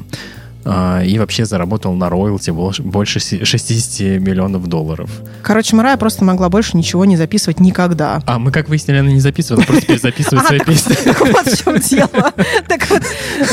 А, 0.70 1.02
И 1.02 1.18
вообще 1.18 1.46
заработал 1.46 1.94
на 1.94 2.10
роялти 2.10 2.50
больше- 2.52 2.84
больше 2.84 3.20
си- 3.20 3.44
60 3.46 4.20
миллионов 4.20 4.68
долларов. 4.68 5.10
Короче, 5.42 5.76
Марая 5.76 5.96
просто 5.98 6.24
могла 6.26 6.50
больше 6.50 6.76
ничего 6.76 7.06
не 7.06 7.16
записывать 7.16 7.60
никогда. 7.60 8.22
А 8.26 8.38
мы, 8.38 8.52
как 8.52 8.68
выяснили, 8.68 8.98
она 8.98 9.10
не 9.12 9.20
записывала, 9.22 9.64
просто 9.64 9.86
перезаписывает 9.86 10.46
свои 10.48 10.60
песни. 10.60 10.96
Вот 11.32 11.48
в 11.48 11.64
чем 11.64 11.80
дело. 11.80 12.34
Так 12.68 12.90
вот, 12.90 13.02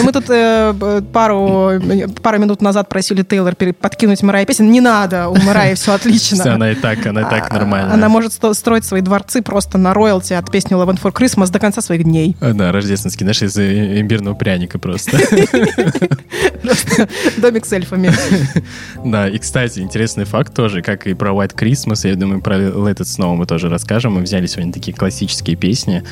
мы 0.02 0.12
тут 0.12 0.24
э, 0.28 1.02
пару, 1.12 1.70
минут 2.38 2.62
назад 2.62 2.88
просили 2.88 3.22
Тейлор 3.22 3.54
подкинуть 3.80 4.22
Марае 4.22 4.46
песен. 4.46 4.70
Не 4.70 4.80
надо, 4.80 5.28
у 5.28 5.36
Мараи 5.36 5.74
все 5.74 5.92
отлично. 5.92 6.54
Она 6.54 6.70
и 6.72 6.74
так, 6.74 7.04
она 7.06 7.20
и 7.22 7.24
так 7.24 7.46
А, 7.50 7.54
нормально. 7.54 7.94
Она 7.94 8.08
может 8.08 8.32
строить 8.32 8.84
свои 8.84 9.00
дворцы 9.00 9.42
просто 9.42 9.78
на 9.78 9.94
роялти 9.94 10.32
от 10.32 10.50
песни 10.50 10.76
Love 10.76 10.94
and 10.94 11.00
for 11.02 11.12
Christmas 11.12 11.50
до 11.50 11.58
конца 11.58 11.80
своих 11.80 12.04
дней. 12.04 12.36
А, 12.40 12.52
Да, 12.52 12.72
рождественский, 12.72 13.24
знаешь, 13.24 13.42
из 13.42 13.56
э, 13.56 14.00
имбирного 14.00 14.34
пряника 14.34 14.78
просто. 14.78 15.18
Просто 16.62 17.03
домик 17.38 17.66
с 17.66 17.72
эльфами. 17.72 18.12
Да, 19.04 19.28
и, 19.28 19.38
кстати, 19.38 19.80
интересный 19.80 20.24
факт 20.24 20.54
тоже, 20.54 20.80
как 20.80 21.06
и 21.06 21.14
про 21.14 21.32
White 21.32 21.54
Christmas, 21.54 22.08
я 22.08 22.14
думаю, 22.16 22.40
про 22.40 22.56
Let 22.56 22.96
It 22.96 23.02
Snow 23.02 23.34
мы 23.34 23.44
тоже 23.46 23.68
расскажем. 23.68 24.14
Мы 24.14 24.22
взяли 24.22 24.46
сегодня 24.46 24.72
такие 24.72 24.96
классические 24.96 25.56
песни, 25.56 26.02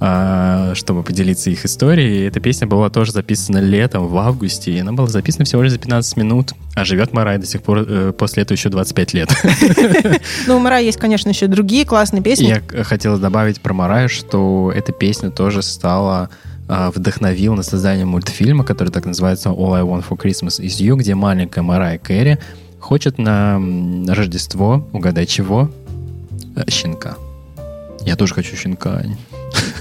а, 0.00 0.74
чтобы 0.74 1.02
поделиться 1.02 1.48
их 1.50 1.64
историей. 1.64 2.22
И 2.22 2.28
эта 2.28 2.40
песня 2.40 2.66
была 2.66 2.90
тоже 2.90 3.12
записана 3.12 3.58
летом, 3.58 4.06
в 4.06 4.16
августе, 4.18 4.72
и 4.72 4.78
она 4.80 4.92
была 4.92 5.06
записана 5.08 5.44
всего 5.44 5.62
лишь 5.62 5.72
за 5.72 5.78
15 5.78 6.16
минут, 6.18 6.52
а 6.74 6.84
живет 6.84 7.12
Марай 7.12 7.38
до 7.38 7.46
сих 7.46 7.62
пор, 7.62 7.84
э, 7.88 8.12
после 8.16 8.42
этого 8.42 8.56
еще 8.56 8.68
25 8.68 9.14
лет. 9.14 9.30
Ну, 10.46 10.56
у 10.56 10.60
Марая 10.60 10.82
есть, 10.82 10.98
конечно, 10.98 11.28
еще 11.30 11.46
другие 11.46 11.84
классные 11.84 12.22
песни. 12.22 12.46
Я 12.46 12.60
к- 12.60 12.84
хотел 12.84 13.18
добавить 13.18 13.60
про 13.60 13.72
Мараю, 13.72 14.08
что 14.08 14.72
эта 14.74 14.92
песня 14.92 15.30
тоже 15.30 15.62
стала 15.62 16.28
вдохновил 16.68 17.54
на 17.54 17.62
создание 17.62 18.06
мультфильма, 18.06 18.64
который 18.64 18.88
так 18.88 19.04
называется 19.04 19.50
All 19.50 19.74
I 19.74 19.82
Want 19.82 20.04
for 20.08 20.16
Christmas 20.16 20.60
is 20.60 20.80
You, 20.80 20.96
где 20.96 21.14
маленькая 21.14 21.62
Марая 21.62 21.98
Кэрри 21.98 22.38
хочет 22.80 23.18
на 23.18 23.60
Рождество, 24.08 24.88
угадай 24.92 25.26
чего? 25.26 25.70
Э, 26.56 26.68
Щенка. 26.68 27.16
Я 28.04 28.16
тоже 28.16 28.34
хочу 28.34 28.56
щенка. 28.56 29.02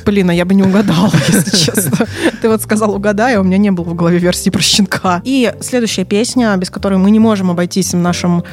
Ань. 0.01 0.05
Блин, 0.05 0.29
а 0.29 0.33
я 0.33 0.45
бы 0.45 0.53
не 0.53 0.63
угадала, 0.63 1.11
если 1.27 1.55
честно. 1.57 2.07
Ты 2.41 2.49
вот 2.49 2.61
сказал 2.61 2.95
угадай, 2.95 3.35
а 3.35 3.41
у 3.41 3.43
меня 3.43 3.57
не 3.57 3.71
было 3.71 3.85
в 3.85 3.95
голове 3.95 4.17
версии 4.17 4.49
про 4.49 4.61
щенка. 4.61 5.21
И 5.23 5.53
следующая 5.61 6.05
песня, 6.05 6.55
без 6.57 6.69
которой 6.69 6.97
мы 6.97 7.11
не 7.11 7.19
можем 7.19 7.51
обойтись 7.51 7.93
в 7.93 7.97
нашем 7.97 8.43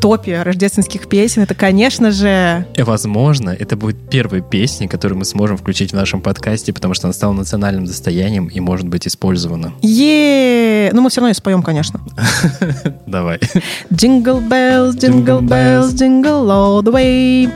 топе 0.00 0.42
рождественских 0.42 1.08
песен, 1.08 1.42
это, 1.42 1.54
конечно 1.54 2.10
же, 2.10 2.66
И, 2.76 2.82
возможно, 2.82 3.50
это 3.50 3.76
будет 3.76 3.96
первая 4.10 4.40
песня, 4.40 4.88
которую 4.88 5.18
мы 5.18 5.24
сможем 5.24 5.56
включить 5.56 5.92
в 5.92 5.94
нашем 5.94 6.20
подкасте, 6.20 6.72
потому 6.72 6.94
что 6.94 7.06
она 7.06 7.12
стала 7.12 7.32
национальным 7.32 7.84
достоянием 7.84 8.46
и 8.46 8.60
может 8.60 8.88
быть 8.88 9.06
использована. 9.06 9.72
е 9.82 10.90
Ну, 10.92 11.02
мы 11.02 11.10
все 11.10 11.20
равно 11.20 11.28
ее 11.28 11.34
споем, 11.34 11.62
конечно. 11.62 12.00
Давай. 13.06 13.38
Jingle 13.90 14.46
bells, 14.48 14.96
jingle 14.96 15.40
bells, 15.40 15.94
jingle 15.94 16.50
all 16.50 16.82
the 16.82 16.92
way. 16.92 17.50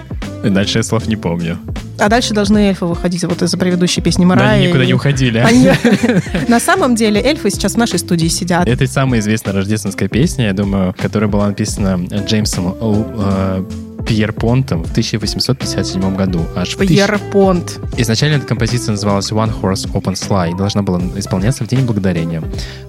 И 0.45 0.49
Дальше 0.51 0.79
я 0.79 0.83
слов 0.83 1.07
не 1.09 1.17
помню. 1.17 1.59
А 1.99 2.09
дальше 2.09 2.33
должны 2.33 2.59
эльфы 2.69 2.87
выходить 2.87 3.25
вот 3.25 3.43
из-за 3.43 3.59
предыдущей 3.59 4.01
песни 4.01 4.23
Но 4.23 4.29
Марая. 4.29 4.59
они 4.59 4.69
никуда 4.69 4.85
не 4.85 4.95
уходили. 4.95 5.39
Они- 5.39 5.69
На 6.49 6.61
самом 6.61 6.95
деле 6.95 7.21
эльфы 7.21 7.51
сейчас 7.51 7.75
в 7.75 7.77
нашей 7.77 7.99
студии 7.99 8.29
сидят. 8.29 8.69
Это 8.69 8.87
самая 8.87 9.19
известная 9.21 9.53
рождественская 9.53 10.09
песня, 10.09 10.47
я 10.47 10.53
думаю, 10.53 10.95
которая 10.97 11.29
была 11.29 11.49
написана 11.49 11.99
Джеймсом 12.27 12.75
э, 12.81 13.65
Пьерпонтом 14.07 14.85
в 14.85 14.91
1857 14.93 16.15
году. 16.17 16.41
Аж 16.57 16.75
в 16.75 16.79
тысяч- 16.79 16.89
Пьерпонт. 16.97 17.81
Изначально 17.97 18.37
эта 18.37 18.47
композиция 18.47 18.93
называлась 18.93 19.31
One 19.33 19.53
Horse 19.61 19.91
Open 19.93 20.15
Sleigh 20.15 20.53
и 20.53 20.57
должна 20.57 20.83
была 20.83 21.01
исполняться 21.17 21.65
в 21.65 21.67
День 21.69 21.81
Благодарения. 21.85 22.43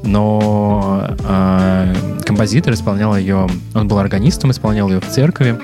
Но 0.04 1.10
э, 1.28 1.96
композитор 2.26 2.74
исполнял 2.74 3.18
ее, 3.18 3.48
он 3.74 3.88
был 3.88 3.98
органистом, 3.98 4.52
исполнял 4.52 4.88
ее 4.90 5.00
в 5.02 5.08
церкви, 5.10 5.60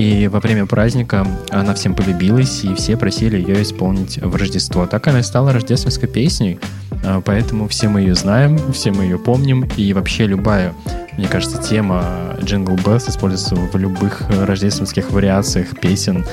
и 0.00 0.28
во 0.28 0.40
время 0.40 0.64
праздника 0.64 1.26
она 1.50 1.74
всем 1.74 1.94
полюбилась, 1.94 2.64
и 2.64 2.74
все 2.74 2.96
просили 2.96 3.36
ее 3.36 3.62
исполнить 3.62 4.16
в 4.16 4.34
Рождество. 4.34 4.86
Так 4.86 5.06
она 5.08 5.20
и 5.20 5.22
стала 5.22 5.52
рождественской 5.52 6.08
песней, 6.08 6.58
э, 7.02 7.20
поэтому 7.22 7.68
все 7.68 7.88
мы 7.88 8.00
ее 8.00 8.14
знаем, 8.14 8.58
все 8.72 8.92
мы 8.92 9.04
ее 9.04 9.18
помним, 9.18 9.68
и 9.76 9.92
вообще 9.92 10.26
любая, 10.26 10.72
мне 11.18 11.28
кажется, 11.28 11.62
тема 11.62 12.34
Jingle 12.40 12.82
Bells 12.82 13.10
используется 13.10 13.56
в 13.56 13.76
любых 13.76 14.22
рождественских 14.30 15.10
вариациях 15.10 15.78
песен 15.78 16.24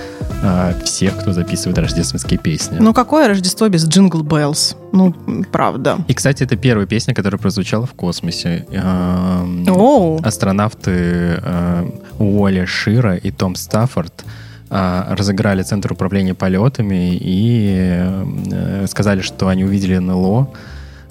э, 0.41 0.73
всех, 0.83 1.17
кто 1.17 1.33
записывает 1.33 1.77
рождественские 1.77 2.39
песни. 2.39 2.77
Ну, 2.79 2.93
какое 2.93 3.27
Рождество 3.27 3.67
без 3.69 3.87
Jingle 3.87 4.21
Bells? 4.21 4.75
Ну, 4.91 5.13
правда. 5.51 5.97
И, 6.07 6.13
кстати, 6.13 6.43
это 6.43 6.55
первая 6.55 6.87
песня, 6.87 7.13
которая 7.13 7.39
прозвучала 7.39 7.85
в 7.85 7.93
космосе. 7.93 8.65
Эм, 8.71 9.67
Оу. 9.69 10.19
Астронавты 10.23 10.91
э, 11.41 11.89
Уолли 12.19 12.65
Шира 12.65 13.15
и 13.15 13.31
Том 13.31 13.55
Стаффорд 13.55 14.25
э, 14.69 15.03
разыграли 15.09 15.63
Центр 15.63 15.93
управления 15.93 16.33
полетами 16.33 17.17
и 17.19 17.75
э, 17.99 18.85
сказали, 18.87 19.21
что 19.21 19.47
они 19.47 19.65
увидели 19.65 19.97
НЛО 19.97 20.49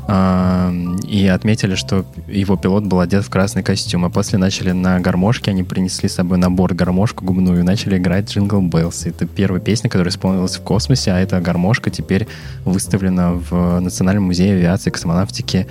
и 0.09 1.27
отметили, 1.27 1.75
что 1.75 2.07
его 2.29 2.57
пилот 2.57 2.85
был 2.85 3.01
одет 3.01 3.25
в 3.25 3.31
красный 3.31 3.65
костюм. 3.65 4.05
А 4.05 4.11
после 4.11 4.39
начали 4.39 4.71
на 4.71 5.01
гармошке, 5.01 5.51
они 5.51 5.65
принесли 5.65 6.09
с 6.09 6.15
собой 6.15 6.39
на 6.39 6.49
борт 6.49 6.77
гармошку 6.77 7.25
губную 7.25 7.61
и 7.61 7.63
начали 7.63 7.99
играть 7.99 8.31
Jingle 8.31 8.61
Bells. 8.61 9.07
Это 9.07 9.27
первая 9.27 9.61
песня, 9.61 9.91
которая 9.91 10.13
исполнилась 10.13 10.57
в 10.57 10.63
космосе, 10.63 11.11
а 11.11 11.19
эта 11.19 11.41
гармошка 11.41 11.91
теперь 11.91 12.29
выставлена 12.65 13.33
в 13.33 13.81
Национальном 13.81 14.25
музее 14.25 14.55
авиации 14.55 14.91
и 14.91 14.93
космонавтики 14.93 15.67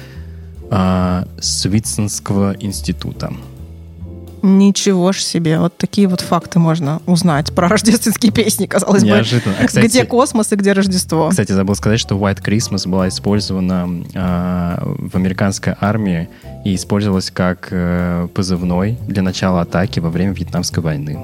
э, 0.69 1.25
Смитсоновского 1.39 2.57
института. 2.59 3.31
Ничего 4.45 5.11
ж 5.11 5.21
себе. 5.21 5.57
Вот 5.57 5.75
такие 5.75 6.07
вот 6.07 6.21
факты 6.21 6.59
можно 6.59 7.01
узнать 7.07 7.51
про 7.51 7.67
рождественские 7.67 8.31
песни, 8.31 8.67
казалось 8.67 9.01
бы. 9.01 9.09
Неожиданно. 9.09 9.55
А, 9.59 9.65
кстати, 9.65 9.87
Где 9.87 10.05
космос 10.05 10.51
и 10.51 10.55
где 10.55 10.73
Рождество? 10.73 11.29
Кстати, 11.29 11.51
забыл 11.51 11.73
сказать, 11.73 11.99
что 11.99 12.15
White 12.15 12.43
Christmas 12.43 12.87
была 12.87 13.07
использована 13.07 13.89
э, 14.13 15.07
в 15.09 15.15
американской 15.15 15.73
армии 15.81 16.29
и 16.63 16.75
использовалась 16.75 17.31
как 17.31 17.69
э, 17.71 18.27
позывной 18.35 18.99
для 19.07 19.23
начала 19.23 19.61
атаки 19.61 19.99
во 19.99 20.11
время 20.11 20.33
Вьетнамской 20.33 20.83
войны. 20.83 21.17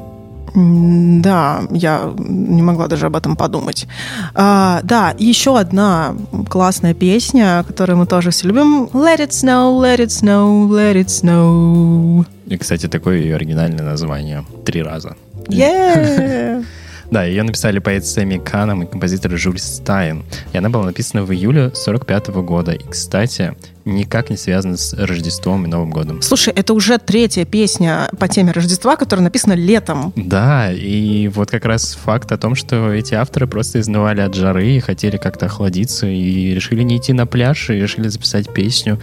Да, 0.53 1.61
я 1.69 2.11
не 2.17 2.61
могла 2.61 2.87
даже 2.87 3.05
об 3.05 3.15
этом 3.15 3.35
подумать. 3.35 3.87
А, 4.33 4.81
да, 4.83 5.13
еще 5.17 5.57
одна 5.57 6.15
классная 6.49 6.93
песня, 6.93 7.63
которую 7.67 7.99
мы 7.99 8.05
тоже 8.05 8.31
все 8.31 8.47
любим. 8.47 8.85
Let 8.93 9.19
it 9.19 9.29
snow, 9.29 9.79
let 9.79 9.99
it 9.99 10.07
snow, 10.07 10.67
let 10.67 10.95
it 10.95 11.05
snow. 11.05 12.25
И, 12.51 12.57
кстати, 12.57 12.87
такое 12.87 13.19
ее 13.19 13.35
оригинальное 13.35 13.85
название. 13.85 14.45
Три 14.65 14.83
раза. 14.83 15.15
Yeah. 15.47 16.65
Да, 17.11 17.25
ее 17.25 17.43
написали 17.43 17.79
поэт 17.79 18.05
Сэмми 18.05 18.37
Каном 18.37 18.83
и 18.83 18.85
композитор 18.85 19.37
Жюль 19.37 19.59
Стайн. 19.59 20.23
И 20.53 20.57
она 20.57 20.69
была 20.69 20.85
написана 20.85 21.23
в 21.23 21.33
июле 21.33 21.71
45 21.75 22.27
года. 22.29 22.71
И, 22.71 22.87
кстати, 22.89 23.53
никак 23.83 24.29
не 24.29 24.37
связана 24.37 24.77
с 24.77 24.93
Рождеством 24.93 25.65
и 25.65 25.67
Новым 25.67 25.91
годом. 25.91 26.21
Слушай, 26.21 26.53
это 26.55 26.73
уже 26.73 26.97
третья 26.99 27.43
песня 27.43 28.07
по 28.17 28.29
теме 28.29 28.53
Рождества, 28.53 28.95
которая 28.95 29.25
написана 29.25 29.53
летом. 29.53 30.13
Да, 30.15 30.71
и 30.71 31.27
вот 31.27 31.51
как 31.51 31.65
раз 31.65 31.97
факт 32.01 32.31
о 32.31 32.37
том, 32.37 32.55
что 32.55 32.93
эти 32.93 33.13
авторы 33.13 33.45
просто 33.45 33.81
изнывали 33.81 34.21
от 34.21 34.33
жары 34.33 34.69
и 34.69 34.79
хотели 34.79 35.17
как-то 35.17 35.47
охладиться, 35.47 36.07
и 36.07 36.53
решили 36.53 36.81
не 36.83 36.95
идти 36.95 37.11
на 37.11 37.25
пляж, 37.25 37.71
и 37.71 37.73
решили 37.73 38.07
записать 38.07 38.53
песню 38.53 39.01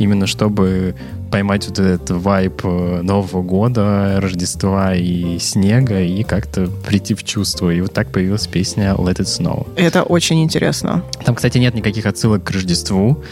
именно 0.00 0.26
чтобы 0.26 0.96
поймать 1.30 1.68
вот 1.68 1.78
этот 1.78 2.10
vibe 2.10 2.62
э, 2.64 3.02
Нового 3.02 3.42
года, 3.42 4.18
Рождества 4.20 4.94
и 4.94 5.38
снега 5.38 6.00
и 6.00 6.22
как-то 6.24 6.68
прийти 6.86 7.14
в 7.14 7.22
чувство. 7.22 7.70
И 7.70 7.80
вот 7.80 7.92
так 7.92 8.10
появилась 8.10 8.46
песня 8.46 8.94
Let 8.96 9.18
It 9.18 9.26
Snow. 9.26 9.68
Это 9.76 10.02
очень 10.02 10.42
интересно. 10.42 11.04
Там, 11.24 11.34
кстати, 11.34 11.58
нет 11.58 11.74
никаких 11.74 12.06
отсылок 12.06 12.42
к 12.42 12.50
Рождеству. 12.50 13.22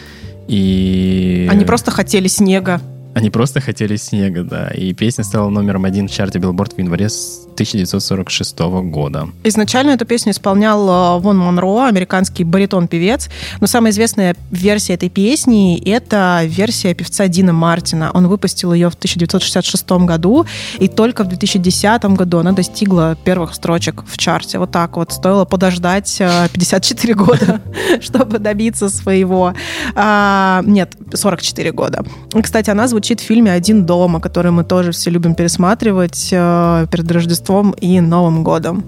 И... 0.46 1.48
Они 1.50 1.64
просто 1.64 1.90
хотели 1.90 2.28
снега. 2.28 2.80
Они 3.18 3.30
просто 3.30 3.60
хотели 3.60 3.96
снега, 3.96 4.44
да. 4.44 4.68
И 4.68 4.94
песня 4.94 5.24
стала 5.24 5.48
номером 5.48 5.84
один 5.84 6.06
в 6.06 6.10
чарте 6.12 6.38
Билборд 6.38 6.74
в 6.74 6.78
январе 6.78 7.06
1946 7.06 8.58
года. 8.84 9.28
Изначально 9.42 9.90
эту 9.90 10.06
песню 10.06 10.30
исполнял 10.30 11.16
э, 11.18 11.20
Вон 11.20 11.36
Монро, 11.36 11.88
американский 11.88 12.44
баритон-певец, 12.44 13.28
но 13.60 13.66
самая 13.66 13.90
известная 13.90 14.36
версия 14.52 14.94
этой 14.94 15.08
песни— 15.08 15.82
это 15.84 16.42
версия 16.44 16.94
певца 16.94 17.26
Дина 17.26 17.52
Мартина. 17.52 18.12
Он 18.14 18.28
выпустил 18.28 18.72
ее 18.72 18.88
в 18.88 18.94
1966 18.94 19.90
году, 20.06 20.46
и 20.78 20.86
только 20.86 21.24
в 21.24 21.28
2010 21.28 22.04
году 22.04 22.38
она 22.38 22.52
достигла 22.52 23.18
первых 23.24 23.52
строчек 23.52 24.04
в 24.06 24.16
чарте. 24.16 24.60
Вот 24.60 24.70
так 24.70 24.96
вот. 24.96 25.10
Стоило 25.12 25.44
подождать 25.44 26.22
54 26.52 27.12
э, 27.12 27.16
года, 27.16 27.60
чтобы 28.00 28.38
добиться 28.38 28.88
своего. 28.88 29.54
А, 29.96 30.62
нет, 30.64 30.94
44 31.12 31.72
года. 31.72 32.04
Кстати, 32.40 32.70
она 32.70 32.86
звучит 32.86 33.07
в 33.16 33.24
фильме 33.24 33.52
«Один 33.52 33.86
дома», 33.86 34.20
который 34.20 34.50
мы 34.50 34.64
тоже 34.64 34.92
все 34.92 35.10
любим 35.10 35.34
пересматривать 35.34 36.28
э, 36.32 36.86
перед 36.90 37.10
Рождеством 37.10 37.72
и 37.72 38.00
Новым 38.00 38.44
годом. 38.44 38.84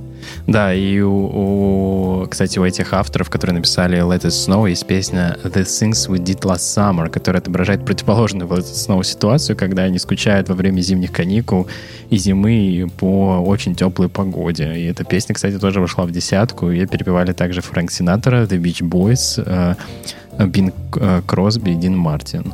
Да, 0.47 0.75
и 0.75 1.01
у, 1.01 1.13
у, 1.13 2.27
кстати, 2.29 2.59
у 2.59 2.65
этих 2.65 2.93
авторов, 2.93 3.31
которые 3.31 3.55
написали 3.55 3.99
Let 3.99 4.23
It 4.23 4.29
Snow, 4.29 4.69
есть 4.69 4.87
песня 4.87 5.37
The 5.45 5.65
Things 5.65 6.09
We 6.09 6.19
Did 6.19 6.41
Last 6.41 6.77
Summer, 6.77 7.09
которая 7.09 7.41
отображает 7.41 7.85
противоположную 7.85 8.49
Let 8.49 8.61
It 8.61 8.89
Snow 8.89 9.03
ситуацию, 9.05 9.57
когда 9.57 9.83
они 9.83 9.99
скучают 9.99 10.49
во 10.49 10.55
время 10.55 10.81
зимних 10.81 11.13
каникул 11.13 11.67
и 12.11 12.17
зимы 12.19 12.91
по 12.99 13.39
очень 13.39 13.75
теплой 13.75 14.09
погоде. 14.09 14.73
И 14.77 14.85
эта 14.85 15.05
песня, 15.05 15.35
кстати, 15.35 15.59
тоже 15.59 15.81
вошла 15.81 16.05
в 16.05 16.11
десятку. 16.11 16.71
Ее 16.71 16.87
перепевали 16.87 17.33
также 17.33 17.61
Фрэнк 17.61 17.91
Синатора, 17.91 18.45
The 18.45 18.61
Beach 18.61 18.83
Boys, 18.83 19.43
э, 19.45 19.75
Бин 20.47 20.73
э, 20.97 21.23
Кросби 21.27 21.71
и 21.71 21.75
Дин 21.75 21.97
Мартин 21.97 22.53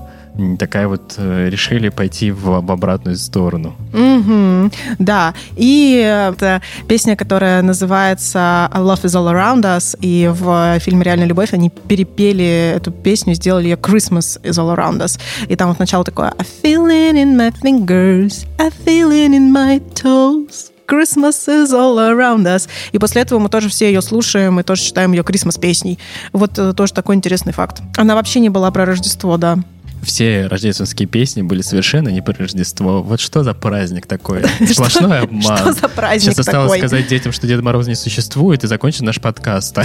такая 0.58 0.88
вот 0.88 1.14
э, 1.18 1.48
решили 1.48 1.88
пойти 1.88 2.30
в, 2.30 2.60
в 2.60 2.70
обратную 2.70 3.16
сторону. 3.16 3.74
Mm-hmm. 3.92 4.72
Да, 4.98 5.34
и 5.56 5.94
это 6.28 6.62
песня, 6.88 7.16
которая 7.16 7.62
называется 7.62 8.70
Love 8.74 9.02
is 9.02 9.14
all 9.14 9.32
around 9.32 9.62
us, 9.62 9.96
и 10.00 10.30
в 10.32 10.78
фильме 10.80 11.04
«Реальная 11.04 11.26
любовь» 11.26 11.52
они 11.52 11.70
перепели 11.70 12.74
эту 12.76 12.90
песню, 12.90 13.34
сделали 13.34 13.64
ее 13.68 13.76
Christmas 13.76 14.40
is 14.42 14.58
all 14.58 14.74
around 14.74 15.00
us. 15.00 15.18
И 15.48 15.56
там 15.56 15.68
вот 15.68 15.78
начало 15.78 16.04
такое 16.04 16.32
I 16.38 16.46
feel 16.62 16.86
it 16.86 17.14
in 17.14 17.36
my 17.36 17.52
fingers, 17.62 18.46
I 18.58 18.70
feel 18.70 19.10
it 19.10 19.30
in 19.30 19.52
my 19.52 19.80
toes. 19.94 20.72
Christmas 20.86 21.48
is 21.48 21.72
all 21.72 21.98
around 21.98 22.44
us. 22.44 22.68
И 22.92 22.98
после 22.98 23.22
этого 23.22 23.38
мы 23.38 23.48
тоже 23.48 23.68
все 23.68 23.86
ее 23.86 24.00
слушаем 24.00 24.60
и 24.60 24.62
тоже 24.62 24.82
считаем 24.82 25.12
ее 25.12 25.22
Christmas 25.22 25.58
песней. 25.60 25.98
Вот 26.32 26.58
э, 26.58 26.72
тоже 26.72 26.92
такой 26.92 27.16
интересный 27.16 27.52
факт. 27.52 27.82
Она 27.96 28.14
вообще 28.14 28.40
не 28.40 28.50
была 28.50 28.70
про 28.70 28.84
Рождество, 28.84 29.36
да 29.36 29.58
все 30.06 30.46
рождественские 30.46 31.08
песни 31.08 31.42
были 31.42 31.60
совершенно 31.60 32.08
не 32.08 32.22
про 32.22 32.34
Рождество. 32.38 33.02
Вот 33.02 33.20
что 33.20 33.42
за 33.42 33.54
праздник 33.54 34.06
такой? 34.06 34.42
Сплошной 34.70 35.20
обман. 35.20 35.58
Что 35.58 35.72
за 35.72 35.88
праздник 35.88 36.22
Сейчас 36.22 36.38
осталось 36.38 36.78
сказать 36.78 37.08
детям, 37.08 37.32
что 37.32 37.46
Дед 37.46 37.60
Мороз 37.60 37.86
не 37.86 37.96
существует, 37.96 38.62
и 38.64 38.66
закончить 38.68 39.02
наш 39.02 39.20
подкаст. 39.20 39.76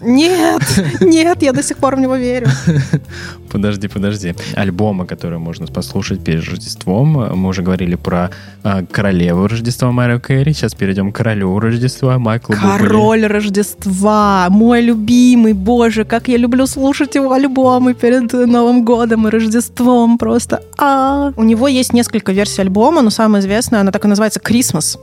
Нет, 0.00 0.62
нет, 1.00 1.42
я 1.42 1.52
до 1.52 1.62
сих 1.62 1.78
пор 1.78 1.96
в 1.96 2.00
него 2.00 2.16
верю. 2.16 2.48
Подожди, 3.50 3.88
подожди. 3.88 4.34
Альбомы, 4.54 5.06
которые 5.06 5.38
можно 5.38 5.66
послушать 5.66 6.24
перед 6.24 6.44
Рождеством. 6.44 7.08
Мы 7.08 7.48
уже 7.48 7.62
говорили 7.62 7.94
про 7.94 8.30
э, 8.64 8.84
королеву 8.90 9.46
Рождества 9.46 9.90
Марио 9.92 10.20
Кэрри. 10.20 10.52
Сейчас 10.52 10.74
перейдем 10.74 11.12
к 11.12 11.16
королю 11.16 11.58
Рождества 11.58 12.18
Майкла 12.18 12.54
Король 12.54 13.26
Рождества, 13.26 14.46
мой 14.50 14.82
любимый, 14.82 15.52
боже, 15.52 16.04
как 16.04 16.28
я 16.28 16.36
люблю 16.36 16.66
слушать 16.66 17.14
его 17.14 17.32
альбомы 17.32 17.94
перед 17.94 18.32
Новым 18.32 18.84
годом 18.84 19.26
и 19.26 19.30
Рождеством 19.30 20.18
просто. 20.18 20.62
А, 20.76 21.32
у 21.36 21.44
него 21.44 21.68
есть 21.68 21.92
несколько 21.92 22.32
версий 22.32 22.62
альбома, 22.62 23.02
но 23.02 23.10
самая 23.10 23.42
известная, 23.42 23.80
она 23.80 23.92
так 23.92 24.04
и 24.04 24.08
называется 24.08 24.40
«Christmas». 24.40 24.98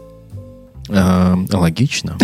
Э, 0.90 1.36
логично. 1.52 2.18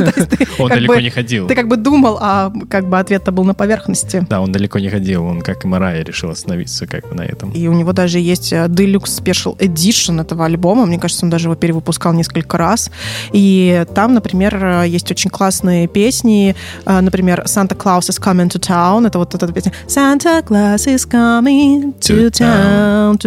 Он 0.58 0.68
далеко 0.68 1.00
не 1.00 1.10
ходил. 1.10 1.46
Ты 1.48 1.54
как 1.54 1.68
бы 1.68 1.76
думал, 1.76 2.18
а 2.20 2.52
как 2.70 2.88
бы 2.88 2.98
ответ-то 2.98 3.32
был 3.32 3.44
на 3.44 3.54
поверхности. 3.54 4.24
Да, 4.28 4.40
он 4.40 4.52
далеко 4.52 4.78
не 4.78 4.88
ходил. 4.88 5.24
Он, 5.24 5.42
как 5.42 5.64
и 5.64 5.68
Марая, 5.68 6.04
решил 6.04 6.30
остановиться 6.30 6.86
как 6.86 7.08
бы 7.08 7.14
на 7.14 7.22
этом. 7.22 7.50
И 7.50 7.66
у 7.66 7.72
него 7.72 7.92
даже 7.92 8.18
есть 8.18 8.52
э, 8.52 8.66
Deluxe 8.66 9.22
Special 9.22 9.56
Edition 9.58 10.20
этого 10.20 10.44
альбома. 10.44 10.86
Мне 10.86 10.98
кажется, 10.98 11.26
он 11.26 11.30
даже 11.30 11.46
его 11.46 11.56
перевыпускал 11.56 12.12
несколько 12.12 12.56
раз. 12.56 12.90
И 13.32 13.84
там, 13.94 14.14
например, 14.14 14.64
э, 14.64 14.88
есть 14.88 15.10
очень 15.10 15.30
классные 15.30 15.88
песни. 15.88 16.54
Например, 16.86 17.42
Santa 17.46 17.76
Claus 17.76 18.10
is 18.10 18.20
coming 18.20 18.48
to 18.48 18.60
town. 18.60 19.06
Это 19.06 19.18
вот 19.18 19.34
эта 19.34 19.52
песня. 19.52 19.72
Santa 19.86 20.42
Claus 20.44 20.86
is 20.86 21.08
coming 21.08 21.94
to 22.00 22.30
town. 22.30 23.18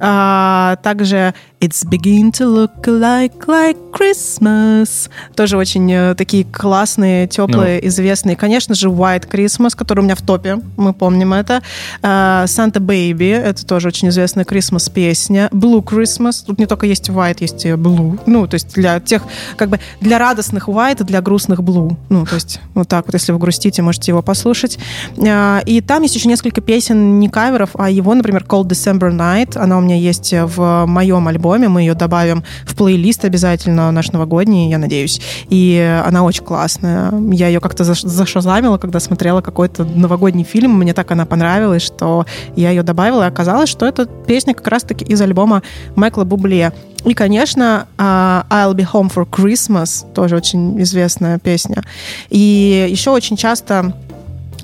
А, 0.00 0.76
также 0.82 1.34
It's 1.64 1.82
begin 1.82 2.30
to 2.32 2.44
look 2.46 2.86
like 2.86 3.33
like 3.46 3.76
Christmas. 3.92 5.10
Тоже 5.34 5.56
очень 5.56 5.90
э, 5.92 6.14
такие 6.14 6.44
классные, 6.44 7.26
теплые, 7.26 7.80
ну. 7.80 7.88
известные. 7.88 8.36
Конечно 8.36 8.74
же, 8.74 8.88
White 8.88 9.28
Christmas, 9.28 9.76
который 9.76 10.00
у 10.00 10.02
меня 10.02 10.14
в 10.14 10.22
топе, 10.22 10.60
мы 10.76 10.92
помним 10.92 11.32
это. 11.32 11.62
Uh, 12.02 12.44
Santa 12.44 12.78
Baby, 12.78 13.32
это 13.32 13.66
тоже 13.66 13.88
очень 13.88 14.08
известная 14.08 14.44
Christmas 14.44 14.90
песня. 14.92 15.48
Blue 15.52 15.82
Christmas, 15.82 16.44
тут 16.46 16.58
не 16.58 16.66
только 16.66 16.86
есть 16.86 17.08
White, 17.08 17.38
есть 17.40 17.64
и 17.64 17.70
Blue. 17.70 18.18
Ну, 18.26 18.46
то 18.46 18.54
есть 18.54 18.74
для 18.74 19.00
тех, 19.00 19.22
как 19.56 19.70
бы, 19.70 19.80
для 20.00 20.18
радостных 20.18 20.68
White, 20.68 21.04
для 21.04 21.20
грустных 21.20 21.60
Blue. 21.60 21.96
Ну, 22.08 22.26
то 22.26 22.36
есть 22.36 22.60
вот 22.74 22.88
так 22.88 23.06
вот, 23.06 23.14
если 23.14 23.32
вы 23.32 23.38
грустите, 23.38 23.82
можете 23.82 24.12
его 24.12 24.22
послушать. 24.22 24.78
Uh, 25.16 25.62
и 25.64 25.80
там 25.80 26.02
есть 26.02 26.14
еще 26.14 26.28
несколько 26.28 26.60
песен, 26.60 27.18
не 27.18 27.28
каверов, 27.28 27.70
а 27.74 27.90
его, 27.90 28.14
например, 28.14 28.44
Cold 28.48 28.68
December 28.68 29.10
Night, 29.10 29.58
она 29.58 29.78
у 29.78 29.80
меня 29.80 29.96
есть 29.96 30.32
в 30.32 30.86
моем 30.86 31.28
альбоме. 31.28 31.68
Мы 31.68 31.82
ее 31.82 31.94
добавим 31.94 32.44
в 32.64 32.74
плейлист 32.74 33.23
обязательно 33.24 33.90
наш 33.90 34.12
новогодний, 34.12 34.70
я 34.70 34.78
надеюсь. 34.78 35.20
И 35.48 36.02
она 36.04 36.24
очень 36.24 36.44
классная. 36.44 37.12
Я 37.32 37.48
ее 37.48 37.60
как-то 37.60 37.84
зашазамила, 37.84 38.78
когда 38.78 39.00
смотрела 39.00 39.40
какой-то 39.40 39.84
новогодний 39.84 40.44
фильм. 40.44 40.72
Мне 40.78 40.94
так 40.94 41.10
она 41.10 41.26
понравилась, 41.26 41.82
что 41.82 42.26
я 42.56 42.70
ее 42.70 42.82
добавила. 42.82 43.24
И 43.24 43.28
оказалось, 43.28 43.68
что 43.68 43.86
эта 43.86 44.06
песня 44.06 44.54
как 44.54 44.68
раз-таки 44.68 45.04
из 45.04 45.20
альбома 45.20 45.62
Майкла 45.96 46.24
Бубле. 46.24 46.72
И, 47.04 47.12
конечно, 47.12 47.86
а, 47.98 48.46
I'll 48.48 48.74
Be 48.74 48.86
Home 48.92 49.12
for 49.14 49.28
Christmas, 49.28 50.10
тоже 50.14 50.36
очень 50.36 50.80
известная 50.82 51.38
песня. 51.38 51.82
И 52.30 52.88
еще 52.90 53.10
очень 53.10 53.36
часто 53.36 53.94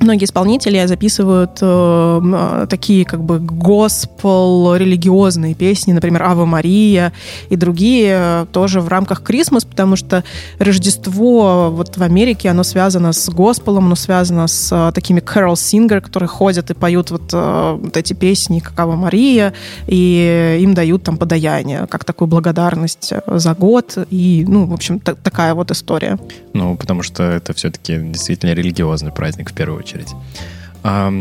многие 0.00 0.24
исполнители 0.24 0.84
записывают 0.86 1.58
э, 1.60 2.20
э, 2.22 2.66
такие 2.68 3.04
как 3.04 3.22
бы 3.22 3.38
госпел 3.38 4.74
религиозные 4.74 5.54
песни, 5.54 5.92
например, 5.92 6.22
Ава 6.22 6.46
Мария 6.46 7.12
и 7.50 7.56
другие 7.56 8.16
э, 8.18 8.46
тоже 8.52 8.80
в 8.80 8.88
рамках 8.88 9.22
Крисмас, 9.22 9.64
потому 9.64 9.96
что 9.96 10.24
Рождество 10.58 11.70
вот 11.70 11.96
в 11.96 12.02
Америке, 12.02 12.48
оно 12.48 12.64
связано 12.64 13.12
с 13.12 13.28
госпелом, 13.28 13.86
оно 13.86 13.94
связано 13.94 14.48
с 14.48 14.72
э, 14.72 14.92
такими 14.94 15.20
carol 15.20 15.54
singer, 15.54 16.00
которые 16.00 16.28
ходят 16.28 16.70
и 16.70 16.74
поют 16.74 17.10
вот, 17.10 17.30
э, 17.32 17.78
вот 17.80 17.96
эти 17.96 18.14
песни, 18.14 18.60
как 18.60 18.78
Ава 18.80 18.96
Мария, 18.96 19.52
и 19.86 20.58
им 20.60 20.74
дают 20.74 21.04
там 21.04 21.18
подаяние, 21.18 21.86
как 21.86 22.04
такую 22.04 22.28
благодарность 22.28 23.12
за 23.26 23.54
год, 23.54 23.98
и, 24.10 24.44
ну, 24.48 24.66
в 24.66 24.72
общем, 24.72 24.98
такая 25.00 25.54
вот 25.54 25.70
история. 25.70 26.18
Ну, 26.54 26.76
потому 26.76 27.02
что 27.02 27.22
это 27.22 27.52
все-таки 27.52 27.98
действительно 27.98 28.52
религиозный 28.52 29.12
праздник 29.12 29.50
в 29.50 29.54
первую 29.54 29.78
очередь 29.80 29.89
очередь. 29.90 30.14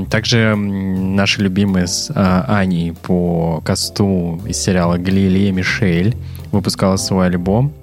Также 0.09 0.55
наши 0.55 1.41
любимые 1.41 1.87
с 1.87 2.09
а, 2.15 2.45
Аней 2.47 2.93
по 2.93 3.61
касту 3.65 4.41
из 4.47 4.57
сериала 4.57 4.97
«Галилея 4.97 5.51
Мишель» 5.51 6.15
выпускала 6.51 6.95
свой 6.95 7.27
альбом. 7.27 7.73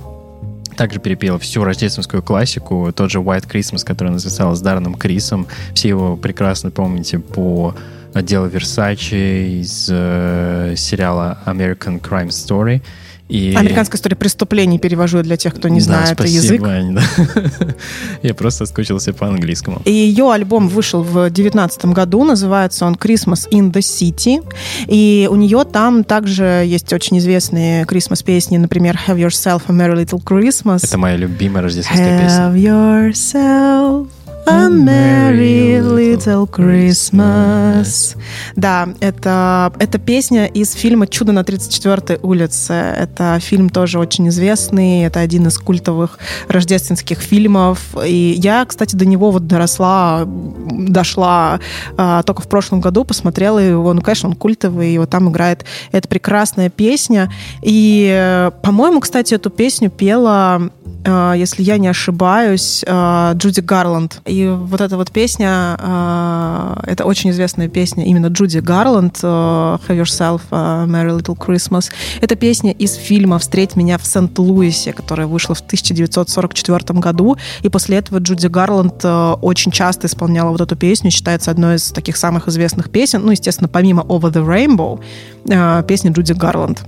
Также 0.76 1.00
перепела 1.00 1.38
всю 1.38 1.64
рождественскую 1.64 2.22
классику, 2.22 2.92
тот 2.94 3.10
же 3.10 3.18
White 3.18 3.50
Christmas, 3.50 3.84
который 3.84 4.08
она 4.08 4.18
записала 4.18 4.54
с 4.54 4.60
Дарреном 4.62 4.94
Крисом. 4.94 5.46
Все 5.74 5.88
его 5.88 6.16
прекрасно 6.16 6.70
помните 6.70 7.18
по 7.18 7.74
делу 8.14 8.46
Версачи 8.46 9.60
из 9.60 9.88
э, 9.90 10.74
сериала 10.76 11.38
American 11.44 12.00
Crime 12.00 12.28
Story. 12.28 12.82
И... 13.28 13.54
Американская 13.56 13.98
история 13.98 14.16
преступлений 14.16 14.78
перевожу 14.78 15.22
для 15.22 15.36
тех, 15.36 15.54
кто 15.54 15.68
не 15.68 15.80
да, 15.80 15.84
знает 15.84 16.18
спасибо, 16.18 16.44
язык. 16.44 16.62
Ань, 16.62 16.94
да. 16.94 17.02
Я 18.22 18.34
просто 18.34 18.66
скучился 18.66 19.12
по 19.12 19.26
английскому. 19.26 19.82
И 19.84 19.90
ее 19.90 20.30
альбом 20.30 20.68
вышел 20.68 21.02
в 21.02 21.12
2019 21.12 21.86
году, 21.86 22.24
называется 22.24 22.86
он 22.86 22.94
Christmas 22.94 23.48
in 23.50 23.72
the 23.72 23.80
City. 23.80 24.44
И 24.86 25.28
у 25.30 25.34
нее 25.34 25.64
там 25.64 26.04
также 26.04 26.64
есть 26.66 26.92
очень 26.92 27.18
известные 27.18 27.84
Christmas 27.84 28.24
песни, 28.24 28.58
например, 28.58 28.98
Have 29.08 29.18
Yourself 29.18 29.62
a 29.68 29.72
Merry 29.72 30.04
Little 30.04 30.22
Christmas. 30.22 30.84
Это 30.84 30.98
моя 30.98 31.16
любимая 31.16 31.62
рождественская 31.64 32.22
песня. 32.22 32.38
Have 32.38 32.56
yourself 32.56 34.08
A 34.48 34.68
Merry 34.68 35.80
Little 35.80 36.48
Christmas. 36.48 38.16
Да, 38.54 38.88
это, 39.00 39.72
это 39.80 39.98
песня 39.98 40.46
из 40.46 40.72
фильма 40.72 41.08
«Чудо 41.08 41.32
на 41.32 41.40
34-й 41.40 42.20
улице». 42.22 42.72
Это 42.72 43.38
фильм 43.40 43.68
тоже 43.70 43.98
очень 43.98 44.28
известный, 44.28 45.02
это 45.02 45.18
один 45.18 45.48
из 45.48 45.58
культовых 45.58 46.20
рождественских 46.46 47.18
фильмов. 47.18 47.80
И 48.06 48.36
я, 48.38 48.64
кстати, 48.64 48.94
до 48.94 49.04
него 49.04 49.32
вот 49.32 49.48
доросла, 49.48 50.22
дошла 50.26 51.58
а, 51.96 52.22
только 52.22 52.42
в 52.42 52.48
прошлом 52.48 52.80
году, 52.80 53.04
посмотрела 53.04 53.58
его. 53.58 53.92
Ну, 53.92 54.00
конечно, 54.00 54.28
он 54.28 54.36
культовый, 54.36 54.94
и 54.94 54.98
вот 54.98 55.10
там 55.10 55.28
играет 55.28 55.64
эта 55.90 56.06
прекрасная 56.06 56.70
песня. 56.70 57.32
И, 57.62 58.50
по-моему, 58.62 59.00
кстати, 59.00 59.34
эту 59.34 59.50
песню 59.50 59.90
пела 59.90 60.70
а, 61.06 61.34
если 61.34 61.62
я 61.62 61.78
не 61.78 61.88
ошибаюсь, 61.88 62.84
а, 62.86 63.32
Джуди 63.34 63.60
Гарланд. 63.60 64.20
И 64.24 64.35
вот 64.44 64.80
эта 64.80 64.96
вот 64.96 65.10
песня, 65.10 65.76
а, 65.78 66.82
это 66.86 67.04
очень 67.04 67.30
известная 67.30 67.68
песня 67.68 68.04
именно 68.04 68.26
Джуди 68.26 68.58
Гарланд, 68.58 69.22
Have 69.22 69.88
Yourself 69.88 70.42
a 70.50 70.86
Merry 70.86 71.18
Little 71.18 71.36
Christmas. 71.36 71.90
Это 72.20 72.36
песня 72.36 72.72
из 72.72 72.94
фильма 72.94 73.38
«Встреть 73.38 73.76
меня 73.76 73.98
в 73.98 74.06
Сент-Луисе», 74.06 74.92
которая 74.92 75.26
вышла 75.26 75.54
в 75.54 75.60
1944 75.60 76.98
году. 77.00 77.36
И 77.62 77.68
после 77.68 77.98
этого 77.98 78.18
Джуди 78.18 78.46
Гарланд 78.46 79.04
очень 79.04 79.72
часто 79.72 80.06
исполняла 80.06 80.50
вот 80.50 80.60
эту 80.60 80.76
песню, 80.76 81.10
считается 81.10 81.50
одной 81.50 81.76
из 81.76 81.90
таких 81.90 82.16
самых 82.16 82.48
известных 82.48 82.90
песен. 82.90 83.22
Ну, 83.24 83.30
естественно, 83.30 83.68
помимо 83.68 84.02
Over 84.02 84.32
the 84.32 84.46
Rainbow, 84.46 85.84
песни 85.84 86.10
Джуди 86.10 86.32
Гарланд. 86.32 86.84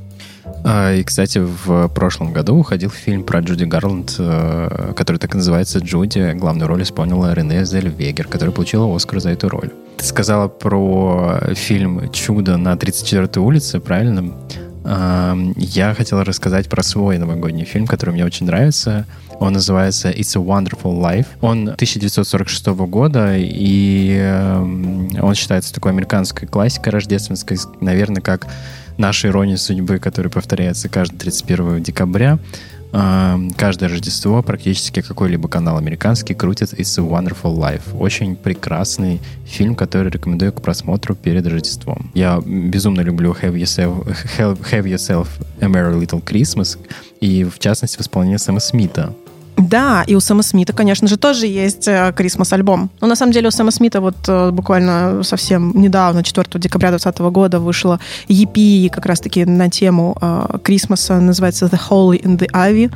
А, 0.64 0.92
и, 0.94 1.02
кстати, 1.02 1.38
в 1.38 1.88
прошлом 1.88 2.32
году 2.32 2.56
уходил 2.56 2.90
фильм 2.90 3.24
про 3.24 3.40
Джуди 3.40 3.64
Гарланд, 3.64 4.16
э, 4.18 4.92
который 4.96 5.18
так 5.18 5.34
и 5.34 5.36
называется 5.36 5.78
«Джуди». 5.78 6.32
Главную 6.32 6.68
роль 6.68 6.82
исполнила 6.82 7.32
Рене 7.32 7.64
Зельвегер, 7.64 8.26
которая 8.26 8.54
получила 8.54 8.94
Оскар 8.94 9.20
за 9.20 9.30
эту 9.30 9.48
роль. 9.48 9.70
Ты 9.96 10.04
сказала 10.04 10.48
про 10.48 11.40
фильм 11.54 12.10
«Чудо 12.12 12.56
на 12.56 12.74
34-й 12.74 13.40
улице», 13.40 13.80
правильно? 13.80 14.34
Я 14.84 15.92
хотел 15.94 16.22
рассказать 16.22 16.68
про 16.68 16.82
свой 16.82 17.18
новогодний 17.18 17.64
фильм, 17.64 17.86
который 17.86 18.10
мне 18.10 18.24
очень 18.24 18.46
нравится. 18.46 19.06
Он 19.38 19.52
называется 19.52 20.10
It's 20.10 20.36
a 20.36 20.42
Wonderful 20.42 21.00
Life. 21.00 21.26
Он 21.40 21.68
1946 21.68 22.66
года, 22.88 23.36
и 23.36 24.16
эм, 24.18 25.10
он 25.20 25.34
считается 25.34 25.72
такой 25.72 25.92
американской 25.92 26.48
классикой 26.48 26.92
рождественской, 26.92 27.58
наверное, 27.80 28.22
как 28.22 28.46
наша 28.98 29.28
ирония 29.28 29.56
судьбы, 29.56 29.98
которая 29.98 30.30
повторяется 30.30 30.88
каждый 30.88 31.16
31 31.16 31.82
декабря. 31.82 32.38
Каждое 32.90 33.90
Рождество 33.90 34.42
практически 34.42 35.02
какой-либо 35.02 35.46
канал 35.46 35.76
американский 35.76 36.32
крутит 36.32 36.72
It's 36.72 36.98
a 36.98 37.04
Wonderful 37.04 37.54
Life. 37.54 37.94
Очень 37.94 38.34
прекрасный 38.34 39.20
фильм, 39.44 39.74
который 39.74 40.10
рекомендую 40.10 40.54
к 40.54 40.62
просмотру 40.62 41.14
перед 41.14 41.46
Рождеством. 41.46 42.10
Я 42.14 42.40
безумно 42.44 43.02
люблю 43.02 43.32
Have 43.32 43.54
Yourself, 43.56 44.16
Have, 44.38 44.58
Have 44.72 44.84
Yourself 44.84 45.28
a 45.60 45.66
Merry 45.66 46.00
Little 46.00 46.24
Christmas 46.24 46.78
и, 47.20 47.44
в 47.44 47.58
частности, 47.58 47.98
в 47.98 48.00
исполнении 48.00 48.38
Сэма 48.38 48.60
Смита. 48.60 49.14
Да, 49.58 50.04
и 50.06 50.14
у 50.14 50.20
Сэма 50.20 50.42
Смита, 50.42 50.72
конечно 50.72 51.08
же, 51.08 51.16
тоже 51.16 51.46
есть 51.46 51.88
Крисмас-альбом. 51.88 52.90
Но 53.00 53.06
на 53.08 53.16
самом 53.16 53.32
деле 53.32 53.48
у 53.48 53.50
Сэма 53.50 53.72
Смита 53.72 54.00
вот 54.00 54.16
э, 54.28 54.50
буквально 54.50 55.22
совсем 55.24 55.72
недавно, 55.74 56.22
4 56.22 56.46
декабря 56.54 56.90
2020 56.90 57.20
года, 57.32 57.58
вышла 57.58 57.98
EP 58.28 58.88
как 58.90 59.06
раз-таки 59.06 59.44
на 59.44 59.68
тему 59.68 60.16
э, 60.20 60.58
Крисмаса, 60.62 61.20
называется 61.20 61.66
The 61.66 61.80
Holy 61.90 62.22
in 62.22 62.38
the 62.38 62.48
Ivy. 62.52 62.92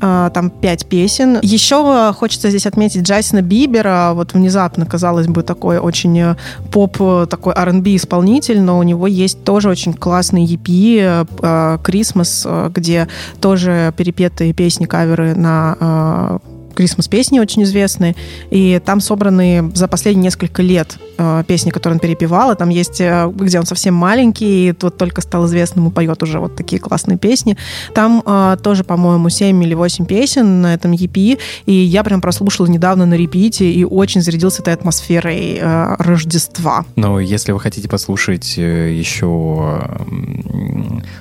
Э, 0.00 0.30
там 0.32 0.50
пять 0.50 0.86
песен. 0.86 1.38
Еще 1.42 2.12
хочется 2.14 2.48
здесь 2.48 2.66
отметить 2.66 3.02
Джайсона 3.02 3.42
Бибера. 3.42 4.12
Вот 4.14 4.32
внезапно, 4.32 4.86
казалось 4.86 5.26
бы, 5.26 5.42
такой 5.42 5.78
очень 5.78 6.34
поп, 6.72 6.96
такой 7.28 7.52
R&B 7.54 7.96
исполнитель, 7.96 8.60
но 8.60 8.78
у 8.78 8.82
него 8.82 9.06
есть 9.06 9.44
тоже 9.44 9.68
очень 9.68 9.92
классный 9.92 10.46
EP 10.46 11.82
Крисмас, 11.82 12.46
где 12.70 13.08
тоже 13.40 13.92
перепетые 13.96 14.54
песни, 14.54 14.86
каверы 14.86 15.34
на 15.34 15.76
а, 16.06 16.38
Крисмас-песни 16.76 17.40
очень 17.40 17.62
известные, 17.62 18.14
и 18.50 18.80
там 18.84 19.00
собраны 19.00 19.72
за 19.74 19.88
последние 19.88 20.24
несколько 20.24 20.62
лет 20.62 20.98
э, 21.18 21.42
песни, 21.46 21.70
которые 21.70 21.94
он 21.94 22.00
перепевал, 22.00 22.52
и 22.52 22.56
там 22.56 22.68
есть, 22.68 23.00
э, 23.00 23.30
где 23.34 23.58
он 23.58 23.66
совсем 23.66 23.94
маленький, 23.94 24.68
и 24.68 24.72
тут 24.72 24.96
только 24.98 25.22
стал 25.22 25.46
известным 25.46 25.88
и 25.88 25.90
поет 25.90 26.22
уже 26.22 26.38
вот 26.38 26.54
такие 26.54 26.80
классные 26.80 27.18
песни. 27.18 27.56
Там 27.94 28.22
э, 28.24 28.56
тоже, 28.62 28.84
по-моему, 28.84 29.28
7 29.30 29.62
или 29.64 29.74
8 29.74 30.04
песен 30.06 30.60
на 30.60 30.74
этом 30.74 30.92
EP, 30.92 31.38
и 31.66 31.72
я 31.72 32.04
прям 32.04 32.20
прослушала 32.20 32.66
недавно 32.66 33.06
на 33.06 33.14
репите 33.14 33.70
и 33.70 33.84
очень 33.84 34.20
зарядился 34.20 34.62
этой 34.62 34.74
атмосферой 34.74 35.58
э, 35.60 35.96
Рождества. 35.98 36.84
Но 36.96 37.20
если 37.20 37.52
вы 37.52 37.60
хотите 37.60 37.88
послушать 37.88 38.58
э, 38.58 38.92
еще 38.92 39.80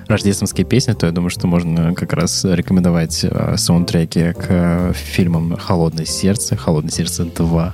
рождественские 0.08 0.66
песни, 0.66 0.93
то 0.93 1.06
я 1.06 1.12
думаю, 1.12 1.30
что 1.30 1.47
можно 1.47 1.93
как 1.93 2.14
раз 2.14 2.43
рекомендовать 2.43 3.24
э, 3.24 3.56
саундтреки 3.58 4.34
к 4.34 4.93
фильмам 4.93 5.44
«Холодное 5.57 6.05
сердце», 6.05 6.55
«Холодное 6.55 6.91
сердце 6.91 7.23
2», 7.23 7.71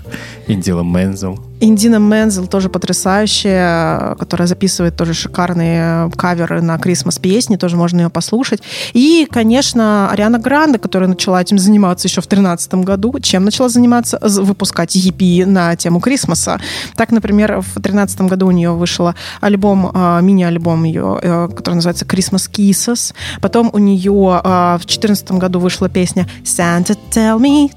«Индила 0.47 0.83
Мензел», 0.83 1.39
Индина 1.61 1.97
Мензел 1.97 2.47
тоже 2.47 2.69
потрясающая, 2.69 4.15
которая 4.15 4.47
записывает 4.47 4.95
тоже 4.95 5.13
шикарные 5.13 6.09
каверы 6.17 6.61
на 6.61 6.77
Крисмас 6.79 7.19
песни, 7.19 7.55
тоже 7.55 7.77
можно 7.77 8.01
ее 8.01 8.09
послушать. 8.09 8.61
И, 8.93 9.27
конечно, 9.29 10.09
Ариана 10.09 10.39
Гранде, 10.39 10.79
которая 10.79 11.07
начала 11.07 11.39
этим 11.39 11.59
заниматься 11.59 12.07
еще 12.07 12.21
в 12.21 12.27
2013 12.27 12.73
году. 12.75 13.13
Чем 13.21 13.45
начала 13.45 13.69
заниматься? 13.69 14.19
Выпускать 14.21 14.95
EP 14.95 15.45
на 15.45 15.75
тему 15.75 15.99
Крисмаса. 15.99 16.59
Так, 16.95 17.11
например, 17.11 17.61
в 17.61 17.73
2013 17.73 18.21
году 18.21 18.47
у 18.47 18.51
нее 18.51 18.71
вышел 18.71 19.13
альбом, 19.39 19.91
а, 19.93 20.19
мини-альбом 20.21 20.83
ее, 20.83 21.19
э, 21.21 21.47
который 21.55 21.75
называется 21.75 22.05
Christmas 22.05 22.49
Kisses. 22.51 23.13
Потом 23.39 23.69
у 23.71 23.77
нее 23.77 24.11
в 24.11 24.79
2014 24.79 25.37
году 25.37 25.59
вышла 25.59 25.89
песня 25.89 26.27
Santa 26.43 26.97
Tell 27.11 27.39
Me 27.39 27.69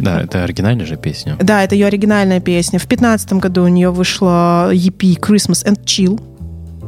да, 0.00 0.22
это 0.22 0.44
оригинальная 0.44 0.86
же 0.86 0.96
песня. 0.96 1.36
Да, 1.40 1.64
это 1.64 1.74
ее 1.74 1.86
оригинальная 1.86 2.40
песня. 2.40 2.78
В 2.78 2.86
2015 2.86 3.32
году 3.34 3.64
у 3.64 3.68
нее 3.68 3.90
вышла 3.90 4.70
EP 4.72 5.18
Christmas 5.18 5.64
and 5.66 5.84
Chill. 5.84 6.20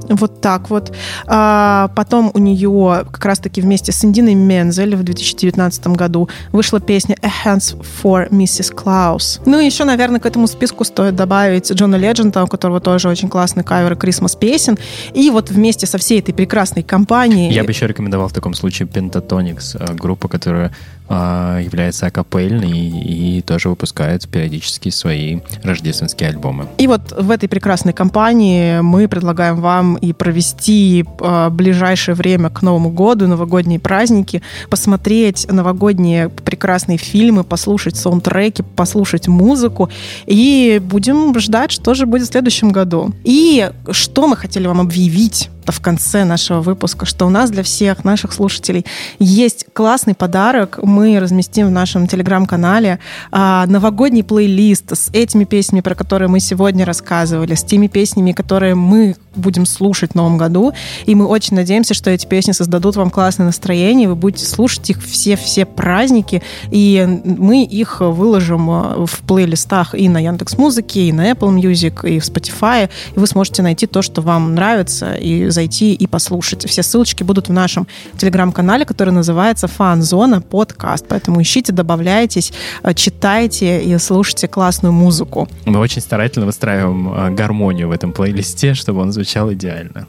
Вот 0.08 0.40
так 0.40 0.70
вот. 0.70 0.94
А 1.26 1.88
потом 1.96 2.30
у 2.34 2.38
нее 2.38 3.04
как 3.10 3.24
раз-таки 3.24 3.60
вместе 3.60 3.92
с 3.92 4.04
Индиной 4.04 4.34
Мензель 4.34 4.96
в 4.96 5.02
2019 5.02 5.86
году 5.88 6.28
вышла 6.52 6.80
песня 6.80 7.16
A 7.22 7.30
Hands 7.44 7.76
for 8.02 8.28
Mrs. 8.30 8.74
Klaus. 8.74 9.40
Ну 9.46 9.60
и 9.60 9.66
еще, 9.66 9.84
наверное, 9.84 10.20
к 10.20 10.26
этому 10.26 10.46
списку 10.46 10.84
стоит 10.84 11.16
добавить 11.16 11.70
Джона 11.70 11.96
Леджента, 11.96 12.44
у 12.44 12.46
которого 12.46 12.80
тоже 12.80 13.08
очень 13.08 13.28
классный 13.28 13.64
кавер 13.64 13.92
Christmas 13.94 14.38
песен. 14.38 14.78
И 15.14 15.30
вот 15.30 15.50
вместе 15.50 15.86
со 15.86 15.98
всей 15.98 16.20
этой 16.20 16.32
прекрасной 16.32 16.82
компанией... 16.82 17.52
Я 17.52 17.64
бы 17.64 17.70
еще 17.70 17.86
рекомендовал 17.86 18.28
в 18.28 18.32
таком 18.32 18.54
случае 18.54 18.88
Pentatonix, 18.88 19.76
э, 19.78 19.94
группа, 19.94 20.28
которая 20.28 20.72
является 21.08 22.06
акапельной 22.06 22.88
и 22.88 23.42
тоже 23.42 23.68
выпускает 23.68 24.28
периодически 24.28 24.88
свои 24.88 25.40
рождественские 25.62 26.30
альбомы. 26.30 26.66
И 26.78 26.86
вот 26.86 27.12
в 27.12 27.30
этой 27.30 27.48
прекрасной 27.48 27.92
компании 27.92 28.80
мы 28.80 29.06
предлагаем 29.08 29.60
вам 29.60 29.96
и 29.96 30.12
провести 30.12 31.04
а, 31.20 31.50
ближайшее 31.50 32.14
время 32.14 32.50
к 32.50 32.62
Новому 32.62 32.90
году, 32.90 33.26
новогодние 33.26 33.78
праздники, 33.78 34.42
посмотреть 34.70 35.46
новогодние 35.50 36.28
прекрасные 36.28 36.98
фильмы, 36.98 37.44
послушать 37.44 37.96
саундтреки, 37.96 38.62
послушать 38.62 39.28
музыку 39.28 39.90
и 40.26 40.80
будем 40.82 41.38
ждать, 41.38 41.70
что 41.70 41.94
же 41.94 42.06
будет 42.06 42.28
в 42.28 42.32
следующем 42.32 42.70
году. 42.70 43.12
И 43.24 43.70
что 43.90 44.26
мы 44.26 44.36
хотели 44.36 44.66
вам 44.66 44.80
объявить 44.80 45.50
в 45.72 45.80
конце 45.80 46.24
нашего 46.24 46.60
выпуска, 46.60 47.06
что 47.06 47.26
у 47.26 47.30
нас 47.30 47.50
для 47.50 47.62
всех 47.62 48.04
наших 48.04 48.32
слушателей 48.32 48.84
есть 49.18 49.66
классный 49.72 50.14
подарок. 50.14 50.78
Мы 50.82 51.18
разместим 51.18 51.68
в 51.68 51.70
нашем 51.70 52.06
телеграм-канале 52.06 52.98
а, 53.30 53.66
новогодний 53.66 54.24
плейлист 54.24 54.92
с 54.92 55.10
этими 55.12 55.44
песнями, 55.44 55.80
про 55.80 55.94
которые 55.94 56.28
мы 56.28 56.40
сегодня 56.40 56.84
рассказывали, 56.84 57.54
с 57.54 57.64
теми 57.64 57.86
песнями, 57.86 58.32
которые 58.32 58.74
мы 58.74 59.16
будем 59.34 59.66
слушать 59.66 60.12
в 60.12 60.14
новом 60.14 60.38
году. 60.38 60.72
И 61.06 61.14
мы 61.14 61.26
очень 61.26 61.56
надеемся, 61.56 61.94
что 61.94 62.10
эти 62.10 62.26
песни 62.26 62.52
создадут 62.52 62.96
вам 62.96 63.10
классное 63.10 63.46
настроение, 63.46 64.08
вы 64.08 64.14
будете 64.14 64.46
слушать 64.46 64.88
их 64.90 65.02
все-все 65.02 65.66
праздники, 65.66 66.42
и 66.70 67.06
мы 67.24 67.64
их 67.64 68.00
выложим 68.00 68.70
э, 68.70 69.06
в 69.06 69.20
плейлистах 69.26 69.94
и 69.94 70.08
на 70.08 70.18
Яндекс 70.18 70.56
Музыке, 70.56 71.08
и 71.08 71.12
на 71.12 71.30
Apple 71.30 71.54
Music, 71.54 72.08
и 72.08 72.18
в 72.18 72.24
Spotify, 72.24 72.88
и 73.14 73.18
вы 73.18 73.26
сможете 73.26 73.62
найти 73.62 73.86
то, 73.86 74.02
что 74.02 74.22
вам 74.22 74.54
нравится, 74.54 75.14
и 75.14 75.48
зайти 75.50 75.92
и 75.94 76.06
послушать. 76.06 76.68
Все 76.68 76.82
ссылочки 76.82 77.22
будут 77.22 77.48
в 77.48 77.52
нашем 77.52 77.86
телеграм-канале, 78.16 78.84
который 78.84 79.12
называется 79.12 79.66
«Фан-зона 79.66 80.40
подкаст», 80.40 81.06
поэтому 81.08 81.42
ищите, 81.42 81.72
добавляйтесь, 81.72 82.52
э, 82.82 82.94
читайте 82.94 83.82
и 83.82 83.98
слушайте 83.98 84.48
классную 84.48 84.92
музыку. 84.92 85.48
Мы 85.64 85.78
очень 85.78 86.00
старательно 86.00 86.46
выстраиваем 86.46 87.12
э, 87.12 87.30
гармонию 87.30 87.88
в 87.88 87.90
этом 87.90 88.12
плейлисте, 88.12 88.74
чтобы 88.74 89.00
он 89.00 89.12
звучал 89.12 89.23
идеально. 89.52 90.06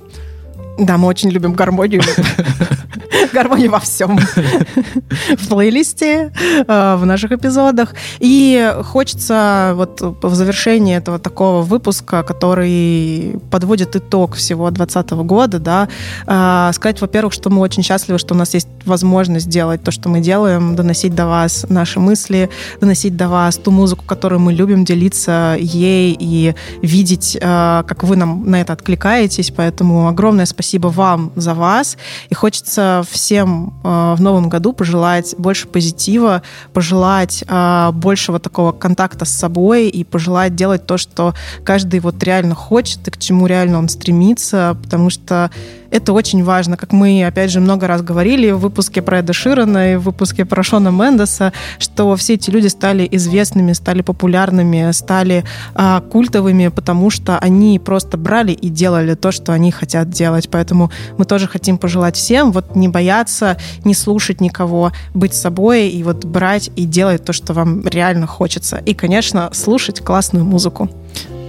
Да, 0.77 0.97
мы 0.97 1.07
очень 1.07 1.29
любим 1.29 1.53
гармонию. 1.53 2.01
Гармонию 3.33 3.71
во 3.71 3.79
всем. 3.79 4.17
В 4.17 5.47
плейлисте, 5.49 6.31
э, 6.67 6.95
в 6.95 7.05
наших 7.05 7.31
эпизодах. 7.31 7.93
И 8.19 8.73
хочется 8.83 9.73
вот 9.75 10.01
в 10.01 10.35
завершении 10.35 10.95
этого 10.95 11.17
такого 11.19 11.61
выпуска, 11.61 12.23
который 12.23 13.39
подводит 13.51 13.95
итог 13.95 14.35
всего 14.35 14.69
2020 14.69 15.11
года, 15.25 15.59
да, 15.59 15.87
э, 16.27 16.71
сказать, 16.73 17.01
во-первых, 17.01 17.33
что 17.33 17.49
мы 17.49 17.61
очень 17.61 17.83
счастливы, 17.83 18.19
что 18.19 18.35
у 18.35 18.37
нас 18.37 18.53
есть 18.53 18.67
возможность 18.85 19.49
делать 19.49 19.83
то, 19.83 19.91
что 19.91 20.09
мы 20.09 20.19
делаем, 20.19 20.75
доносить 20.75 21.15
до 21.15 21.25
вас 21.25 21.65
наши 21.69 21.99
мысли, 21.99 22.49
доносить 22.81 23.15
до 23.15 23.29
вас 23.29 23.57
ту 23.57 23.71
музыку, 23.71 24.03
которую 24.05 24.39
мы 24.41 24.53
любим, 24.53 24.85
делиться 24.85 25.55
ей 25.59 26.15
и 26.19 26.53
видеть, 26.81 27.37
э, 27.39 27.83
как 27.87 28.03
вы 28.03 28.15
нам 28.17 28.49
на 28.49 28.61
это 28.61 28.73
откликаетесь. 28.73 29.51
Поэтому 29.55 30.07
огромное 30.07 30.45
спасибо 30.45 30.64
вам 30.73 31.31
за 31.35 31.53
вас. 31.53 31.97
И 32.29 32.33
хочется 32.33 33.03
всем 33.09 33.73
э, 33.83 34.15
в 34.17 34.21
новом 34.21 34.49
году 34.49 34.73
пожелать 34.73 35.35
больше 35.37 35.67
позитива, 35.67 36.41
пожелать 36.73 37.43
э, 37.47 37.91
большего 37.93 38.39
такого 38.39 38.71
контакта 38.71 39.25
с 39.25 39.31
собой 39.31 39.89
и 39.89 40.03
пожелать 40.03 40.55
делать 40.55 40.85
то, 40.85 40.97
что 40.97 41.33
каждый 41.63 41.99
вот 41.99 42.21
реально 42.23 42.55
хочет 42.55 43.07
и 43.07 43.11
к 43.11 43.17
чему 43.17 43.47
реально 43.47 43.79
он 43.79 43.89
стремится, 43.89 44.77
потому 44.83 45.09
что 45.09 45.49
это 45.95 46.11
очень 46.11 46.43
важно, 46.43 46.75
как 46.75 46.91
мы, 46.91 47.23
опять 47.25 47.51
же, 47.51 47.61
много 47.61 47.87
раз 47.87 48.01
говорили 48.01 48.51
в 48.51 48.59
выпуске 48.59 49.01
про 49.01 49.19
Эда 49.19 49.31
Ширана 49.31 49.93
и 49.93 49.95
в 49.95 50.01
выпуске 50.01 50.43
про 50.43 50.61
Шона 50.61 50.89
Мендеса, 50.89 51.53
что 51.79 52.13
все 52.17 52.33
эти 52.33 52.49
люди 52.49 52.67
стали 52.67 53.07
известными, 53.11 53.71
стали 53.71 54.01
популярными, 54.01 54.91
стали 54.91 55.45
а, 55.73 56.01
культовыми, 56.01 56.67
потому 56.67 57.09
что 57.09 57.37
они 57.39 57.79
просто 57.79 58.17
брали 58.17 58.51
и 58.51 58.67
делали 58.67 59.13
то, 59.13 59.31
что 59.31 59.53
они 59.53 59.71
хотят 59.71 60.09
делать. 60.09 60.49
Поэтому 60.55 60.89
мы 61.17 61.25
тоже 61.25 61.47
хотим 61.47 61.77
пожелать 61.77 62.15
всем 62.15 62.53
вот 62.53 62.77
не 62.77 62.87
бояться, 62.87 63.57
не 63.83 63.93
слушать 63.93 64.39
никого, 64.39 64.93
быть 65.13 65.33
собой 65.33 65.89
и 65.89 66.01
вот 66.01 66.23
брать 66.23 66.71
и 66.77 66.85
делать 66.85 67.25
то, 67.25 67.33
что 67.33 67.51
вам 67.51 67.85
реально 67.85 68.25
хочется. 68.25 68.77
И, 68.77 68.93
конечно, 68.93 69.49
слушать 69.51 69.99
классную 69.99 70.45
музыку. 70.45 70.89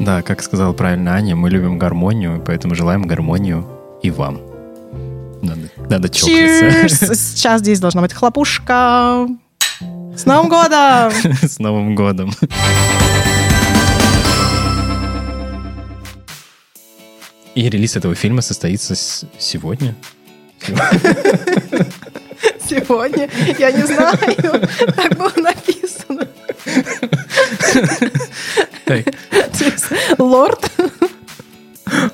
Да, 0.01 0.23
как 0.23 0.43
сказала 0.43 0.73
правильно 0.73 1.13
Аня, 1.13 1.37
мы 1.37 1.51
любим 1.51 1.79
гармонию, 1.79 2.43
поэтому 2.45 2.75
желаем 2.75 3.05
гармонию 3.05 3.65
и 4.03 4.11
вам. 4.11 4.41
Надо, 5.41 5.71
надо 5.89 6.09
чокаться. 6.09 7.15
Сейчас 7.15 7.61
здесь 7.61 7.79
должна 7.79 8.03
быть 8.03 8.13
хлопушка. 8.13 9.29
С 10.17 10.27
Новым 10.27 10.49
годом! 10.49 11.13
С 11.43 11.61
Новым 11.61 11.95
годом! 11.95 12.33
И 17.57 17.71
релиз 17.71 17.97
этого 17.97 18.15
фильма 18.15 18.43
состоится 18.43 18.95
сегодня. 19.39 19.95
Сегодня? 22.69 23.31
Я 23.59 23.73
не 23.73 23.83
знаю. 23.83 24.19
Так 24.95 25.17
было 25.17 25.33
написано. 25.37 26.29
Лорд? 30.19 30.71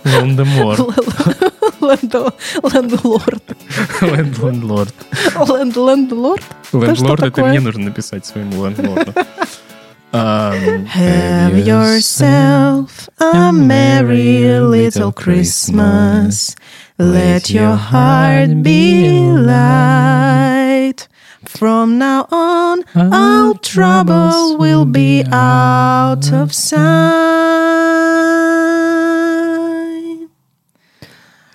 Лондемор. 0.04 0.78
Лендлорд. 1.80 3.42
Лендлорд. 4.00 4.94
Лендлорд? 5.66 6.44
Лендлорд, 6.72 7.22
это 7.24 7.44
мне 7.44 7.58
нужно 7.58 7.86
написать 7.86 8.24
своему 8.24 8.64
лендлорду. 8.64 9.12
Um, 10.14 10.84
Have 10.84 11.66
yourself 11.66 13.08
a 13.18 13.50
merry 13.50 14.60
little 14.60 15.10
Christmas. 15.10 16.54
Let 16.98 17.48
your 17.48 17.76
heart 17.76 18.62
be 18.62 19.22
light. 19.32 21.08
From 21.46 21.96
now 21.96 22.26
on, 22.30 22.84
all 22.94 23.54
trouble 23.54 24.58
will 24.58 24.84
be 24.84 25.24
out 25.32 26.30
of 26.30 26.54
sight. 26.54 26.82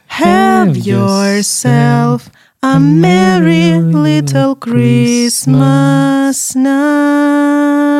Have 0.07 0.75
yourself 0.75 2.31
a 2.63 2.79
merry 2.79 3.73
little 3.79 4.55
Christmas 4.55 6.55
night. 6.55 7.96